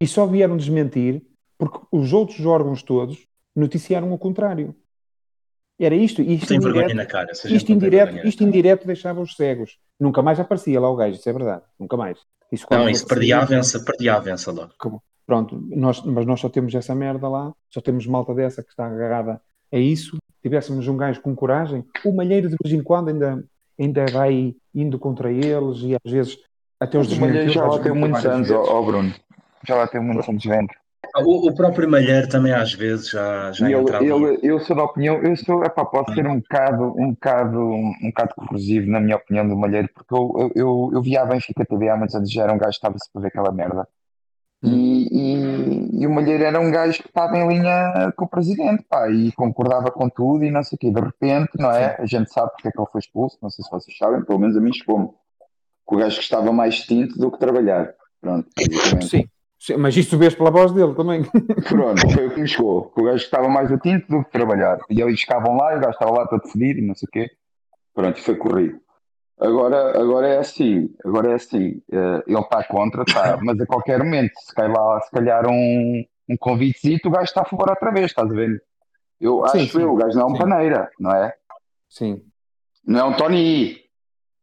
[0.00, 1.22] E só vieram desmentir
[1.58, 4.74] porque os outros órgãos todos noticiaram o contrário.
[5.78, 7.32] Era isto, isto indireto, na cara.
[7.32, 9.78] isto indireto, isto indireto deixava os cegos.
[9.98, 11.62] Nunca mais aparecia lá o gajo, isso é verdade.
[11.78, 12.18] Nunca mais.
[12.50, 14.72] Isso Não, isso perdia a avença, perdia a avença logo.
[15.26, 18.86] Pronto, nós, mas nós só temos essa merda lá, só temos malta dessa que está
[18.86, 19.40] agarrada
[19.72, 20.16] a isso.
[20.42, 23.44] Tivéssemos um gajo com coragem, o Malheiro de vez em quando ainda,
[23.78, 26.36] ainda vai indo contra eles e às vezes
[26.80, 29.14] até os desmentiu já lá tem muitos anos, ó ó, Bruno.
[29.66, 30.76] Já lá tem muitos anos dentro.
[31.24, 34.04] O, o próprio Malheiro também às vezes já, já ele, entrava.
[34.04, 37.92] ele- eu sou da opinião, eu sou, epá, posso ser um bocado, um bocado, um
[38.08, 41.64] bocado corrosivo na minha opinião do Malheiro, porque eu, eu, eu, eu via a Benfica
[41.64, 43.86] TV há muitos anos, já era um gajo que estava-se para ver aquela merda.
[44.62, 48.84] E, e, e o Malheiro era um gajo que estava em linha com o presidente,
[48.88, 50.90] pá, e concordava com tudo e não sei o quê.
[50.90, 51.96] De repente, não é?
[51.98, 54.38] A gente sabe porque é que ele foi expulso, não sei se vocês sabem, pelo
[54.38, 55.08] menos a mim chegou-me.
[55.88, 57.92] Que o gajo gostava mais de tinto do que trabalhar.
[58.20, 58.48] Pronto.
[59.02, 61.24] Sim, sim, mas isto vês pela voz dele também.
[61.68, 62.90] Pronto, foi o que me chegou.
[62.90, 64.78] Que o gajo estava mais tinto do que trabalhar.
[64.88, 67.10] E eles chegavam lá e o gajo estava lá todo fedido e não sei o
[67.10, 67.30] quê.
[67.92, 68.80] Pronto, foi corrido.
[69.42, 73.98] Agora, agora é assim, agora é assim, eh, ele está contra, tá, mas a qualquer
[73.98, 77.90] momento, se cai lá, se calhar um, um convitezito, o gajo está a favor outra
[77.90, 78.62] vez, estás a ver?
[79.20, 80.38] Eu Sim, acho sim, eu, o gajo não é um sim.
[80.38, 81.34] paneira, não é?
[81.88, 82.22] Sim,
[82.86, 83.82] Não é um Tony I.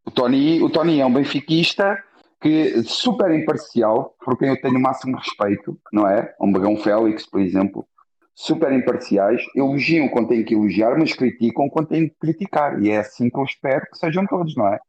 [0.06, 2.02] O Tony, o Tony é um benfiquista
[2.42, 6.34] que super imparcial, por quem eu tenho o máximo respeito, não é?
[6.42, 7.88] Um Bagão Félix, por exemplo,
[8.34, 12.82] super imparciais, elogiam quando têm que elogiar, mas criticam quando têm que criticar.
[12.82, 14.80] E é assim que eu espero que sejam todos, não é?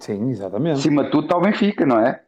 [0.00, 0.78] Sim, exatamente.
[0.78, 2.20] Acima de tudo está o Benfica, não é?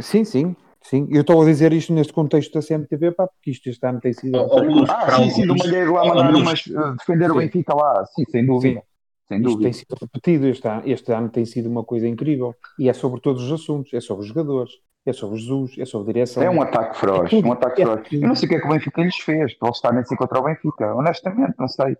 [0.00, 1.08] Sim, sim, sim.
[1.10, 4.12] Eu estou a dizer isto neste contexto da CMTV, pá, porque isto este ano tem
[4.12, 4.36] sido.
[4.38, 7.40] Ó, Luz, Ah, sim, sim, do Malheiro lá mandar umas eh, defender o Sim.
[7.40, 8.82] Benfica lá, sim, sem dúvida.
[9.26, 9.62] Sem Isto dúvida.
[9.64, 10.82] tem sido repetido este ano.
[10.86, 12.54] Este ano tem sido uma coisa incrível.
[12.78, 13.92] E é sobre todos os assuntos.
[13.92, 14.70] É sobre os jogadores,
[15.04, 16.42] é sobre Jesus, é sobre direção.
[16.42, 18.08] É um ataque feroz, É um ataque é feroz.
[18.12, 20.16] Eu não sei o que é que o Benfica lhes fez para eles estarem assim
[20.16, 20.94] contra o Benfica.
[20.94, 21.94] Honestamente, não sei.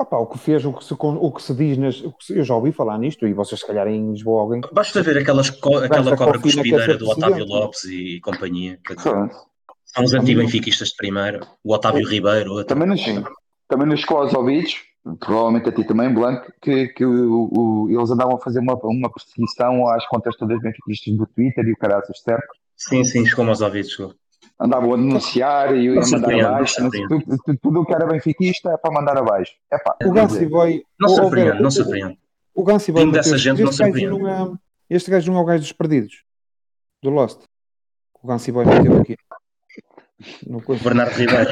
[0.00, 2.38] Opa, o que fez, o que se, o que se diz, nas, o que se-
[2.38, 4.62] eu já ouvi falar nisto, e vocês se calhar em Lisboa alguém.
[4.72, 7.44] Basta ver aquelas co- aquela cobra quer cuspideira do Otávio.
[7.44, 8.78] Lopes e companhia.
[8.82, 9.36] Pronto.
[9.84, 12.64] São os anti-benfiquistas de primeiro, o Otávio Ribeiro, outro.
[12.74, 13.02] Também nos,
[13.68, 14.76] também nos chegou aos ouvidos,
[15.18, 19.12] provavelmente a ti também, Blanco, que, que o- o- eles andavam a fazer uma, uma
[19.12, 22.46] perseguição às contas todas benfiquistas do Twitter e o caraças, certo?
[22.74, 23.90] Sim, sim, chegou-me aos ouvidos.
[23.90, 24.14] chegou.
[24.60, 26.82] Andavam a denunciar e a Não mandar surpreende, abaixo.
[26.82, 29.52] não não tudo, tudo- que era benfiquista é para mandar abaixo.
[29.72, 30.84] É pá, O Gansi Boy.
[31.00, 32.18] Não surpreende, não surpreende.
[32.54, 33.10] O Gansi Boy.
[33.10, 34.18] Dessa gente, não este gajo surpreende.
[34.22, 34.58] não é-
[34.90, 36.24] Este gajo não é o gajo dos perdidos.
[37.02, 37.40] Do Lost.
[38.22, 39.16] O Gansi Boy meteu aqui.
[40.46, 41.50] Não, Bernardo Ribeiro.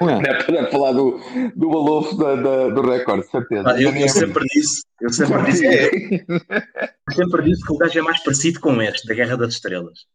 [0.00, 0.22] não é?
[0.22, 1.20] é para falar do,
[1.54, 3.68] do balofo da, da- do recorde, certeza.
[3.70, 8.02] Ah, Eu, eu sempre disse, eu sempre disse, eu sempre disse que o gajo é
[8.02, 10.06] mais parecido com este, da Guerra das Estrelas.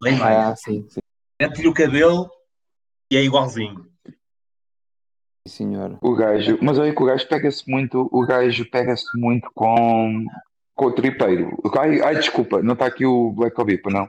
[0.00, 0.22] Mais.
[0.22, 1.00] Ah, sim, sim,
[1.40, 2.30] Mete-lhe o cabelo
[3.10, 3.86] e é igualzinho.
[5.46, 5.98] senhor.
[6.02, 10.24] O gajo, mas olha que o gajo pega-se muito, o gajo pega-se muito com,
[10.74, 11.56] com o tripeiro.
[11.78, 14.08] Ai, ai, desculpa, não está aqui o Black Obipa, não.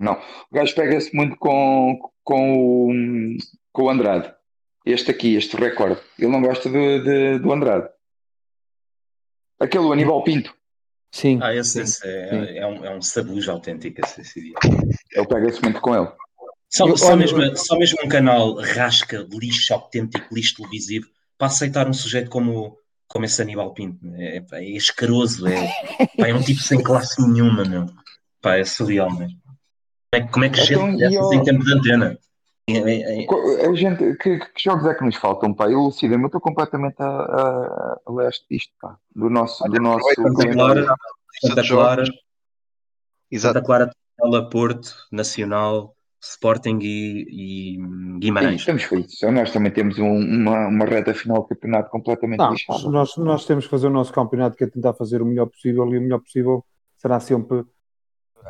[0.00, 0.14] Não.
[0.50, 3.36] O gajo pega-se muito com, com, o,
[3.72, 4.32] com o Andrade.
[4.86, 6.00] Este aqui, este recorde.
[6.18, 7.88] Ele não gosta do, de- do Andrade.
[9.60, 10.56] Aquele o Aníbal Pinto.
[11.10, 11.38] Sim.
[11.42, 11.80] Ah, esse, sim.
[11.80, 12.58] esse é, sim.
[12.58, 14.52] é um, é um sabujo autêntico, esse, esse.
[15.12, 16.08] Ele pega-se muito com ele.
[16.70, 21.06] Só, Eu- só, olha, mesmo, só mesmo um canal rasca, lixo autêntico, lixo televisivo,
[21.38, 23.98] para aceitar um sujeito como, como esse Aníbal Pinto.
[24.16, 25.66] É, é escaroso, é,
[26.18, 27.86] pá, é um tipo sem classe nenhuma, meu.
[28.42, 29.38] Pá, é surreal, mesmo.
[30.10, 32.18] Como é, que- como é que gente Então, e dessas eu- em tempo de antena?
[32.68, 35.64] A gente, que, que jogos é que nos faltam, pá?
[35.66, 38.96] Eu, Elucida-me, eu estou completamente a, a, a leste disto, pá.
[39.14, 40.52] Do nosso, do nosso Santa.
[40.52, 40.86] Clara,
[41.40, 42.02] Santa Clara.
[43.30, 43.54] Exato.
[43.54, 48.60] Santa Clara, Tela, Porto, Nacional, Sporting e, e Sim, Guimarães.
[48.60, 49.18] estamos feitos.
[49.32, 52.90] Nós também temos um- uma, uma reta final de campeonato completamente Não, lixada.
[52.90, 55.84] nós, nós temos que fazer o nosso campeonato que é tentar fazer o melhor possível
[55.94, 56.64] e o melhor possível
[56.96, 57.64] será sempre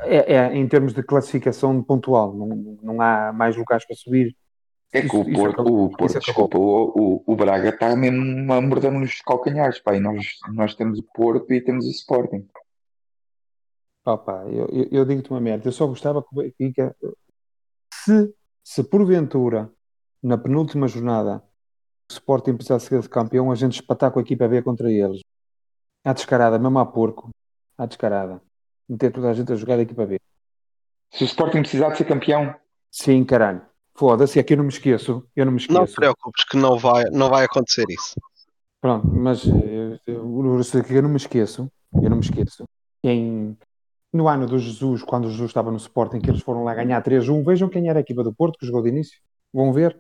[0.03, 2.35] é, é em termos de classificação pontual.
[2.35, 2.47] Não,
[2.83, 4.37] não há mais lugares para subir.
[4.93, 5.85] É que o Isso- isso Porto, acabou.
[5.85, 9.95] o Porto desculpa, o, o, o Braga está mesmo a morder-nos os calcanhares, pá.
[9.95, 12.49] E nós, nós temos o Porto e temos o Sporting.
[14.07, 15.69] Opa, eu, eu, eu digo-te uma merda.
[15.69, 16.97] Eu só gostava que o Benfica,
[17.93, 18.35] se,
[18.65, 19.71] se porventura,
[20.23, 21.43] na penúltima jornada,
[22.11, 25.21] o Sporting precisasse ser campeão, a gente espatar com a equipa B contra eles.
[26.03, 27.29] À descarada, mesmo a porco.
[27.77, 28.41] À descarada.
[28.89, 30.21] Meter toda a gente a jogar a equipa B.
[31.11, 32.55] Se o Sporting precisar de ser campeão,
[32.91, 33.63] Sim, caralho.
[33.95, 35.27] Foda-se, é que eu não me esqueço.
[35.35, 35.95] Eu não me Não te esqueço.
[35.97, 38.15] preocupes que não vai, não vai acontecer isso.
[38.81, 40.53] Pronto, mas eh, eu, eu,
[40.91, 41.71] eu não me esqueço.
[41.95, 42.65] Eu não me esqueço.
[43.03, 43.57] Em
[44.11, 47.03] no ano do Jesus, quando o Jesus estava no Sporting, que eles foram lá ganhar
[47.03, 49.21] 3-1, vejam quem era a equipa do Porto que jogou de início.
[49.53, 49.99] Vão ver.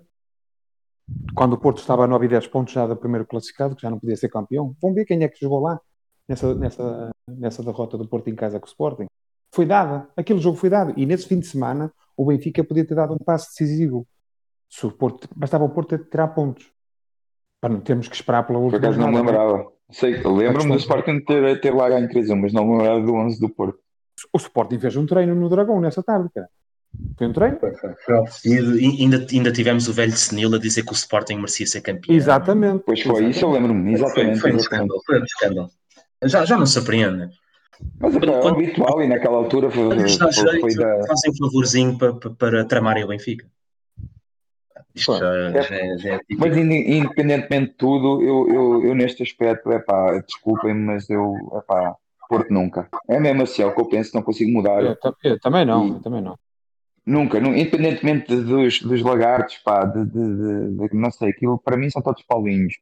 [1.35, 3.91] Quando o Porto estava a 9 e 10 pontos já do primeiro classificado, que já
[3.91, 4.75] não podia ser campeão.
[4.81, 5.79] Vão ver quem é que jogou lá
[6.29, 9.07] nessa, nessa, nessa derrota do Porto em casa com o Sporting.
[9.53, 10.09] Foi dada.
[10.17, 10.93] Aquele jogo foi dado.
[10.97, 14.07] E nesse fim de semana, o Benfica podia ter dado um passo decisivo.
[14.69, 16.71] Se o Porto, bastava o Porto ter tirar pontos.
[17.61, 18.79] Para não termos que esperar pela Por última.
[18.79, 19.39] acaso não me jornada.
[19.43, 19.73] lembrava.
[19.91, 23.41] Sei, lembro-me do Sporting ter, ter lá ganho 3-1, mas não me lembrava do 11
[23.41, 23.79] do Porto.
[24.33, 26.49] O Sporting fez um treino no Dragão nessa tarde, cara.
[27.17, 27.59] Foi um treino?
[27.59, 27.73] Foi.
[28.45, 32.15] E ainda, ainda tivemos o velho senil a dizer que o Sporting merecia ser campeão.
[32.15, 32.83] Exatamente.
[32.85, 34.41] Pois foi, isso eu lembro-me, Foi, exatamente.
[34.41, 34.61] foi um exatamente.
[34.61, 35.03] escândalo.
[35.07, 35.71] Foi um escândalo.
[36.25, 37.31] Já, já não surpreende.
[38.01, 41.07] Mas é Quando- habitual e naquela altura foi, Quando foi, foi jeito, da.
[41.07, 43.47] fazem um favorzinho para, para, para tramarem o Benfica.
[44.95, 46.21] Isto Pô, já, é- já, é- já é.
[46.39, 51.35] Mas inde- independentemente de tudo, eu, eu, eu neste aspecto, é pá, desculpem-me, mas eu,
[51.55, 51.95] é pá,
[52.29, 52.89] Porto nunca.
[53.09, 54.83] É mesmo assim, é o que eu penso, não consigo mudar.
[54.83, 56.37] Eu, eu também não, E- eu também não.
[57.07, 61.77] Nunca, nu- independentemente dos, dos lagartos, pá, de, de, de- de- não sei, aquilo para
[61.77, 62.75] mim são todos paulinhos.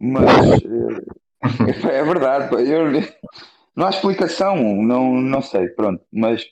[0.00, 1.02] Mas eh,
[1.90, 2.90] é verdade, pá, eu,
[3.74, 6.04] não há explicação, não, não sei, pronto.
[6.12, 6.44] Mas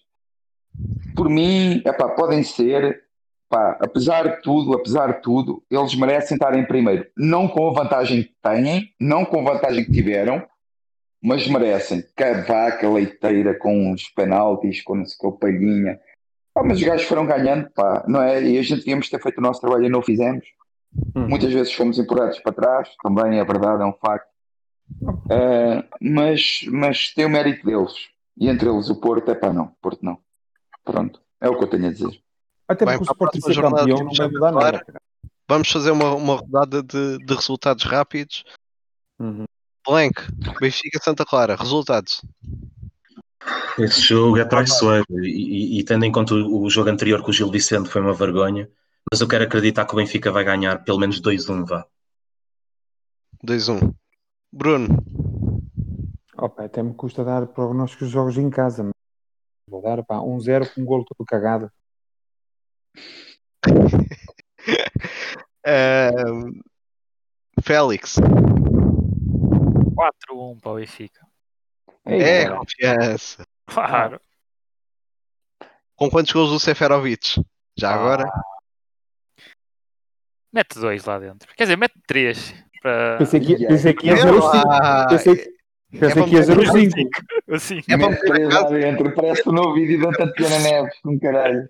[1.14, 3.02] por mim, epá, podem ser,
[3.48, 7.06] pá, apesar de tudo, apesar de tudo, eles merecem estar em primeiro.
[7.16, 10.42] Não com a vantagem que têm, não com a vantagem que tiveram,
[11.22, 12.04] mas merecem.
[12.16, 16.00] Cavaca, leiteira, com os penaltis, com não sei o palhinha.
[16.54, 18.42] Pá, mas os gajos foram ganhando, pá, não é?
[18.42, 20.44] E a gente devíamos ter feito o nosso trabalho e não o fizemos.
[21.14, 21.28] Hum.
[21.28, 24.29] Muitas vezes fomos empurrados para trás, também é verdade, é um facto.
[25.30, 27.92] Ah, mas, mas tem o mérito deles.
[28.36, 30.18] E entre eles o Porto, é pá, não, Porto não.
[30.84, 32.20] Pronto, é o que eu tenho a dizer.
[32.66, 34.86] Até Bem, porque o a Sporting próxima ser jornada campeão não vai mudar nada.
[35.48, 38.44] Vamos fazer uma, uma rodada de, de resultados rápidos.
[39.18, 39.44] Uhum.
[39.86, 40.22] Blank,
[40.60, 42.22] Benfica Santa Clara, resultados.
[43.78, 47.30] Esse jogo é traiçoeiro e, e- e tendo em conta o, o jogo anterior com
[47.30, 48.70] o Gil Vicente foi uma vergonha,
[49.10, 51.86] mas eu quero acreditar que o Benfica vai ganhar pelo menos 2-1, vá.
[53.44, 53.92] 2-1.
[54.52, 55.02] Bruno,
[56.40, 58.82] Opa, até me custa dar prognósticos de jogos em casa.
[58.82, 58.94] Mas
[59.68, 61.70] vou dar pá, 1-0 com um golo todo cagado.
[65.66, 66.58] Ahm,
[67.62, 71.26] Félix, 4-1 para o Benfica.
[72.06, 73.46] É cara, confiança.
[73.66, 74.18] Claro.
[75.94, 77.44] Com quantos gols do Seferovic?
[77.76, 78.24] Já agora?
[80.50, 81.54] Mete dois lá dentro.
[81.54, 82.54] Quer dizer, mete três.
[82.82, 83.18] Para...
[83.18, 84.68] pensei que, pensei que ia É ser o 5.
[84.68, 85.06] lá.
[85.08, 85.36] Pensei,
[85.98, 87.10] pensei que ia ser o 5.
[87.52, 87.78] Assim.
[87.88, 88.62] É para Mete meter três a casa.
[88.64, 91.68] lá dentro, parece o novo vídeo da Tatiana Neves, um caralho.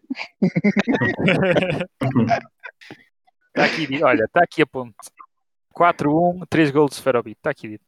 [3.48, 4.94] Está aqui, olha, está aqui a ponto.
[5.76, 7.36] 4-1, 3 gols de Sferovic.
[7.38, 7.84] Está aqui dito.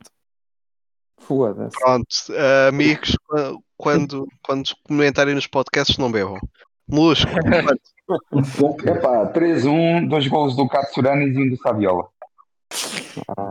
[1.19, 1.79] Foda-se.
[1.79, 6.39] Pronto, ah, amigos, qua- quando, quando comentarem nos podcasts, não bebam.
[6.89, 7.31] Molusco?
[8.87, 12.09] Epá, 3-1, dois golos do Katsuranis e um do Saviola.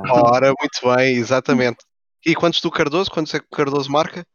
[0.09, 1.79] Ora, muito bem, exatamente.
[2.25, 3.09] E quantos do Cardoso?
[3.09, 4.25] Quantos é que o Cardoso marca?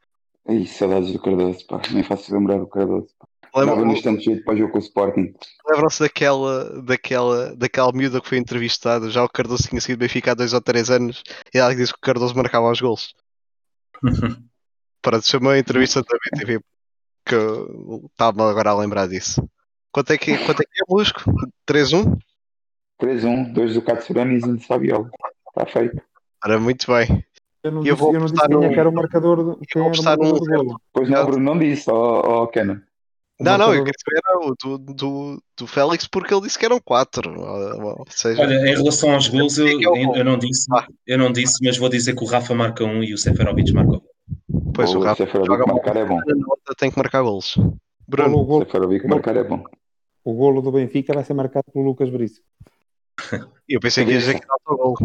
[0.49, 3.09] Ih, saudades do Cardoso, pá, nem faço lembrar do Cardoso.
[3.55, 5.33] Lembra- Dava-nos tanto jeito para o jogo com o Sporting.
[5.69, 9.09] Lembram-se daquela, daquela, daquela miúda que foi entrevistada?
[9.11, 11.23] Já o Cardoso tinha sido Benfica há dois ou três anos
[11.55, 13.15] e ela disse que o Cardoso marcava os gols.
[15.01, 16.61] Para chamar a entrevista da BTV
[17.25, 19.43] que eu estava agora a lembrar disso.
[19.91, 21.23] Quanto é que, quanto é, que é Molusco?
[21.67, 22.17] 3-1?
[23.01, 25.11] 3-1, dois do Katsuranis e um do Saviola.
[25.49, 26.01] Está feito.
[26.45, 27.25] Ora, muito bem.
[27.63, 29.37] Eu não Eu disse, vou eu não disse quem é que era o marcador.
[29.43, 30.81] do- Quem vou era o marcador golo.
[30.93, 32.83] Pois não, Bruno, não disse, ó ó, Kenan.
[33.39, 36.81] Não, não, eu queria saber o do, do, do Félix porque ele disse que eram
[36.83, 37.39] 4.
[37.39, 40.87] Ou seja, Olha, em relação aos gols, eu, é que é eu não disse, Ah.
[41.07, 43.97] eu não disse, mas vou dizer que o Rafa marca um e o Seferovic marca
[43.97, 44.73] um.
[44.73, 46.19] pois o o Rafa Seferovic joga marcar é bom.
[46.79, 47.57] tem que marcar golos.
[47.59, 47.77] o
[48.09, 49.63] Bruno, golo- o O golo- Seferovic marcar é bom.
[50.25, 52.41] o golo do Benfica vai ser marcado pelo Lucas Brice.
[53.69, 54.97] Eu pensei que ia dizer que era autogol.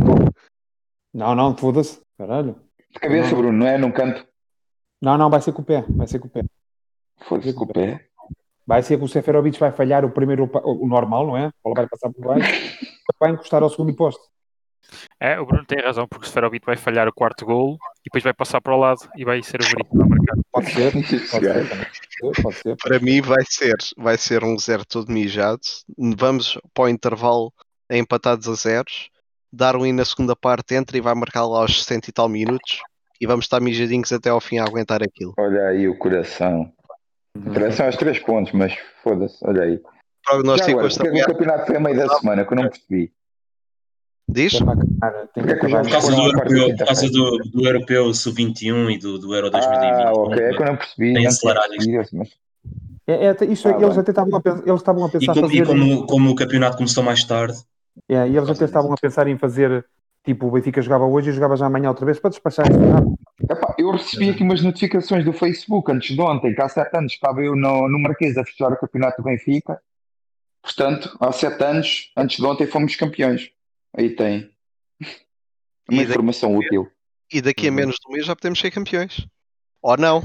[1.14, 2.02] Não, não, foda-se.
[2.18, 2.56] Caralho.
[2.90, 4.26] De cabeça, Bruno, não é num canto.
[5.02, 5.84] Não, não, vai ser com o pé.
[5.90, 6.44] Vai ser com o pé.
[7.22, 8.08] Foda-se com o pé.
[8.66, 11.46] Vai ser que o Seferovic vai falhar o primeiro, o normal, não é?
[11.46, 12.48] A bola vai passar por baixo,
[13.20, 14.22] vai encostar ao segundo posto.
[15.20, 18.24] É, o Bruno tem razão, porque o Sferovic vai falhar o quarto gol e depois
[18.24, 20.36] vai passar para o lado e vai ser o Veríssimo a marcar.
[20.52, 20.92] Pode ser.
[20.92, 22.76] Pode ser, pode ser.
[22.76, 25.62] Para mim vai ser, vai ser um zero todo mijado.
[25.98, 27.54] Vamos para o intervalo
[27.98, 29.10] empatados a zeros.
[29.52, 32.82] Darwin na segunda parte entra e vai marcar lá aos 60 e tal minutos.
[33.20, 35.34] E vamos estar mijadinhos até ao fim a aguentar aquilo.
[35.38, 36.72] Olha aí o coração.
[37.38, 38.74] Interessam aos três pontos, mas
[39.04, 39.76] foda-se, olha aí.
[39.78, 42.70] Já Prognóstico agora, porque é o campeonato foi a meio da semana, que eu não
[42.70, 43.12] percebi.
[44.30, 44.54] Diz?
[44.56, 47.12] É Por causa do e europeu, por causa quinta-feira.
[47.12, 49.84] do, do europeu sub-21 e do, do Euro 2020.
[49.84, 51.14] Ah, ok, é que eu não percebi.
[51.14, 52.16] Tem acelerado isto.
[52.16, 52.30] mas-
[53.08, 54.00] É, é, isso é, Ah, eles bem.
[54.00, 56.36] até estavam a pensar, eles estavam a E, pensar como, fazer, e como, como o
[56.36, 57.58] campeonato começou mais tarde,
[58.10, 59.86] é, e eles até estavam a pensar em fazer,
[60.24, 63.18] tipo, o Benfica jogava hoje e jogava já amanhã outra vez para despachar rápido.
[63.50, 67.14] Epá, eu recebi aqui umas notificações do Facebook antes de ontem, que há sete anos
[67.14, 69.82] estava eu no, no Marquês a fechar o campeonato do Benfica.
[70.62, 73.50] Portanto, há sete anos, antes de ontem, fomos campeões.
[73.98, 74.52] Aí tem.
[75.02, 75.06] E
[75.90, 76.88] Uma daqui- informação útil.
[77.34, 77.76] E daqui a Uhum.
[77.76, 79.26] menos de um mês já podemos ser campeões.
[79.82, 80.22] Ou não.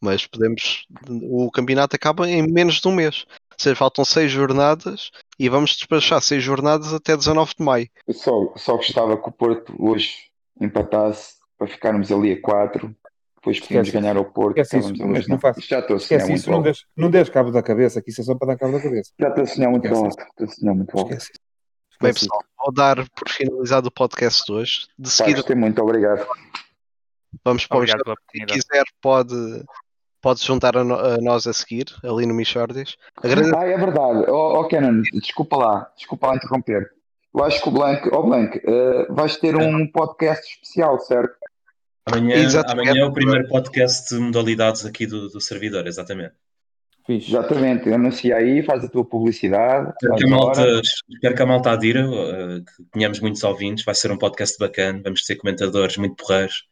[0.00, 0.86] Mas podemos.
[1.10, 3.26] O campeonato acaba em menos de um mês.
[3.54, 7.88] Ou seja, faltam seis jornadas e vamos despachar seis jornadas até 19 de maio.
[8.06, 12.94] Eu só, só gostava que o Porto hoje empatasse para ficarmos ali a quatro.
[13.36, 14.58] Depois podíamos ganhar ao Porto.
[14.58, 15.60] Esquece isso, mas não não, faço.
[15.60, 16.64] já estou a sonhar muito isso, não alto.
[16.64, 19.10] des, não des cabo da cabeça, que isso é só para dar cabo da cabeça.
[19.20, 20.22] Já estou a sonhar muito Esquece alto.
[20.22, 21.12] Estou a sonhar muito alto.
[21.12, 21.32] Esquece.
[22.00, 24.86] Bem, pessoal, vou dar por finalizado o podcast de hoje.
[24.98, 26.26] De Pá, seguida, gostei muito, obrigado.
[27.44, 29.34] vamos para o Obrigado Quem quiser, pode,
[30.24, 32.34] pode se juntar a, no- a nós a seguir, ali no.
[32.34, 33.54] Agradeço.
[33.54, 34.24] Ah, é verdade.
[34.30, 36.90] Ó oh, Canon, desculpa lá, desculpa lá interromper.
[37.34, 41.34] Eu acho que o Blank, ó Blank, eh, vais ter um podcast especial, certo?
[42.06, 42.88] amanhã, Exatamente.
[42.88, 46.32] amanhã é o primeiro podcast de modalidades aqui do, do servidor, exatamente.
[47.06, 47.30] Fixe.
[47.30, 49.90] Exatamente, anuncia aí, faz a tua publicidade.
[49.90, 50.80] Espero que, a malta,
[51.10, 53.84] espero que a malta adira, eh, que tenhamos muitos ouvintes.
[53.84, 55.02] Vai ser um podcast bacana.
[55.04, 56.64] Vamos ter comentadores muito porreiros.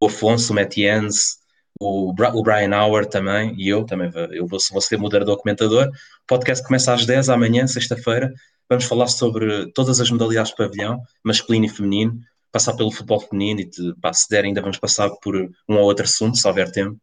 [0.00, 1.39] O Afonso, o Matiense,
[1.80, 4.10] o, o Brian Howard também, e eu também.
[4.32, 5.86] Eu vou, vou ser moderador comentador.
[5.86, 8.32] O podcast começa às 10 amanhã, sexta-feira.
[8.68, 12.20] Vamos falar sobre todas as modalidades de pavilhão, masculino e feminino.
[12.52, 15.84] Passar pelo futebol feminino e, de, pá, se der, ainda vamos passar por um ou
[15.84, 16.96] outro assunto, se houver tempo.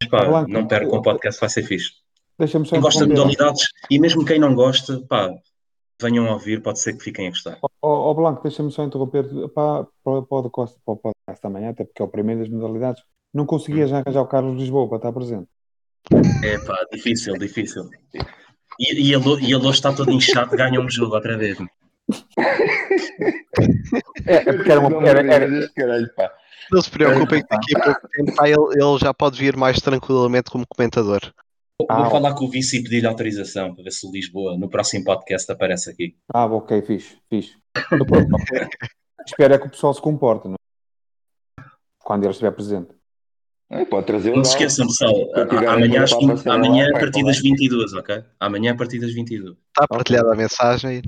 [0.00, 1.90] Mas, pá, Blanco, não percam o podcast, vai ser fixe.
[2.38, 5.30] Deixa-me só Quem gosta de modalidades e mesmo quem não gosta, pá,
[6.00, 7.58] venham a ouvir, pode ser que fiquem a gostar.
[7.60, 9.24] Ó ó, Blanco, deixa-me só interromper
[9.54, 13.02] para, para, o podcast, para o podcast amanhã, até porque é o primeiro das modalidades.
[13.32, 15.48] Não conseguia já arranjar o Carlos Lisboa para estar presente.
[16.44, 17.88] É pá, difícil, difícil.
[18.78, 21.58] E, e, ele, e ele hoje está todo inchado, ganha um jogo outra vez.
[24.26, 26.32] É, é porque era uma, era, era, caralho, pá.
[26.72, 29.80] Não se preocupem que daqui a pouco tempo pá, ele, ele já pode vir mais
[29.80, 31.20] tranquilamente como comentador.
[31.78, 34.68] Vou, Ah, falar com o vice e pedir-lhe autorização para ver se o Lisboa no
[34.68, 36.16] próximo podcast aparece aqui.
[36.32, 37.56] Ah, ok, fixe, fixe.
[39.26, 41.64] Espero é que o pessoal se comporte, não é?
[41.98, 42.99] Quando ele estiver presente.
[43.70, 45.14] Eh, Pode trazer Não se esqueçam, pessoal,
[45.68, 48.24] amanhã, a às para 20 aparecer amanhã a partir das 22, ok?
[48.40, 49.56] Amanhã a partir das 22.
[49.68, 51.02] Está partilhada a mensagem.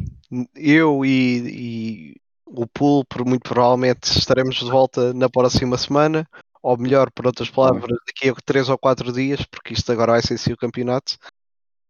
[0.55, 2.17] Eu e, e
[2.47, 6.27] o por muito provavelmente, estaremos de volta na próxima semana.
[6.63, 10.23] Ou melhor, por outras palavras, daqui a 3 ou 4 dias, porque isto agora vai
[10.23, 11.19] ser sim o campeonato.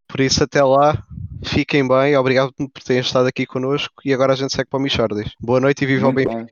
[0.08, 1.04] Por isso, até lá,
[1.44, 2.16] fiquem bem.
[2.16, 3.94] Obrigado por terem estado aqui connosco.
[4.02, 5.34] E agora a gente segue para o Michordias.
[5.38, 6.36] Boa noite e viva o Benfica.
[6.36, 6.46] bem.